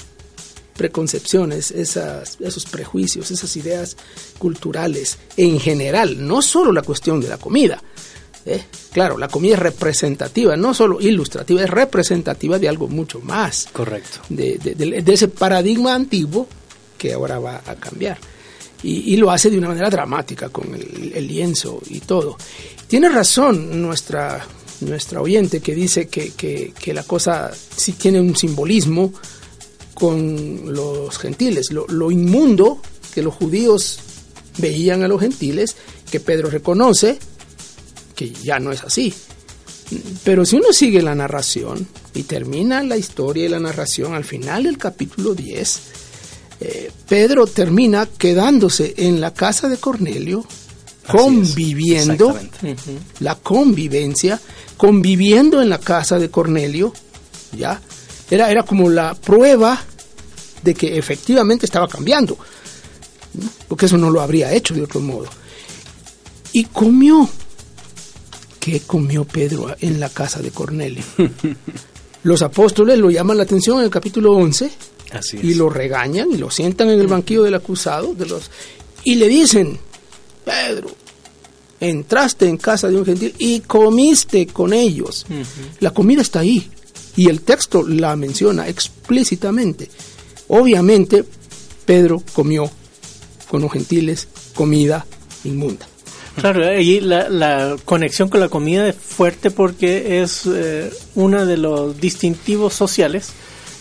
preconcepciones, 0.75 1.71
esas, 1.71 2.37
esos 2.41 2.65
prejuicios, 2.65 3.31
esas 3.31 3.55
ideas 3.55 3.95
culturales 4.37 5.17
en 5.37 5.59
general, 5.59 6.27
no 6.27 6.41
solo 6.41 6.71
la 6.71 6.81
cuestión 6.81 7.21
de 7.21 7.29
la 7.29 7.37
comida. 7.37 7.81
¿Eh? 8.45 8.63
Claro, 8.91 9.17
la 9.17 9.27
comida 9.27 9.53
es 9.53 9.59
representativa, 9.59 10.55
no 10.57 10.73
solo 10.73 10.99
ilustrativa, 11.01 11.63
es 11.63 11.69
representativa 11.69 12.57
de 12.59 12.67
algo 12.69 12.87
mucho 12.87 13.19
más. 13.21 13.67
Correcto. 13.71 14.19
De, 14.29 14.57
de- 14.57 14.75
de- 14.75 15.01
de 15.01 15.13
ese 15.13 15.27
paradigma 15.27 15.93
antiguo 15.95 16.47
que 16.97 17.13
ahora 17.13 17.39
va 17.39 17.61
a 17.65 17.75
cambiar. 17.75 18.17
Y, 18.83 19.13
y 19.13 19.17
lo 19.17 19.29
hace 19.31 19.49
de 19.51 19.57
una 19.57 19.67
manera 19.69 19.89
dramática, 19.89 20.49
con 20.49 20.73
el, 20.73 21.11
el 21.15 21.27
lienzo 21.27 21.79
y 21.89 21.99
todo. 21.99 22.35
Tiene 22.87 23.09
razón 23.09 23.81
nuestra, 23.81 24.43
nuestra 24.81 25.21
oyente 25.21 25.59
que 25.61 25.75
dice 25.75 26.07
que, 26.07 26.31
que- 26.31 26.73
que 26.79 26.93
la 26.93 27.03
cosa 27.03 27.51
sí 27.75 27.93
tiene 27.93 28.19
un 28.19 28.35
simbolismo 28.35 29.13
con 29.93 30.73
los 30.73 31.17
gentiles. 31.17 31.71
Lo, 31.71 31.85
lo 31.87 32.11
inmundo 32.11 32.81
que 33.13 33.21
los 33.21 33.35
judíos 33.35 33.99
veían 34.57 35.03
a 35.03 35.07
los 35.07 35.21
gentiles, 35.21 35.75
que 36.09 36.19
Pedro 36.19 36.49
reconoce, 36.49 37.19
que 38.21 38.31
ya 38.43 38.59
no 38.59 38.71
es 38.71 38.83
así. 38.83 39.11
Pero 40.23 40.45
si 40.45 40.55
uno 40.55 40.71
sigue 40.71 41.01
la 41.01 41.15
narración 41.15 41.87
y 42.13 42.23
termina 42.23 42.83
la 42.83 42.95
historia 42.95 43.45
y 43.45 43.49
la 43.49 43.59
narración 43.59 44.13
al 44.13 44.23
final 44.23 44.63
del 44.63 44.77
capítulo 44.77 45.33
10, 45.33 45.79
eh, 46.59 46.91
Pedro 47.09 47.47
termina 47.47 48.05
quedándose 48.05 48.93
en 48.97 49.19
la 49.19 49.33
casa 49.33 49.67
de 49.67 49.77
Cornelio, 49.77 50.45
Así 51.03 51.17
conviviendo, 51.17 52.39
la 53.19 53.35
convivencia, 53.35 54.39
conviviendo 54.77 55.61
en 55.61 55.69
la 55.69 55.79
casa 55.79 56.19
de 56.19 56.29
Cornelio, 56.29 56.93
¿ya? 57.57 57.81
Era, 58.29 58.51
era 58.51 58.63
como 58.63 58.87
la 58.87 59.15
prueba 59.15 59.81
de 60.61 60.75
que 60.75 60.95
efectivamente 60.97 61.65
estaba 61.65 61.87
cambiando, 61.87 62.37
¿no? 63.33 63.49
porque 63.67 63.87
eso 63.87 63.97
no 63.97 64.11
lo 64.11 64.21
habría 64.21 64.53
hecho 64.53 64.75
de 64.75 64.83
otro 64.83 64.99
modo. 64.99 65.27
Y 66.53 66.65
comió. 66.65 67.27
¿Qué 68.61 68.79
comió 68.81 69.25
Pedro 69.25 69.75
en 69.81 69.99
la 69.99 70.07
casa 70.09 70.39
de 70.39 70.51
Cornelio? 70.51 71.03
Los 72.23 72.43
apóstoles 72.43 72.99
lo 72.99 73.09
llaman 73.09 73.35
la 73.37 73.43
atención 73.43 73.79
en 73.79 73.85
el 73.85 73.89
capítulo 73.89 74.33
11 74.33 74.71
Así 75.13 75.37
es. 75.37 75.43
y 75.43 75.55
lo 75.55 75.67
regañan 75.67 76.31
y 76.31 76.37
lo 76.37 76.51
sientan 76.51 76.89
en 76.91 76.99
el 76.99 77.07
banquillo 77.07 77.41
del 77.41 77.55
acusado 77.55 78.13
de 78.13 78.27
los 78.27 78.51
y 79.03 79.15
le 79.15 79.27
dicen 79.27 79.79
Pedro 80.45 80.91
entraste 81.79 82.47
en 82.47 82.57
casa 82.57 82.87
de 82.89 82.97
un 82.97 83.05
gentil 83.05 83.33
y 83.39 83.61
comiste 83.61 84.45
con 84.45 84.71
ellos. 84.71 85.25
La 85.79 85.91
comida 85.91 86.21
está 86.21 86.41
ahí 86.41 86.69
y 87.15 87.27
el 87.27 87.41
texto 87.41 87.81
la 87.81 88.15
menciona 88.15 88.67
explícitamente. 88.67 89.89
Obviamente 90.49 91.25
Pedro 91.85 92.21
comió 92.33 92.69
con 93.49 93.63
los 93.63 93.71
gentiles 93.71 94.27
comida 94.53 95.07
inmunda 95.43 95.87
Claro, 96.41 96.67
ahí 96.67 96.99
la, 96.99 97.29
la 97.29 97.75
conexión 97.85 98.27
con 98.27 98.39
la 98.39 98.49
comida 98.49 98.89
es 98.89 98.95
fuerte 98.95 99.51
porque 99.51 100.21
es 100.21 100.47
eh, 100.47 100.91
uno 101.13 101.45
de 101.45 101.57
los 101.57 102.01
distintivos 102.01 102.73
sociales 102.73 103.31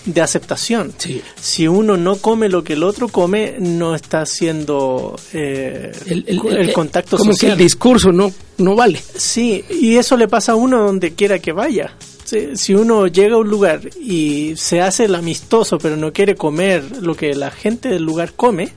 de 0.04 0.20
aceptación. 0.20 0.92
Sí. 0.98 1.22
Si 1.40 1.68
uno 1.68 1.96
no 1.96 2.16
come 2.16 2.48
lo 2.48 2.62
que 2.62 2.74
el 2.74 2.82
otro 2.82 3.08
come, 3.08 3.56
no 3.58 3.94
está 3.94 4.22
haciendo 4.22 5.18
eh, 5.32 5.92
el, 6.06 6.72
contacto 6.72 7.16
como 7.16 7.32
social. 7.32 7.56
que 7.56 7.62
el 7.62 7.66
discurso 7.66 8.12
no 8.12 8.32
no 8.58 8.76
vale 8.76 9.00
Sí, 9.16 9.64
y 9.70 9.96
eso 9.96 10.16
le 10.16 10.28
pasa 10.28 10.52
a 10.52 10.56
uno 10.56 10.84
donde 10.84 11.14
quiera 11.14 11.38
que 11.38 11.52
vaya. 11.52 11.96
Si, 12.24 12.56
si 12.56 12.74
uno 12.74 13.06
llega 13.06 13.34
a 13.34 13.38
un 13.38 13.48
lugar 13.48 13.80
y 13.98 14.54
se 14.56 14.80
hace 14.80 15.06
el 15.06 15.14
amistoso, 15.14 15.78
pero 15.78 15.96
no 15.96 16.12
quiere 16.12 16.34
comer 16.34 16.84
lo 17.00 17.14
que 17.14 17.34
la 17.34 17.50
gente 17.50 17.88
del 17.88 18.04
lugar 18.04 18.34
come, 18.34 18.72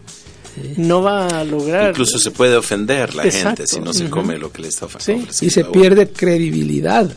no 0.77 1.01
va 1.01 1.27
a 1.27 1.43
lograr. 1.43 1.89
Incluso 1.89 2.17
se 2.19 2.31
puede 2.31 2.55
ofender 2.55 3.15
la 3.15 3.25
Exacto. 3.25 3.47
gente 3.63 3.67
si 3.67 3.79
no 3.79 3.93
se 3.93 4.09
come 4.09 4.37
lo 4.37 4.51
que 4.51 4.61
le 4.61 4.67
está 4.69 4.85
of- 4.85 4.97
Sí. 4.99 5.11
ofreciendo. 5.13 5.45
y 5.45 5.49
se 5.49 5.65
pierde 5.65 6.09
credibilidad 6.09 7.11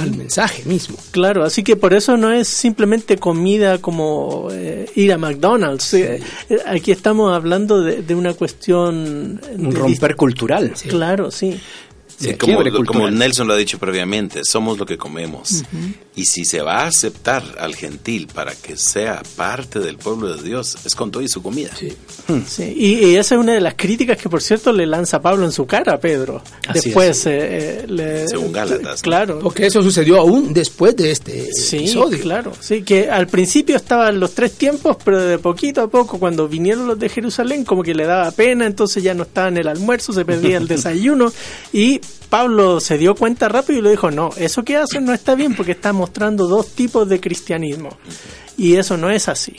al 0.00 0.16
mensaje 0.16 0.64
mismo 0.64 0.96
Claro, 1.12 1.44
así 1.44 1.62
que 1.62 1.76
por 1.76 1.94
eso 1.94 2.16
no 2.16 2.32
es 2.32 2.48
simplemente 2.48 3.18
comida 3.18 3.78
como 3.78 4.48
eh, 4.50 4.90
ir 4.96 5.12
a 5.12 5.18
McDonald's. 5.18 5.94
Eh, 5.94 6.20
eh, 6.48 6.58
aquí 6.66 6.90
estamos 6.90 7.32
hablando 7.32 7.80
de, 7.80 8.02
de 8.02 8.14
una 8.16 8.34
cuestión... 8.34 9.40
Un 9.56 9.72
romper 9.74 10.16
cultural. 10.16 10.72
Claro, 10.88 11.30
sí. 11.30 11.60
Sí, 12.20 12.28
de 12.28 12.36
como. 12.86 13.10
Nelson 13.10 13.48
lo 13.48 13.54
ha 13.54 13.56
dicho 13.56 13.78
previamente, 13.78 14.42
somos 14.44 14.78
lo 14.78 14.84
que 14.86 14.98
comemos. 14.98 15.62
Y 16.14 16.26
si 16.26 16.44
se 16.44 16.60
va 16.60 16.82
a 16.82 16.86
aceptar 16.88 17.42
al 17.58 17.74
gentil 17.74 18.26
para 18.26 18.54
que 18.54 18.76
sea 18.76 19.22
parte 19.36 19.78
del 19.78 19.96
pueblo 19.96 20.36
de 20.36 20.42
Dios, 20.42 20.76
es 20.84 20.94
con 20.94 21.10
todo 21.10 21.22
y 21.22 21.28
su 21.28 21.42
comida. 21.42 21.70
Sí. 21.78 21.92
Sí, 22.46 22.74
y, 22.76 23.06
y 23.06 23.16
esa 23.16 23.34
es 23.36 23.40
una 23.40 23.54
de 23.54 23.60
las 23.60 23.74
críticas 23.74 24.18
que, 24.18 24.28
por 24.28 24.42
cierto, 24.42 24.72
le 24.72 24.86
lanza 24.86 25.20
Pablo 25.22 25.46
en 25.46 25.52
su 25.52 25.66
cara 25.66 25.94
a 25.94 25.98
Pedro. 25.98 26.42
Así 26.68 26.88
Después, 26.90 27.24
eh, 27.26 27.30
eh, 27.40 27.84
le- 27.88 28.28
Según 28.28 28.52
Gálatas, 28.52 28.98
¿no? 29.00 29.02
Claro. 29.02 29.38
Porque 29.40 29.66
eso 29.66 29.82
sucedió 29.82 30.18
aún 30.20 30.52
después 30.52 30.94
de 30.96 31.10
este 31.12 31.48
Sí, 31.52 31.78
episodio. 31.78 32.20
claro. 32.20 32.52
Sí, 32.60 32.82
que 32.82 33.08
al 33.10 33.26
principio 33.28 33.76
estaban 33.76 34.20
los 34.20 34.34
tres 34.34 34.52
tiempos, 34.52 34.96
pero 35.04 35.20
de 35.22 35.38
poquito 35.38 35.80
a 35.80 35.88
poco, 35.88 36.18
cuando 36.18 36.46
vinieron 36.48 36.86
los 36.86 36.98
de 36.98 37.08
Jerusalén, 37.08 37.64
como 37.64 37.82
que 37.82 37.94
le 37.94 38.04
daba 38.04 38.30
pena, 38.32 38.66
entonces 38.66 39.02
ya 39.02 39.14
no 39.14 39.22
estaba 39.22 39.48
en 39.48 39.56
el 39.56 39.68
almuerzo, 39.68 40.12
se 40.12 40.24
perdía 40.26 40.58
el 40.58 40.68
desayuno. 40.68 41.32
Y 41.72 42.00
Pablo 42.30 42.78
se 42.78 42.96
dio 42.96 43.16
cuenta 43.16 43.48
rápido 43.48 43.80
y 43.80 43.82
le 43.82 43.90
dijo: 43.90 44.10
No, 44.10 44.30
eso 44.38 44.62
que 44.62 44.76
hacen 44.76 45.04
no 45.04 45.12
está 45.12 45.34
bien 45.34 45.54
porque 45.54 45.72
está 45.72 45.92
mostrando 45.92 46.46
dos 46.46 46.68
tipos 46.68 47.08
de 47.08 47.20
cristianismo. 47.20 47.90
Y 48.62 48.76
eso 48.76 48.98
no 48.98 49.08
es 49.10 49.26
así. 49.26 49.54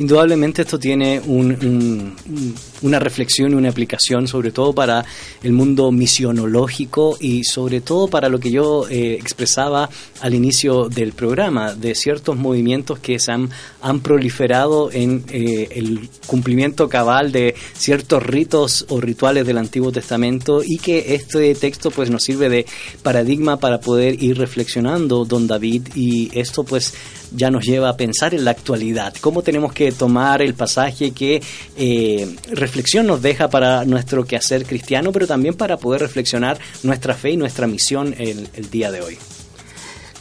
Indudablemente 0.00 0.62
esto 0.62 0.76
tiene 0.76 1.20
un- 1.20 1.52
un- 1.52 2.16
un- 2.28 2.54
una 2.82 2.98
reflexión 2.98 3.52
y 3.52 3.54
una 3.54 3.68
aplicación 3.68 4.26
sobre 4.26 4.50
todo 4.50 4.72
para 4.72 5.04
el 5.44 5.52
mundo 5.52 5.92
misionológico 5.92 7.16
y 7.20 7.44
sobre 7.44 7.80
todo 7.80 8.08
para 8.08 8.28
lo 8.28 8.40
que 8.40 8.50
yo 8.50 8.88
eh, 8.90 9.14
expresaba 9.20 9.88
al 10.20 10.34
inicio 10.34 10.88
del 10.88 11.12
programa, 11.12 11.74
de 11.74 11.94
ciertos 11.94 12.36
movimientos 12.36 12.98
que 12.98 13.20
se 13.20 13.30
han, 13.30 13.50
han 13.82 14.00
proliferado 14.00 14.90
en 14.90 15.22
eh, 15.28 15.68
el 15.76 16.08
cumplimiento 16.26 16.88
cabal 16.88 17.30
de 17.30 17.54
ciertos 17.74 18.20
ritos 18.24 18.84
o 18.88 19.00
rituales 19.00 19.46
del 19.46 19.58
Antiguo 19.58 19.92
Testamento 19.92 20.62
y 20.66 20.78
que 20.78 21.14
este 21.14 21.54
texto 21.54 21.92
pues 21.92 22.10
nos 22.10 22.24
sirve 22.24 22.48
de 22.48 22.66
paradigma 23.04 23.58
para 23.58 23.78
poder 23.80 24.20
ir 24.20 24.38
reflexionando, 24.38 25.24
don 25.24 25.46
David, 25.46 25.82
y 25.94 26.30
esto 26.36 26.64
pues 26.64 26.94
ya 27.32 27.50
nos 27.50 27.64
lleva 27.64 27.90
a 27.90 27.96
pensar 27.96 28.34
en 28.34 28.44
la 28.44 28.50
actualidad, 28.52 29.14
cómo 29.20 29.42
tenemos 29.42 29.72
que 29.72 29.92
tomar 29.92 30.42
el 30.42 30.54
pasaje 30.54 31.12
que 31.12 31.42
eh, 31.76 32.36
reflexión 32.50 33.06
nos 33.06 33.22
deja 33.22 33.48
para 33.48 33.84
nuestro 33.84 34.24
quehacer 34.24 34.64
cristiano, 34.64 35.12
pero 35.12 35.26
también 35.26 35.54
para 35.54 35.76
poder 35.76 36.00
reflexionar 36.00 36.58
nuestra 36.82 37.14
fe 37.14 37.30
y 37.30 37.36
nuestra 37.36 37.66
misión 37.66 38.14
el, 38.18 38.48
el 38.54 38.70
día 38.70 38.90
de 38.90 39.00
hoy. 39.00 39.18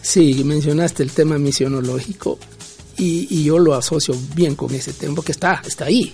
Sí, 0.02 0.44
mencionaste 0.44 1.04
el 1.04 1.12
tema 1.12 1.38
misionológico 1.38 2.40
y, 2.98 3.28
y 3.30 3.44
yo 3.44 3.60
lo 3.60 3.76
asocio 3.76 4.16
bien 4.36 4.56
con 4.56 4.74
ese 4.74 4.94
tema 4.94 5.16
porque 5.16 5.32
está, 5.32 5.62
está 5.66 5.86
ahí. 5.86 6.14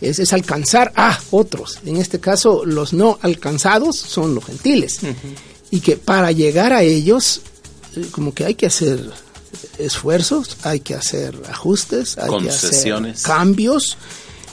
Es, 0.00 0.18
es 0.18 0.32
alcanzar 0.32 0.92
a 0.94 1.18
otros. 1.30 1.80
En 1.86 1.96
este 1.96 2.20
caso, 2.20 2.64
los 2.64 2.92
no 2.92 3.18
alcanzados 3.22 3.96
son 3.96 4.34
los 4.34 4.44
gentiles. 4.44 5.00
Y 5.70 5.80
que 5.80 5.96
para 5.96 6.32
llegar 6.32 6.72
a 6.72 6.82
ellos, 6.82 7.40
eh, 7.96 8.06
como 8.10 8.34
que 8.34 8.44
hay 8.44 8.54
que 8.54 8.66
hacer 8.66 9.00
esfuerzos, 9.78 10.56
hay 10.62 10.80
que 10.80 10.94
hacer 10.94 11.34
ajustes, 11.48 12.18
hay 12.18 12.30
que 12.42 12.48
hacer 12.48 12.70
Concesiones. 12.70 13.22
cambios. 13.22 13.96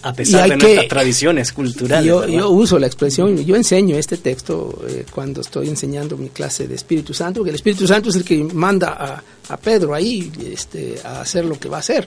A 0.05 0.09
Y 0.09 0.13
pesar 0.15 0.43
hay 0.43 0.49
de 0.51 0.57
que- 0.57 0.63
nuestras 0.65 0.87
tradiciones 0.89 1.53
culturales. 1.53 2.05
Yo, 2.05 2.27
yo 2.27 2.49
uso 2.49 2.77
la 2.77 2.87
expresión, 2.87 3.37
yo 3.45 3.55
enseño 3.55 3.95
este 3.95 4.17
texto 4.17 4.83
eh, 4.87 5.05
cuando 5.09 5.39
estoy 5.39 5.69
enseñando 5.69 6.17
mi 6.17 6.27
clase 6.27 6.67
de 6.67 6.75
Espíritu 6.75 7.13
Santo, 7.13 7.41
que 7.41 7.51
el 7.51 7.55
Espíritu 7.55 7.87
Santo 7.87 8.09
es 8.09 8.15
el 8.17 8.25
que 8.25 8.43
manda 8.43 8.89
a, 8.89 9.23
a 9.53 9.57
Pedro 9.57 9.93
ahí 9.93 10.29
este, 10.45 10.99
a 11.05 11.21
hacer 11.21 11.45
lo 11.45 11.57
que 11.57 11.69
va 11.69 11.77
a 11.77 11.79
hacer. 11.79 12.05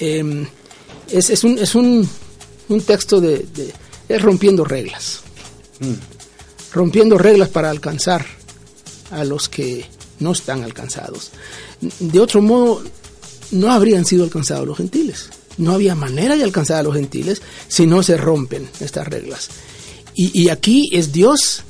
Eh, 0.00 0.44
es, 1.08 1.30
es 1.30 1.44
un, 1.44 1.56
es 1.58 1.74
un, 1.76 2.08
un 2.68 2.80
texto 2.80 3.20
de, 3.20 3.38
de- 3.54 3.72
es 4.08 4.20
rompiendo 4.22 4.64
reglas, 4.64 5.20
rompiendo 6.72 7.16
reglas 7.18 7.48
para 7.48 7.70
alcanzar 7.70 8.26
a 9.12 9.24
los 9.24 9.48
que 9.48 9.84
no 10.18 10.32
están 10.32 10.62
alcanzados. 10.64 11.30
De 11.80 12.20
otro 12.20 12.42
modo, 12.42 12.82
no 13.52 13.72
habrían 13.72 14.04
sido 14.04 14.24
alcanzados 14.24 14.66
los 14.66 14.76
gentiles. 14.76 15.30
No 15.58 15.72
había 15.72 15.94
manera 15.94 16.36
de 16.36 16.44
alcanzar 16.44 16.78
a 16.78 16.82
los 16.82 16.94
gentiles 16.94 17.42
si 17.68 17.86
no 17.86 18.02
se 18.02 18.16
rompen 18.16 18.68
estas 18.80 19.08
reglas. 19.08 19.48
Y, 20.14 20.38
y 20.38 20.48
aquí 20.48 20.88
es 20.92 21.12
Dios 21.12 21.62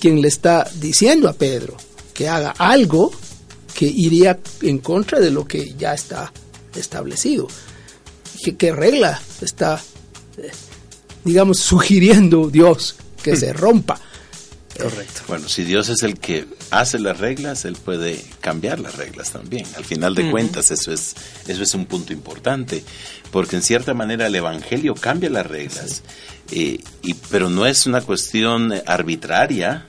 quien 0.00 0.20
le 0.20 0.28
está 0.28 0.68
diciendo 0.74 1.28
a 1.28 1.32
Pedro 1.32 1.76
que 2.12 2.28
haga 2.28 2.50
algo 2.58 3.12
que 3.74 3.86
iría 3.86 4.38
en 4.62 4.78
contra 4.78 5.20
de 5.20 5.30
lo 5.30 5.46
que 5.46 5.74
ya 5.78 5.94
está 5.94 6.32
establecido. 6.74 7.48
¿Qué, 8.42 8.56
qué 8.56 8.72
regla 8.72 9.20
está 9.40 9.80
eh, 10.38 10.50
digamos, 11.26 11.58
sugiriendo 11.58 12.48
Dios 12.48 12.94
que 13.22 13.36
se 13.36 13.52
rompa. 13.52 14.00
Correcto. 14.76 15.22
Bueno, 15.28 15.48
si 15.48 15.64
Dios 15.64 15.88
es 15.88 16.02
el 16.02 16.18
que 16.18 16.46
hace 16.70 16.98
las 16.98 17.18
reglas, 17.18 17.64
Él 17.64 17.76
puede 17.82 18.22
cambiar 18.40 18.80
las 18.80 18.96
reglas 18.96 19.32
también. 19.32 19.66
Al 19.76 19.84
final 19.84 20.14
de 20.14 20.30
cuentas, 20.30 20.70
eso 20.70 20.92
es, 20.92 21.14
eso 21.46 21.62
es 21.62 21.74
un 21.74 21.86
punto 21.86 22.12
importante, 22.12 22.84
porque 23.30 23.56
en 23.56 23.62
cierta 23.62 23.94
manera 23.94 24.26
el 24.26 24.34
Evangelio 24.34 24.94
cambia 24.94 25.30
las 25.30 25.46
reglas, 25.46 26.02
eh, 26.50 26.78
y, 27.02 27.14
pero 27.30 27.48
no 27.48 27.66
es 27.66 27.86
una 27.86 28.00
cuestión 28.02 28.72
arbitraria, 28.86 29.86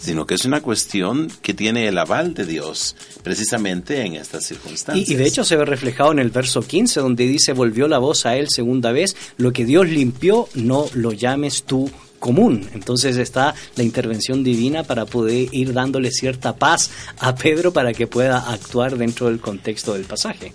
sino 0.00 0.26
que 0.26 0.34
es 0.34 0.46
una 0.46 0.62
cuestión 0.62 1.30
que 1.42 1.52
tiene 1.52 1.86
el 1.86 1.98
aval 1.98 2.32
de 2.32 2.46
Dios, 2.46 2.96
precisamente 3.22 4.00
en 4.06 4.14
estas 4.14 4.46
circunstancias. 4.46 5.06
Y, 5.06 5.12
y 5.12 5.16
de 5.16 5.26
hecho 5.26 5.44
se 5.44 5.56
ve 5.56 5.66
reflejado 5.66 6.12
en 6.12 6.18
el 6.18 6.30
verso 6.30 6.62
15, 6.62 7.00
donde 7.00 7.26
dice, 7.26 7.52
volvió 7.52 7.86
la 7.86 7.98
voz 7.98 8.24
a 8.24 8.36
él 8.36 8.48
segunda 8.48 8.92
vez, 8.92 9.14
lo 9.36 9.52
que 9.52 9.66
Dios 9.66 9.86
limpió, 9.86 10.48
no 10.54 10.86
lo 10.94 11.12
llames 11.12 11.64
tú 11.64 11.90
común. 12.18 12.68
Entonces 12.74 13.16
está 13.16 13.54
la 13.76 13.82
intervención 13.82 14.42
divina 14.42 14.82
para 14.82 15.06
poder 15.06 15.48
ir 15.52 15.72
dándole 15.72 16.10
cierta 16.10 16.56
paz 16.56 16.90
a 17.18 17.34
Pedro 17.34 17.72
para 17.72 17.92
que 17.92 18.06
pueda 18.06 18.50
actuar 18.50 18.96
dentro 18.96 19.28
del 19.28 19.40
contexto 19.40 19.94
del 19.94 20.04
pasaje. 20.04 20.52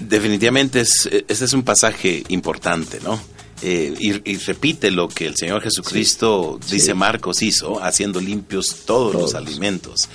Definitivamente 0.00 0.80
es, 0.80 1.08
este 1.26 1.44
es 1.44 1.52
un 1.52 1.62
pasaje 1.62 2.22
importante, 2.28 3.00
¿no? 3.02 3.20
Eh, 3.62 3.92
y, 3.98 4.30
y 4.30 4.36
repite 4.36 4.92
lo 4.92 5.08
que 5.08 5.26
el 5.26 5.34
Señor 5.36 5.60
Jesucristo, 5.62 6.60
dice 6.70 6.94
Marcos, 6.94 7.42
hizo, 7.42 7.82
haciendo 7.82 8.20
limpios 8.20 8.84
todos, 8.86 9.14
los 9.14 9.34
alimentos. 9.34 10.08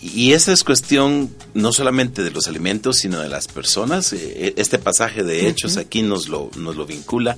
Y 0.00 0.32
esa 0.32 0.52
es 0.52 0.64
cuestión 0.64 1.28
no 1.54 1.72
solamente 1.72 2.22
de 2.22 2.30
los 2.30 2.46
alimentos, 2.46 2.98
sino 2.98 3.20
de 3.20 3.28
las 3.28 3.48
personas. 3.48 4.12
Eh, 4.12 4.54
Este 4.56 4.78
pasaje 4.78 5.24
de 5.24 5.48
Hechos 5.48 5.76
aquí 5.76 6.02
nos 6.02 6.28
lo, 6.28 6.50
nos 6.56 6.76
lo 6.76 6.86
vincula 6.86 7.36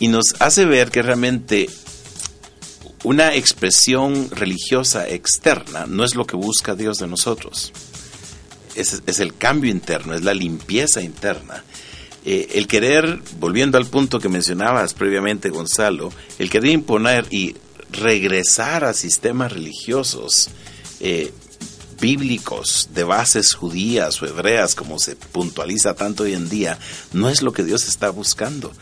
y 0.00 0.08
nos 0.08 0.34
hace 0.40 0.64
ver 0.64 0.90
que 0.90 1.02
realmente 1.02 1.68
una 3.04 3.34
expresión 3.34 4.30
religiosa 4.30 5.08
externa 5.08 5.86
no 5.86 6.04
es 6.04 6.14
lo 6.14 6.26
que 6.26 6.36
busca 6.36 6.74
Dios 6.74 6.98
de 6.98 7.06
nosotros. 7.06 7.72
Es, 8.74 9.20
el 9.20 9.36
cambio 9.36 9.70
interno, 9.70 10.14
es 10.14 10.22
la 10.22 10.34
limpieza 10.34 11.02
interna. 11.02 11.62
Eh, 12.24 12.48
el 12.54 12.66
querer, 12.66 13.20
volviendo 13.38 13.78
al 13.78 13.86
punto 13.86 14.18
que 14.18 14.28
mencionabas 14.28 14.94
previamente, 14.94 15.50
Gonzalo, 15.50 16.12
el 16.38 16.50
querer 16.50 16.72
imponer 16.72 17.26
y 17.30 17.54
regresar 17.92 18.84
a 18.84 18.94
sistemas 18.94 19.52
religiosos 19.52 20.48
eh, 21.00 21.32
bíblicos 22.00 22.90
de 22.94 23.04
bases 23.04 23.54
judías 23.54 24.22
o 24.22 24.26
hebreas, 24.26 24.74
como 24.74 24.98
se 24.98 25.16
puntualiza 25.16 25.94
tanto 25.94 26.22
hoy 26.22 26.34
en 26.34 26.48
día, 26.48 26.78
no 27.12 27.28
es 27.28 27.42
lo 27.42 27.52
que 27.52 27.64
Dios 27.64 27.86
está 27.86 28.10
buscando. 28.10 28.72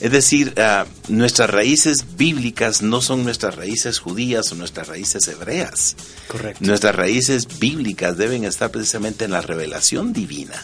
Es 0.00 0.10
decir, 0.12 0.54
ah, 0.58 0.86
nuestras 1.08 1.50
raíces 1.50 2.16
bíblicas 2.16 2.80
no 2.82 3.02
son 3.02 3.22
nuestras 3.24 3.54
raíces 3.56 3.98
judías 3.98 4.50
o 4.50 4.54
nuestras 4.54 4.88
raíces 4.88 5.28
hebreas. 5.28 5.94
Correcto. 6.28 6.64
Nuestras 6.64 6.94
raíces 6.94 7.46
bíblicas 7.58 8.16
deben 8.16 8.44
estar 8.44 8.70
precisamente 8.70 9.26
en 9.26 9.32
la 9.32 9.42
revelación 9.42 10.12
divina. 10.12 10.54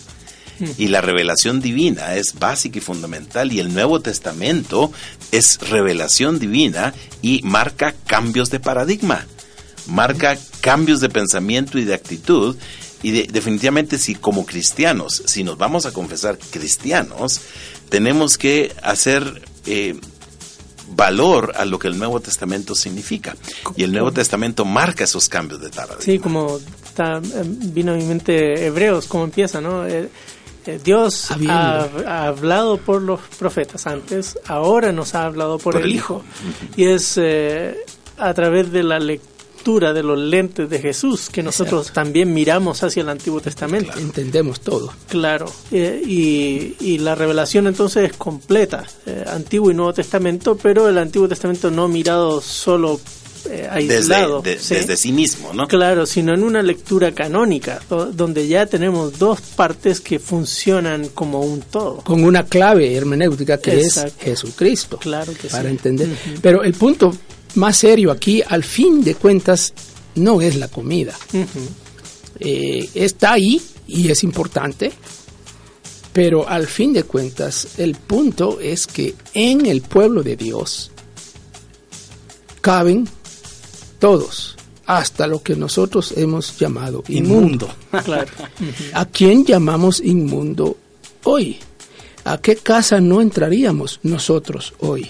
Y 0.78 0.88
la 0.88 1.02
revelación 1.02 1.60
divina 1.60 2.14
es 2.14 2.32
básica 2.38 2.78
y 2.78 2.80
fundamental 2.80 3.52
y 3.52 3.60
el 3.60 3.74
Nuevo 3.74 4.00
Testamento 4.00 4.90
es 5.30 5.58
revelación 5.68 6.38
divina 6.38 6.94
y 7.20 7.42
marca 7.42 7.94
cambios 8.06 8.48
de 8.48 8.58
paradigma, 8.58 9.26
marca 9.86 10.38
cambios 10.62 11.00
de 11.02 11.10
pensamiento 11.10 11.78
y 11.78 11.84
de 11.84 11.92
actitud 11.92 12.56
y 13.02 13.10
de- 13.10 13.28
definitivamente 13.30 13.98
si 13.98 14.14
como 14.14 14.46
cristianos, 14.46 15.22
si 15.26 15.44
nos 15.44 15.58
vamos 15.58 15.84
a 15.84 15.92
confesar 15.92 16.38
cristianos, 16.38 17.42
tenemos 17.88 18.38
que 18.38 18.74
hacer 18.82 19.42
eh, 19.66 19.98
valor 20.94 21.52
a 21.56 21.64
lo 21.64 21.78
que 21.78 21.88
el 21.88 21.98
Nuevo 21.98 22.20
Testamento 22.20 22.74
significa. 22.74 23.36
Y 23.76 23.82
el 23.82 23.92
Nuevo 23.92 24.12
Testamento 24.12 24.64
marca 24.64 25.04
esos 25.04 25.28
cambios 25.28 25.60
de 25.60 25.70
paradigma. 25.70 26.02
Sí, 26.02 26.18
como 26.18 26.58
eh, 26.58 27.20
vino 27.44 27.92
a 27.92 27.96
mi 27.96 28.04
mente 28.04 28.66
Hebreos, 28.66 29.06
como 29.06 29.24
empieza, 29.24 29.60
¿no? 29.60 29.86
Eh, 29.86 30.08
eh, 30.66 30.80
Dios 30.82 31.30
Habiendo. 31.30 31.54
ha, 31.54 31.88
ha 32.06 32.26
hablado 32.26 32.78
por 32.78 33.02
los 33.02 33.20
profetas 33.38 33.86
antes, 33.86 34.38
ahora 34.46 34.92
nos 34.92 35.14
ha 35.14 35.24
hablado 35.26 35.58
por, 35.58 35.76
el 35.76 35.92
Hijo. 35.92 36.24
Y 36.76 36.86
es 36.86 37.18
a 38.18 38.34
través 38.34 38.72
de 38.72 38.82
la 38.82 38.98
lectura 38.98 39.35
de 39.66 40.02
los 40.02 40.16
lentes 40.18 40.70
de 40.70 40.78
Jesús 40.78 41.28
que 41.28 41.42
nosotros 41.42 41.90
también 41.92 42.32
miramos 42.32 42.82
hacia 42.84 43.02
el 43.02 43.08
Antiguo 43.08 43.40
Testamento. 43.40 43.98
Entendemos 43.98 44.60
todo. 44.60 44.92
Claro, 45.08 45.52
eh, 45.72 46.00
y, 46.06 46.76
y 46.80 46.98
la 46.98 47.14
revelación 47.16 47.66
entonces 47.66 48.10
es 48.12 48.16
completa, 48.16 48.84
eh, 49.06 49.24
Antiguo 49.26 49.70
y 49.70 49.74
Nuevo 49.74 49.92
Testamento, 49.92 50.56
pero 50.56 50.88
el 50.88 50.98
Antiguo 50.98 51.26
Testamento 51.28 51.70
no 51.70 51.88
mirado 51.88 52.40
solo 52.40 53.00
eh, 53.48 53.68
desde, 53.74 54.14
aislado. 54.14 54.40
de- 54.42 54.58
¿sí? 54.58 54.74
desde 54.74 54.96
sí 54.96 55.12
mismo, 55.12 55.52
¿no? 55.52 55.66
Claro, 55.68 56.06
sino 56.06 56.32
en 56.34 56.42
una 56.44 56.62
lectura 56.62 57.12
canónica, 57.12 57.80
do- 57.88 58.06
donde 58.06 58.46
ya 58.48 58.66
tenemos 58.66 59.18
dos 59.18 59.40
partes 59.40 60.00
que 60.00 60.18
funcionan 60.18 61.08
como 61.08 61.40
un 61.40 61.60
todo. 61.60 61.96
Con 61.98 62.24
una 62.24 62.44
clave 62.44 62.94
hermenéutica 62.96 63.58
que 63.58 63.80
Exacto. 63.80 64.14
es 64.18 64.24
Jesucristo. 64.24 64.98
Claro 64.98 65.32
que 65.40 65.48
Para 65.48 65.64
sí. 65.64 65.68
entender. 65.70 66.08
Ujú. 66.08 66.40
Pero 66.42 66.62
el 66.64 66.74
punto 66.74 67.12
más 67.56 67.78
serio 67.78 68.10
aquí, 68.10 68.42
al 68.46 68.64
fin 68.64 69.02
de 69.02 69.14
cuentas, 69.14 69.72
no 70.14 70.40
es 70.40 70.56
la 70.56 70.68
comida. 70.68 71.14
Eh, 72.38 72.88
está 72.94 73.32
ahí 73.32 73.60
y 73.86 74.10
es 74.10 74.22
importante, 74.24 74.92
pero 76.12 76.48
al 76.48 76.66
fin 76.66 76.92
de 76.92 77.04
cuentas 77.04 77.78
el 77.78 77.94
punto 77.94 78.60
es 78.60 78.86
que 78.86 79.14
en 79.34 79.66
el 79.66 79.82
pueblo 79.82 80.22
de 80.22 80.36
Dios 80.36 80.90
caben 82.60 83.08
todos, 83.98 84.56
hasta 84.86 85.26
lo 85.26 85.42
que 85.42 85.56
nosotros 85.56 86.14
hemos 86.16 86.58
llamado 86.58 87.02
inmundo. 87.08 87.68
Claro. 88.04 88.30
¿A 88.92 89.06
quién 89.06 89.44
llamamos 89.46 90.00
inmundo 90.00 90.76
hoy? 91.24 91.58
¿A 92.24 92.38
qué 92.38 92.56
casa 92.56 93.00
no 93.00 93.22
entraríamos 93.22 94.00
nosotros 94.02 94.74
hoy? 94.80 95.08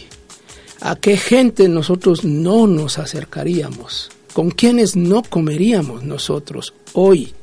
¿A 0.89 0.95
qué 0.95 1.17
gente 1.17 1.69
nosotros 1.69 2.23
no 2.25 2.69
nos 2.69 3.01
acercaríamos? 3.01 4.09
¿Con 4.33 4.53
quiénes 4.53 4.95
no 4.95 5.25
comeríamos 5.25 6.05
nosotros 6.05 6.75
hoy? 6.93 7.35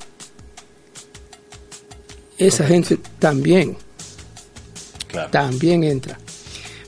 Esa 2.38 2.66
gente 2.66 2.98
también, 3.20 3.76
Claro. 5.08 5.30
también 5.30 5.84
entra. 5.84 6.18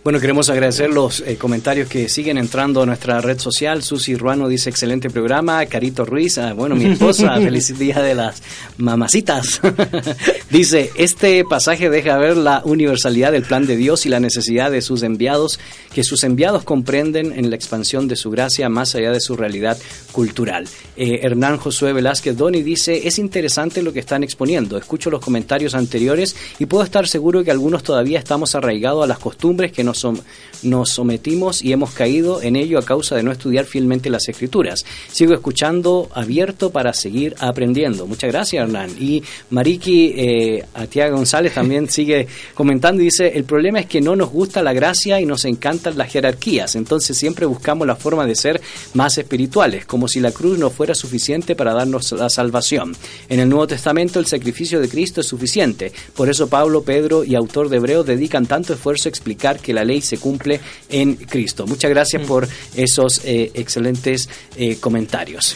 Bueno, 0.05 0.19
queremos 0.19 0.51
agradecer 0.51 0.91
los 0.91 1.21
eh, 1.21 1.35
comentarios 1.35 1.89
que 1.89 2.09
siguen 2.09 2.37
entrando 2.37 2.83
a 2.83 2.85
nuestra 2.85 3.21
red 3.21 3.39
social. 3.39 3.81
Susi 3.81 4.13
Ruano 4.13 4.47
dice 4.47 4.69
excelente 4.69 5.09
programa. 5.09 5.65
Carito 5.65 6.05
Ruiz, 6.05 6.37
ah, 6.37 6.53
bueno, 6.53 6.75
mi 6.75 6.85
esposa, 6.85 7.35
feliz 7.41 7.75
día 7.75 8.03
de 8.03 8.13
las 8.13 8.43
mamacitas. 8.77 9.59
dice, 10.51 10.91
este 10.95 11.43
pasaje 11.43 11.89
deja 11.89 12.19
ver 12.19 12.37
la 12.37 12.61
universalidad 12.65 13.31
del 13.31 13.41
plan 13.41 13.65
de 13.65 13.77
Dios 13.77 14.05
y 14.05 14.09
la 14.09 14.19
necesidad 14.19 14.69
de 14.69 14.83
sus 14.83 15.01
enviados, 15.01 15.59
que 15.91 16.03
sus 16.03 16.23
enviados 16.23 16.63
comprenden 16.63 17.33
en 17.35 17.49
la 17.49 17.55
expansión 17.55 18.07
de 18.07 18.15
su 18.15 18.29
gracia 18.29 18.69
más 18.69 18.93
allá 18.93 19.11
de 19.11 19.19
su 19.19 19.35
realidad 19.35 19.75
cultural. 20.11 20.67
Eh, 20.97 21.21
Hernán 21.23 21.57
Josué 21.57 21.93
Velázquez 21.93 22.37
Doni 22.37 22.61
dice, 22.61 23.07
es 23.07 23.17
interesante 23.17 23.81
lo 23.81 23.91
que 23.91 24.01
están 24.01 24.23
exponiendo. 24.23 24.77
Escucho 24.77 25.09
los 25.09 25.19
comentarios 25.19 25.73
anteriores 25.73 26.35
y 26.59 26.67
puedo 26.67 26.83
estar 26.83 27.07
seguro 27.07 27.43
que 27.43 27.49
algunos 27.49 27.81
todavía 27.81 28.19
estamos 28.19 28.53
arraigados 28.53 29.03
a 29.03 29.07
las 29.07 29.17
costumbres 29.17 29.71
que 29.71 29.83
nos, 29.83 29.94
som- 29.95 30.21
nos 30.63 30.89
sometimos 30.89 31.61
y 31.61 31.73
hemos 31.73 31.91
caído 31.91 32.41
en 32.41 32.55
ello 32.55 32.79
a 32.79 32.85
causa 32.85 33.15
de 33.15 33.21
no 33.23 33.31
estudiar 33.31 33.65
fielmente 33.65 34.09
las 34.09 34.27
escrituras. 34.27 34.83
Sigo 35.11 35.33
escuchando 35.33 36.09
abierto 36.13 36.71
para 36.71 36.93
seguir 36.93 37.35
aprendiendo. 37.39 38.07
Muchas 38.07 38.31
gracias, 38.31 38.63
Hernán. 38.63 38.89
Y 38.99 39.21
Mariki 39.51 40.13
eh, 40.17 40.65
Atiaga 40.73 41.15
González 41.15 41.53
también 41.53 41.89
sigue 41.91 42.27
comentando 42.55 43.01
y 43.01 43.05
dice, 43.05 43.27
el 43.35 43.43
problema 43.43 43.79
es 43.79 43.85
que 43.85 44.01
no 44.01 44.15
nos 44.15 44.29
gusta 44.31 44.63
la 44.63 44.73
gracia 44.73 45.19
y 45.21 45.25
nos 45.25 45.45
encantan 45.45 45.97
las 45.97 46.11
jerarquías, 46.11 46.75
entonces 46.75 47.17
siempre 47.17 47.45
buscamos 47.45 47.85
la 47.85 47.95
forma 47.95 48.25
de 48.25 48.35
ser 48.35 48.59
más 48.93 49.17
espirituales, 49.17 49.85
como 49.85 50.07
si 50.07 50.19
la 50.19 50.31
cruz 50.31 50.57
no 50.57 50.69
fuera 50.69 50.95
suficiente 50.95 51.55
para 51.55 51.73
darnos 51.73 52.11
la 52.13 52.29
salvación. 52.29 52.95
En 53.29 53.39
el 53.39 53.49
Nuevo 53.49 53.67
Testamento 53.67 54.19
el 54.19 54.25
sacrificio 54.25 54.79
de 54.79 54.89
Cristo 54.89 55.21
es 55.21 55.27
suficiente, 55.27 55.91
por 56.15 56.29
eso 56.29 56.47
Pablo, 56.47 56.81
Pedro 56.83 57.23
y 57.23 57.35
autor 57.35 57.69
de 57.69 57.77
Hebreos 57.77 58.05
dedican 58.05 58.45
tanto 58.45 58.73
esfuerzo 58.73 59.07
a 59.07 59.11
explicar 59.11 59.59
que 59.59 59.73
la 59.73 59.84
ley 59.85 60.01
se 60.01 60.17
cumple 60.17 60.59
en 60.89 61.15
Cristo. 61.15 61.65
Muchas 61.65 61.89
gracias 61.89 62.25
por 62.25 62.47
esos 62.75 63.21
eh, 63.23 63.51
excelentes 63.53 64.29
eh, 64.57 64.77
comentarios. 64.77 65.55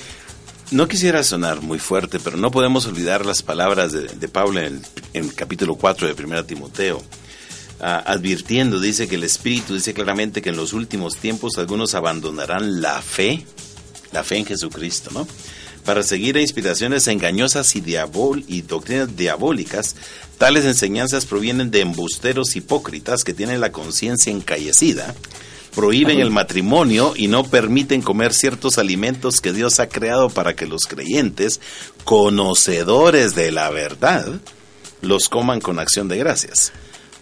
No 0.72 0.88
quisiera 0.88 1.24
sonar 1.24 1.62
muy 1.62 1.80
fuerte, 1.80 2.20
pero 2.20 2.38
no 2.38 2.52
podemos 2.52 2.86
olvidar 2.86 3.26
las 3.26 3.42
palabras 3.42 3.92
de, 3.92 4.04
de 4.04 4.28
Pablo 4.28 4.60
en 4.60 4.66
el, 4.66 4.82
en 5.14 5.26
el 5.26 5.34
capítulo 5.34 5.76
4 5.76 6.14
de 6.14 6.24
1 6.24 6.46
Timoteo. 6.46 7.04
Ah, 7.82 8.04
advirtiendo, 8.06 8.80
dice 8.82 9.08
que 9.08 9.16
el 9.16 9.24
Espíritu 9.24 9.74
dice 9.74 9.94
claramente 9.94 10.42
que 10.42 10.50
en 10.50 10.58
los 10.58 10.74
últimos 10.74 11.16
tiempos 11.16 11.58
algunos 11.58 11.96
abandonarán 11.96 12.82
la 12.82 13.02
fe, 13.02 13.46
la 14.12 14.26
fe 14.26 14.38
en 14.38 14.46
Jesucristo, 14.46 15.12
¿no? 15.14 15.26
Para 15.90 16.04
seguir 16.04 16.38
a 16.38 16.42
inspiraciones 16.42 17.08
engañosas 17.08 17.76
y, 17.76 17.82
diabol 17.82 18.44
y 18.48 18.62
doctrinas 18.62 19.18
diabólicas. 19.18 19.96
Tales 20.38 20.64
enseñanzas 20.64 21.26
provienen 21.26 21.72
de 21.72 21.82
embusteros 21.82 22.56
hipócritas 22.56 23.24
que 23.24 23.34
tienen 23.34 23.60
la 23.60 23.72
conciencia 23.72 24.32
encallecida, 24.32 25.16
prohíben 25.74 26.20
el 26.20 26.30
matrimonio 26.30 27.14
y 27.16 27.28
no 27.28 27.44
permiten 27.44 28.04
comer 28.04 28.36
ciertos 28.36 28.78
alimentos 28.78 29.42
que 29.42 29.52
Dios 29.52 29.80
ha 29.80 29.90
creado 29.90 30.30
para 30.30 30.56
que 30.56 30.68
los 30.68 30.84
creyentes, 30.84 31.60
conocedores 32.04 33.34
de 33.34 33.52
la 33.52 33.72
verdad, 33.72 34.40
los 35.02 35.28
coman 35.28 35.60
con 35.60 35.80
acción 35.80 36.08
de 36.08 36.20
gracias. 36.20 36.72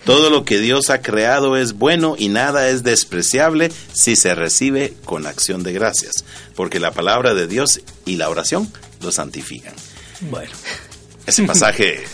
Todo 0.08 0.30
lo 0.30 0.45
que 0.45 0.60
Dios 0.60 0.89
ha 0.89 1.01
creado 1.01 1.58
es 1.58 1.74
bueno 1.74 2.16
y 2.18 2.30
nada 2.30 2.70
es 2.70 2.82
despreciable 2.84 3.70
si 3.91 4.16
se 4.16 4.34
recibe 4.36 4.93
con 5.03 5.28
acción 5.28 5.64
de 5.64 5.74
gracias, 5.74 6.24
porque 6.55 6.80
la 6.80 6.91
palabra 6.91 7.34
de 7.34 7.45
Dios 7.45 7.82
y 8.05 8.16
la 8.16 8.30
oración 8.30 8.72
lo 9.01 9.12
santifican. 9.12 9.74
Bueno. 10.22 10.53
Ese 11.26 11.43
pasaje 11.43 12.05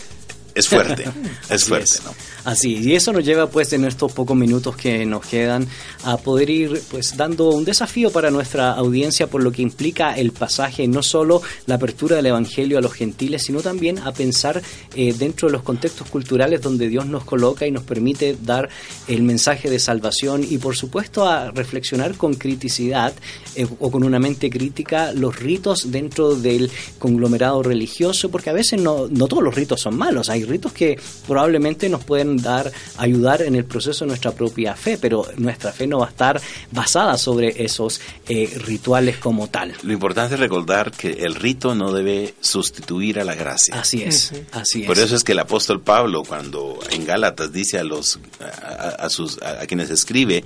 es 0.55 0.67
fuerte, 0.67 1.05
es 1.51 1.65
fuerte. 1.65 1.99
¿no? 2.03 2.15
Así, 2.45 2.77
y 2.77 2.93
eso 2.93 3.13
nos 3.13 3.23
lleva 3.23 3.47
pues 3.47 3.71
en 3.71 3.85
estos 3.85 4.11
pocos 4.11 4.35
minutos 4.35 4.75
que 4.75 5.05
nos 5.05 5.25
quedan 5.25 5.65
a 6.03 6.17
poder 6.17 6.49
ir 6.49 6.81
pues 6.91 7.15
dando 7.15 7.49
un 7.51 7.63
desafío 7.63 8.11
para 8.11 8.31
nuestra 8.31 8.73
audiencia 8.73 9.27
por 9.27 9.41
lo 9.41 9.53
que 9.53 9.61
implica 9.61 10.13
el 10.17 10.33
pasaje, 10.33 10.85
no 10.89 11.01
solo 11.03 11.41
la 11.67 11.75
apertura 11.75 12.17
del 12.17 12.25
Evangelio 12.25 12.77
a 12.77 12.81
los 12.81 12.91
gentiles, 12.91 13.43
sino 13.45 13.61
también 13.61 13.97
a 13.99 14.11
pensar 14.11 14.61
eh, 14.93 15.13
dentro 15.17 15.47
de 15.47 15.53
los 15.53 15.63
contextos 15.63 16.09
culturales 16.09 16.61
donde 16.61 16.89
Dios 16.89 17.05
nos 17.05 17.23
coloca 17.23 17.65
y 17.65 17.71
nos 17.71 17.83
permite 17.83 18.35
dar 18.43 18.67
el 19.07 19.23
mensaje 19.23 19.69
de 19.69 19.79
salvación 19.79 20.45
y 20.47 20.57
por 20.57 20.75
supuesto 20.75 21.25
a 21.25 21.49
reflexionar 21.51 22.15
con 22.15 22.33
criticidad 22.33 23.13
eh, 23.55 23.65
o 23.79 23.89
con 23.89 24.03
una 24.03 24.19
mente 24.19 24.49
crítica 24.49 25.13
los 25.13 25.39
ritos 25.39 25.91
dentro 25.91 26.35
del 26.35 26.69
conglomerado 26.99 27.63
religioso, 27.63 28.29
porque 28.29 28.49
a 28.49 28.53
veces 28.53 28.81
no, 28.81 29.07
no 29.07 29.27
todos 29.27 29.43
los 29.43 29.55
ritos 29.55 29.79
son 29.79 29.97
malos, 29.97 30.29
hay 30.29 30.43
ritos 30.43 30.73
que 30.73 30.99
probablemente 31.25 31.87
nos 31.87 32.03
pueden 32.03 32.32
dar, 32.37 32.71
ayudar 32.97 33.41
en 33.41 33.55
el 33.55 33.65
proceso 33.65 34.05
de 34.05 34.09
nuestra 34.09 34.31
propia 34.31 34.75
fe, 34.75 34.97
pero 34.97 35.25
nuestra 35.37 35.71
fe 35.71 35.87
no 35.87 35.99
va 35.99 36.07
a 36.07 36.09
estar 36.09 36.41
basada 36.71 37.17
sobre 37.17 37.63
esos 37.63 37.99
eh, 38.27 38.51
rituales 38.65 39.17
como 39.17 39.47
tal. 39.49 39.73
Lo 39.83 39.93
importante 39.93 40.35
es 40.35 40.39
recordar 40.39 40.91
que 40.91 41.11
el 41.11 41.35
rito 41.35 41.75
no 41.75 41.91
debe 41.91 42.33
sustituir 42.41 43.19
a 43.19 43.23
la 43.23 43.35
gracia. 43.35 43.79
Así 43.79 44.03
es, 44.03 44.31
así 44.51 44.81
es. 44.81 44.87
Por 44.87 44.99
eso 44.99 45.15
es 45.15 45.23
que 45.23 45.33
el 45.33 45.39
apóstol 45.39 45.81
Pablo, 45.81 46.23
cuando 46.23 46.79
en 46.91 47.05
Gálatas 47.05 47.51
dice 47.51 47.79
a 47.79 47.83
los 47.83 48.19
a, 48.39 48.45
a- 48.45 48.89
a 49.05 49.09
sus 49.09 49.41
a, 49.41 49.61
a 49.61 49.65
quienes 49.67 49.89
escribe 49.89 50.43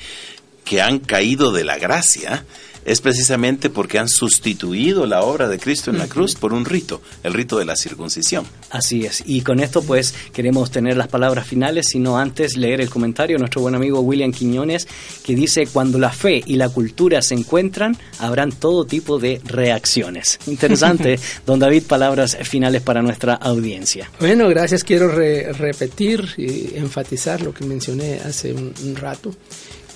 que 0.63 0.81
han 0.81 0.99
caído 0.99 1.51
de 1.53 1.63
la 1.63 1.77
gracia, 1.77 2.45
es 2.87 3.01
precisamente 3.01 3.69
porque 3.69 3.99
han 3.99 4.07
sustituido 4.07 5.05
la 5.05 5.21
obra 5.21 5.49
de 5.49 5.59
Cristo 5.59 5.91
en 5.91 5.97
la 5.97 6.07
cruz 6.07 6.35
por 6.35 6.53
un 6.53 6.63
rito, 6.63 7.01
el 7.21 7.33
rito 7.33 7.59
de 7.59 7.65
la 7.65 7.75
circuncisión. 7.75 8.45
Así 8.69 9.05
es. 9.05 9.21
Y 9.25 9.41
con 9.41 9.59
esto 9.59 9.81
pues 9.81 10.15
queremos 10.33 10.71
tener 10.71 10.95
las 10.95 11.09
palabras 11.09 11.45
finales, 11.45 11.87
sino 11.89 12.17
antes 12.17 12.55
leer 12.55 12.79
el 12.79 12.89
comentario 12.89 13.35
de 13.35 13.39
nuestro 13.41 13.59
buen 13.61 13.75
amigo 13.75 13.99
William 13.99 14.31
Quiñones, 14.31 14.87
que 15.23 15.35
dice, 15.35 15.67
cuando 15.67 15.99
la 15.99 16.11
fe 16.11 16.41
y 16.45 16.55
la 16.55 16.69
cultura 16.69 17.21
se 17.21 17.33
encuentran, 17.35 17.97
habrán 18.19 18.53
todo 18.53 18.85
tipo 18.85 19.19
de 19.19 19.41
reacciones. 19.43 20.39
Interesante, 20.47 21.19
don 21.45 21.59
David, 21.59 21.83
palabras 21.83 22.37
finales 22.43 22.81
para 22.83 23.01
nuestra 23.01 23.33
audiencia. 23.33 24.09
Bueno, 24.21 24.47
gracias. 24.47 24.85
Quiero 24.85 25.09
re- 25.09 25.51
repetir 25.51 26.25
y 26.37 26.77
enfatizar 26.77 27.41
lo 27.41 27.53
que 27.53 27.65
mencioné 27.65 28.21
hace 28.25 28.53
un, 28.53 28.73
un 28.85 28.95
rato, 28.95 29.35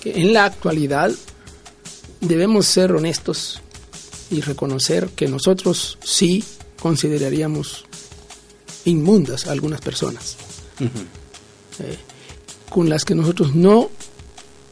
que 0.02 0.20
en 0.20 0.34
la 0.34 0.44
actualidad 0.44 1.10
debemos 2.22 2.66
ser 2.66 2.92
honestos 2.92 3.60
y 4.30 4.40
reconocer 4.40 5.10
que 5.10 5.28
nosotros 5.28 5.98
sí 6.02 6.42
consideraríamos 6.80 7.84
inmundas 8.86 9.46
a 9.46 9.52
algunas 9.52 9.80
personas, 9.80 10.36
eh, 10.80 11.98
con 12.70 12.88
las 12.88 13.04
que 13.04 13.14
nosotros 13.14 13.54
no 13.54 13.90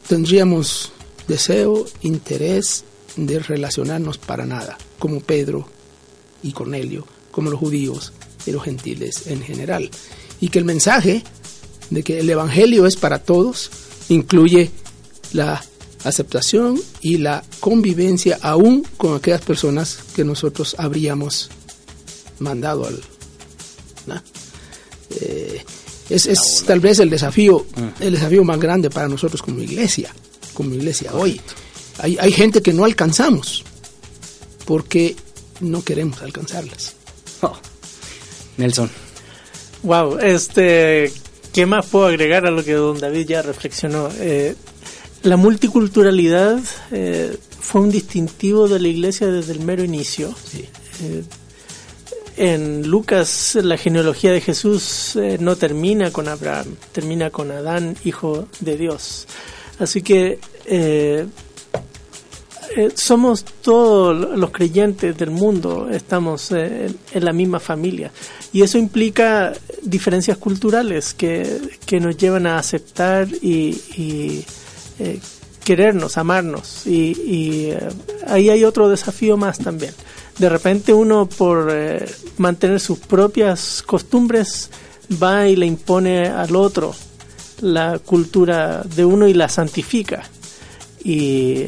tendríamos 0.07 0.91
deseo, 1.27 1.85
interés 2.01 2.83
de 3.15 3.39
relacionarnos 3.39 4.17
para 4.17 4.45
nada, 4.45 4.77
como 4.97 5.19
Pedro 5.19 5.67
y 6.41 6.53
Cornelio, 6.53 7.05
como 7.31 7.49
los 7.49 7.59
judíos 7.59 8.13
y 8.45 8.51
los 8.51 8.63
gentiles 8.63 9.27
en 9.27 9.41
general. 9.41 9.89
Y 10.39 10.49
que 10.49 10.59
el 10.59 10.65
mensaje 10.65 11.23
de 11.89 12.03
que 12.03 12.19
el 12.19 12.29
Evangelio 12.29 12.87
es 12.87 12.95
para 12.95 13.19
todos 13.19 13.69
incluye 14.09 14.71
la 15.33 15.63
aceptación 16.03 16.79
y 17.01 17.17
la 17.17 17.43
convivencia 17.59 18.39
aún 18.41 18.85
con 18.97 19.15
aquellas 19.15 19.41
personas 19.41 19.99
que 20.15 20.23
nosotros 20.23 20.75
habríamos 20.77 21.49
mandado 22.39 22.85
al... 22.87 23.01
¿no? 24.07 24.21
Eh, 25.11 25.63
es 26.09 26.25
es 26.25 26.63
tal 26.65 26.79
vez 26.79 26.99
el 26.99 27.09
desafío, 27.09 27.65
el 27.99 28.13
desafío 28.13 28.43
más 28.43 28.59
grande 28.59 28.89
para 28.89 29.07
nosotros 29.07 29.41
como 29.41 29.61
iglesia, 29.61 30.13
como 30.53 30.73
iglesia 30.73 31.13
hoy. 31.13 31.39
Hay, 31.99 32.17
hay 32.19 32.31
gente 32.31 32.61
que 32.61 32.73
no 32.73 32.83
alcanzamos 32.83 33.63
porque 34.65 35.15
no 35.61 35.83
queremos 35.83 36.21
alcanzarlas. 36.21 36.95
Oh. 37.41 37.55
Nelson. 38.57 38.89
Wow, 39.83 40.19
este, 40.19 41.11
¿qué 41.53 41.65
más 41.65 41.85
puedo 41.87 42.07
agregar 42.07 42.45
a 42.45 42.51
lo 42.51 42.63
que 42.63 42.73
don 42.73 42.99
David 42.99 43.27
ya 43.27 43.41
reflexionó? 43.41 44.09
Eh, 44.19 44.55
la 45.23 45.37
multiculturalidad 45.37 46.59
eh, 46.91 47.37
fue 47.59 47.81
un 47.81 47.91
distintivo 47.91 48.67
de 48.67 48.79
la 48.79 48.87
iglesia 48.87 49.27
desde 49.27 49.53
el 49.53 49.59
mero 49.59 49.83
inicio. 49.83 50.33
Eh, 51.03 51.23
en 52.37 52.87
Lucas 52.87 53.57
la 53.61 53.77
genealogía 53.77 54.31
de 54.31 54.41
Jesús 54.41 55.15
eh, 55.15 55.37
no 55.39 55.55
termina 55.57 56.11
con 56.11 56.27
Abraham, 56.27 56.75
termina 56.91 57.29
con 57.29 57.51
Adán, 57.51 57.95
hijo 58.03 58.47
de 58.61 58.77
Dios. 58.77 59.27
Así 59.79 60.01
que 60.01 60.39
somos 62.95 63.43
todos 63.61 64.37
los 64.37 64.51
creyentes 64.51 65.17
del 65.17 65.31
mundo, 65.31 65.89
estamos 65.91 66.51
en, 66.51 66.95
en 67.11 67.25
la 67.25 67.33
misma 67.33 67.59
familia. 67.59 68.11
Y 68.53 68.61
eso 68.63 68.77
implica 68.77 69.53
diferencias 69.81 70.37
culturales 70.37 71.13
que, 71.13 71.59
que 71.85 71.99
nos 71.99 72.17
llevan 72.17 72.45
a 72.47 72.57
aceptar 72.57 73.27
y, 73.41 73.79
y, 73.95 74.45
eh, 74.99 75.19
querernos, 75.63 76.17
amarnos. 76.17 76.85
Y, 76.85 77.17
y, 77.25 77.65
eh, 77.71 77.89
ahí 78.27 78.49
hay 78.49 78.63
otro 78.63 78.89
desafío 78.89 79.37
más 79.37 79.59
también. 79.59 79.93
De 80.37 80.49
repente 80.49 80.93
uno 80.93 81.27
por 81.27 81.69
eh, 81.71 82.05
mantener 82.37 82.79
sus 82.79 82.99
propias 82.99 83.83
costumbres 83.85 84.69
va 85.21 85.47
y 85.47 85.55
le 85.55 85.65
impone 85.65 86.27
al 86.27 86.55
otro 86.55 86.95
la 87.61 87.99
cultura 87.99 88.83
de 88.95 89.05
uno 89.05 89.27
y 89.27 89.33
la 89.33 89.49
santifica. 89.49 90.23
Y 91.03 91.67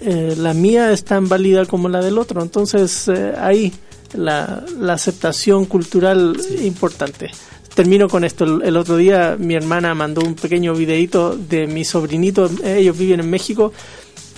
eh, 0.00 0.34
la 0.36 0.54
mía 0.54 0.92
es 0.92 1.04
tan 1.04 1.28
válida 1.28 1.64
como 1.66 1.88
la 1.88 2.02
del 2.02 2.18
otro. 2.18 2.42
Entonces 2.42 3.08
ahí 3.38 3.72
la, 4.12 4.64
la 4.78 4.94
aceptación 4.94 5.64
cultural 5.64 6.36
importante. 6.62 7.30
Termino 7.74 8.08
con 8.08 8.24
esto. 8.24 8.44
El, 8.44 8.62
el 8.62 8.76
otro 8.76 8.96
día 8.96 9.36
mi 9.38 9.54
hermana 9.54 9.94
mandó 9.94 10.22
un 10.22 10.34
pequeño 10.34 10.74
videito 10.74 11.36
de 11.36 11.66
mi 11.66 11.84
sobrinito, 11.84 12.50
ellos 12.64 12.98
viven 12.98 13.20
en 13.20 13.30
México, 13.30 13.72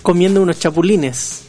comiendo 0.02 0.42
unos 0.42 0.58
chapulines. 0.58 1.44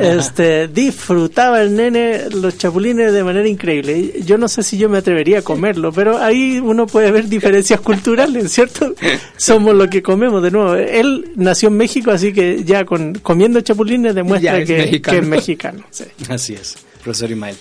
este, 0.00 0.68
disfrutaba 0.68 1.62
el 1.62 1.76
nene 1.76 2.30
los 2.30 2.56
chapulines 2.58 3.12
de 3.12 3.22
manera 3.22 3.46
increíble. 3.46 4.22
Yo 4.24 4.38
no 4.38 4.48
sé 4.48 4.62
si 4.62 4.78
yo 4.78 4.88
me 4.88 4.98
atrevería 4.98 5.40
a 5.40 5.42
comerlo, 5.42 5.92
pero 5.92 6.18
ahí 6.18 6.58
uno 6.58 6.86
puede 6.86 7.10
ver 7.10 7.28
diferencias 7.28 7.80
culturales, 7.80 8.50
¿cierto? 8.50 8.94
Somos 9.36 9.74
lo 9.74 9.88
que 9.88 10.02
comemos 10.02 10.42
de 10.42 10.50
nuevo. 10.50 10.74
Él 10.74 11.32
nació 11.36 11.68
en 11.68 11.76
México, 11.76 12.10
así 12.10 12.32
que 12.32 12.64
ya 12.64 12.84
con 12.84 13.14
comiendo 13.14 13.60
chapulines 13.60 14.14
demuestra 14.14 14.58
es 14.58 14.66
que, 14.66 15.00
que 15.00 15.18
es 15.18 15.26
mexicano. 15.26 15.84
sí. 15.90 16.04
Así 16.28 16.54
es. 16.54 16.76
Profesor 17.02 17.30
Imael. 17.30 17.56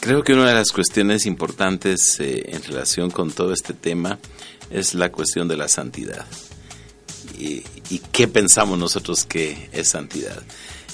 Creo 0.00 0.22
que 0.22 0.32
una 0.32 0.48
de 0.48 0.54
las 0.54 0.70
cuestiones 0.70 1.26
importantes 1.26 2.20
eh, 2.20 2.50
en 2.54 2.62
relación 2.62 3.10
con 3.10 3.32
todo 3.32 3.52
este 3.52 3.74
tema 3.74 4.18
es 4.70 4.94
la 4.94 5.10
cuestión 5.10 5.48
de 5.48 5.56
la 5.56 5.68
santidad. 5.68 6.24
Y, 7.36 7.62
qué 8.12 8.28
pensamos 8.28 8.78
nosotros 8.78 9.24
que 9.24 9.68
es 9.72 9.88
santidad? 9.88 10.42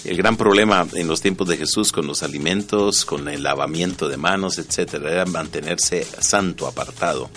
El 0.04 0.16
gran 0.16 0.36
problema 0.36 0.86
en 0.94 1.06
los 1.06 1.20
tiempos 1.20 1.48
de 1.48 1.56
Jesús 1.56 1.90
con 1.92 2.06
los 2.06 2.22
alimentos, 2.22 3.04
con 3.04 3.28
el 3.28 3.42
lavamiento 3.42 4.08
de 4.08 4.16
manos, 4.16 4.58
etcétera, 4.58 5.10
era 5.10 5.26
mantenerse 5.26 6.06
santo, 6.20 6.66
apartado. 6.66 7.30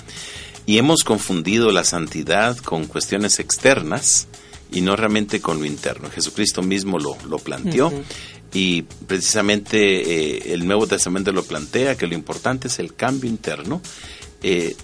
Y 0.65 0.77
hemos 0.77 1.03
confundido 1.03 1.71
la 1.71 1.83
santidad 1.83 2.57
con 2.57 2.85
cuestiones 2.85 3.39
externas 3.39 4.27
y 4.71 4.81
no 4.81 4.95
realmente 4.95 5.41
con 5.41 5.59
lo 5.59 5.65
interno. 5.65 6.09
Jesucristo 6.09 6.61
mismo 6.61 6.99
lo, 6.99 7.17
lo 7.27 7.39
planteó 7.39 7.91
y 8.53 8.83
precisamente 8.83 9.77
eh, 9.77 10.53
el 10.53 10.65
Nuevo 10.67 10.87
Testamento 10.87 11.31
lo 11.31 11.43
plantea 11.43 11.95
que 11.95 12.07
lo 12.07 12.15
importante 12.15 12.67
es 12.67 12.79
el 12.79 12.95
cambio 12.95 13.29
interno. 13.29 13.81
Eh, 14.41 14.75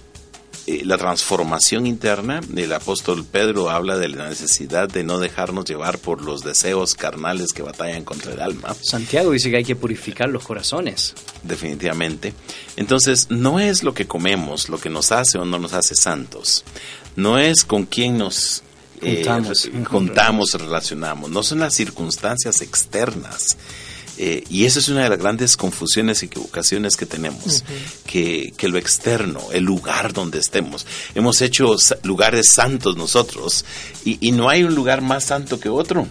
eh, 0.66 0.82
la 0.86 0.96
transformación 0.96 1.86
interna, 1.86 2.40
el 2.56 2.72
apóstol 2.72 3.26
Pedro 3.26 3.68
habla 3.68 3.98
de 3.98 4.08
la 4.08 4.30
necesidad 4.30 4.88
de 4.88 5.04
no 5.04 5.18
dejarnos 5.18 5.66
llevar 5.66 5.98
por 5.98 6.22
los 6.22 6.42
deseos 6.42 6.94
carnales 6.94 7.52
que 7.52 7.60
batallan 7.60 8.04
contra 8.04 8.32
el 8.32 8.40
alma. 8.40 8.74
Santiago 8.80 9.32
dice 9.32 9.50
que 9.50 9.58
hay 9.58 9.64
que 9.64 9.76
purificar 9.76 10.30
los 10.30 10.42
corazones. 10.42 11.14
Definitivamente. 11.42 12.32
Entonces, 12.76 13.26
no 13.28 13.60
es 13.60 13.82
lo 13.82 13.92
que 13.92 14.06
comemos 14.06 14.70
lo 14.70 14.78
que 14.78 14.88
nos 14.88 15.12
hace 15.12 15.36
o 15.36 15.44
no 15.44 15.58
nos 15.58 15.74
hace 15.74 15.94
santos. 15.94 16.64
No 17.14 17.38
es 17.38 17.64
con 17.64 17.84
quién 17.84 18.16
nos 18.16 18.63
eh, 19.02 19.24
contamos, 19.88 20.52
relacionamos. 20.54 21.30
No 21.30 21.42
son 21.42 21.60
las 21.60 21.74
circunstancias 21.74 22.60
externas 22.60 23.56
eh, 24.16 24.44
y 24.48 24.64
esa 24.64 24.78
es 24.78 24.88
una 24.88 25.02
de 25.02 25.08
las 25.08 25.18
grandes 25.18 25.56
confusiones 25.56 26.22
y 26.22 26.26
equivocaciones 26.26 26.96
que 26.96 27.06
tenemos, 27.06 27.64
que, 28.06 28.54
lo 28.62 28.78
externo, 28.78 29.40
el 29.52 29.64
lugar 29.64 30.12
donde 30.12 30.38
estemos. 30.38 30.86
Hemos 31.14 31.42
hecho 31.42 31.76
lugares 32.02 32.50
santos 32.52 32.96
nosotros 32.96 33.64
y, 34.04 34.32
no 34.32 34.48
hay 34.48 34.62
un 34.62 34.74
lugar 34.74 35.00
más 35.00 35.24
santo 35.24 35.58
que 35.58 35.68
otro. 35.68 36.06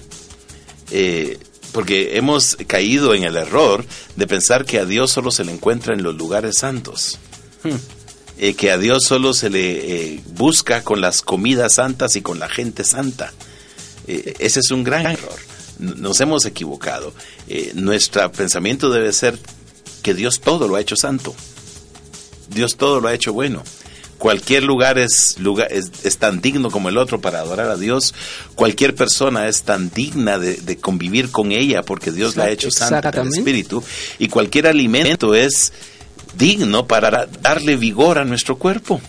Eh, 0.92 1.40
porque 1.72 2.18
hemos 2.18 2.56
caído 2.68 3.16
en 3.16 3.24
el 3.24 3.36
error 3.36 3.84
de 4.16 4.28
pensar 4.28 4.64
que 4.64 4.78
a 4.78 4.86
Dios 4.86 5.12
solo 5.12 5.32
se 5.32 5.44
le 5.44 5.52
encuentra 5.52 5.96
en 5.96 6.04
los 6.04 6.16
lugares 6.16 6.58
santos. 6.58 7.18
Hmm. 7.64 7.72
Eh, 8.38 8.56
que 8.56 8.72
a 8.72 8.78
Dios 8.78 9.04
solo 9.04 9.34
se 9.34 9.50
le 9.50 10.22
busca 10.36 10.84
con 10.84 11.02
las 11.02 11.22
comidas 11.22 11.74
santas 11.74 12.16
y 12.16 12.22
con 12.22 12.40
la 12.40 12.50
gente 12.50 12.84
santa. 12.84 13.32
ese 14.08 14.60
es 14.60 14.72
un 14.72 14.84
gran 14.84 15.06
error 15.06 15.40
nos 15.80 16.20
hemos 16.22 16.46
equivocado. 16.46 17.14
Eh, 17.48 17.72
nuestro 17.76 18.32
pensamiento 18.32 18.90
debe 18.90 19.12
ser 19.14 19.38
que 20.02 20.14
Dios 20.14 20.42
todo 20.42 20.68
lo 20.68 20.76
ha 20.76 20.82
hecho 20.82 20.96
santo. 20.96 21.36
Dios 22.50 22.78
todo 22.78 23.00
lo 23.00 23.08
ha 23.08 23.14
hecho 23.14 23.34
bueno. 23.34 23.64
Cualquier 24.18 24.64
lugar 24.64 24.98
es, 24.98 25.38
lugar, 25.40 25.68
es, 25.70 26.18
tan 26.18 26.40
digno 26.40 26.72
como 26.72 26.88
el 26.88 26.98
otro 26.98 27.20
para 27.20 27.40
adorar 27.40 27.70
a 27.70 27.76
Dios. 27.76 28.14
Cualquier 28.56 28.96
persona 28.96 29.50
es 29.50 29.64
tan 29.64 29.90
digna 29.90 30.40
de, 30.40 30.78
convivir 30.78 31.30
con 31.30 31.52
ella 31.52 31.82
porque 31.82 32.12
Dios 32.12 32.38
la 32.38 32.46
ha 32.46 32.50
hecho 32.50 32.72
santa 32.72 33.10
en 33.10 33.28
el 33.28 33.34
Espíritu. 33.34 33.84
Y 34.20 34.30
cualquier 34.30 34.68
alimento 34.68 35.36
es 35.36 35.74
digno 36.38 36.88
para 36.88 37.26
darle 37.26 37.76
vigor 37.76 38.18
a 38.18 38.26
nuestro 38.26 38.58
cuerpo. 38.58 39.02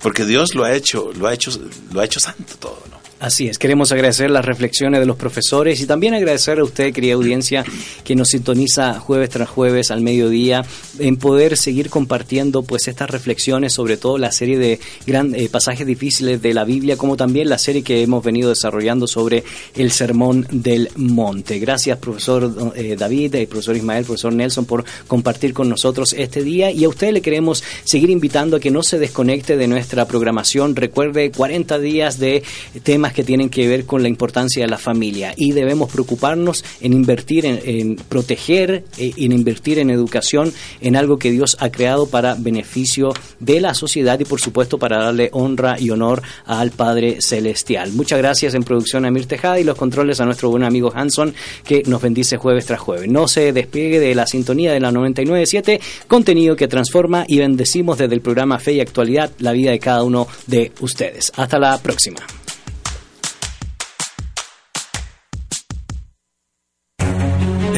Porque 0.00 0.24
Dios 0.24 0.54
lo 0.54 0.64
ha 0.64 0.74
hecho, 0.74 1.12
lo 1.14 1.26
ha 1.26 1.34
hecho, 1.34 1.50
lo 1.92 2.00
ha 2.00 2.04
hecho 2.04 2.20
santo 2.20 2.54
todo, 2.58 2.82
¿no? 2.90 2.95
Así 3.26 3.48
es, 3.48 3.58
queremos 3.58 3.90
agradecer 3.90 4.30
las 4.30 4.44
reflexiones 4.44 5.00
de 5.00 5.06
los 5.06 5.16
profesores 5.16 5.80
y 5.80 5.86
también 5.86 6.14
agradecer 6.14 6.60
a 6.60 6.62
usted, 6.62 6.92
querida 6.92 7.14
audiencia, 7.14 7.64
que 8.04 8.14
nos 8.14 8.28
sintoniza 8.28 9.00
jueves 9.00 9.30
tras 9.30 9.48
jueves 9.48 9.90
al 9.90 10.00
mediodía, 10.00 10.64
en 11.00 11.16
poder 11.16 11.56
seguir 11.56 11.90
compartiendo 11.90 12.62
pues 12.62 12.86
estas 12.86 13.10
reflexiones, 13.10 13.72
sobre 13.72 13.96
todo 13.96 14.16
la 14.16 14.30
serie 14.30 14.58
de 14.58 14.78
gran, 15.08 15.34
eh, 15.34 15.48
pasajes 15.50 15.84
difíciles 15.84 16.40
de 16.40 16.54
la 16.54 16.62
Biblia, 16.62 16.96
como 16.96 17.16
también 17.16 17.48
la 17.48 17.58
serie 17.58 17.82
que 17.82 18.00
hemos 18.00 18.22
venido 18.22 18.50
desarrollando 18.50 19.08
sobre 19.08 19.42
el 19.74 19.90
Sermón 19.90 20.46
del 20.52 20.90
Monte. 20.94 21.58
Gracias, 21.58 21.98
profesor 21.98 22.72
eh, 22.76 22.94
David, 22.96 23.34
eh, 23.34 23.48
profesor 23.48 23.74
Ismael, 23.76 24.04
profesor 24.04 24.32
Nelson, 24.34 24.66
por 24.66 24.84
compartir 25.08 25.52
con 25.52 25.68
nosotros 25.68 26.14
este 26.16 26.44
día 26.44 26.70
y 26.70 26.84
a 26.84 26.88
usted 26.88 27.10
le 27.10 27.22
queremos 27.22 27.64
seguir 27.82 28.10
invitando 28.10 28.58
a 28.58 28.60
que 28.60 28.70
no 28.70 28.84
se 28.84 29.00
desconecte 29.00 29.56
de 29.56 29.66
nuestra 29.66 30.06
programación. 30.06 30.76
Recuerde 30.76 31.32
40 31.32 31.80
días 31.80 32.20
de 32.20 32.44
temas 32.84 33.15
que 33.16 33.24
tienen 33.24 33.48
que 33.48 33.66
ver 33.66 33.86
con 33.86 34.02
la 34.02 34.08
importancia 34.08 34.62
de 34.62 34.68
la 34.68 34.76
familia 34.76 35.32
y 35.38 35.52
debemos 35.52 35.90
preocuparnos 35.90 36.62
en 36.82 36.92
invertir, 36.92 37.46
en, 37.46 37.96
proteger, 37.96 38.84
eh, 38.98 39.12
en 39.16 39.32
invertir 39.32 39.78
en 39.78 39.88
educación, 39.88 40.52
en 40.82 40.96
algo 40.96 41.18
que 41.18 41.30
Dios 41.30 41.56
ha 41.60 41.70
creado 41.70 42.10
para 42.10 42.34
beneficio 42.34 43.14
de 43.40 43.62
la 43.62 43.72
sociedad 43.72 44.20
y 44.20 44.26
por 44.26 44.38
supuesto 44.38 44.78
para 44.78 45.02
darle 45.02 45.30
honra 45.32 45.80
y 45.80 45.88
honor 45.88 46.22
al 46.44 46.72
Padre 46.72 47.22
Celestial. 47.22 47.92
Muchas 47.92 48.18
gracias 48.18 48.52
en 48.52 48.64
producción 48.64 49.06
a 49.06 49.10
Mir 49.10 49.24
Tejada 49.24 49.58
y 49.58 49.64
los 49.64 49.78
controles 49.78 50.20
a 50.20 50.26
nuestro 50.26 50.50
buen 50.50 50.62
amigo 50.62 50.92
Hanson 50.94 51.34
que 51.64 51.84
nos 51.86 52.02
bendice 52.02 52.36
jueves 52.36 52.66
tras 52.66 52.80
jueves. 52.80 53.08
No 53.08 53.28
se 53.28 53.54
despegue 53.54 53.98
de 53.98 54.14
la 54.14 54.26
sintonía 54.26 54.72
de 54.72 54.80
la 54.80 54.92
997, 54.92 55.80
contenido 56.06 56.54
que 56.54 56.68
transforma 56.68 57.24
y 57.26 57.38
bendecimos 57.38 57.96
desde 57.96 58.14
el 58.14 58.20
programa 58.20 58.58
Fe 58.58 58.74
y 58.74 58.80
Actualidad 58.80 59.30
la 59.38 59.52
vida 59.52 59.70
de 59.70 59.78
cada 59.78 60.02
uno 60.02 60.28
de 60.46 60.70
ustedes. 60.80 61.32
Hasta 61.34 61.58
la 61.58 61.78
próxima. 61.78 62.20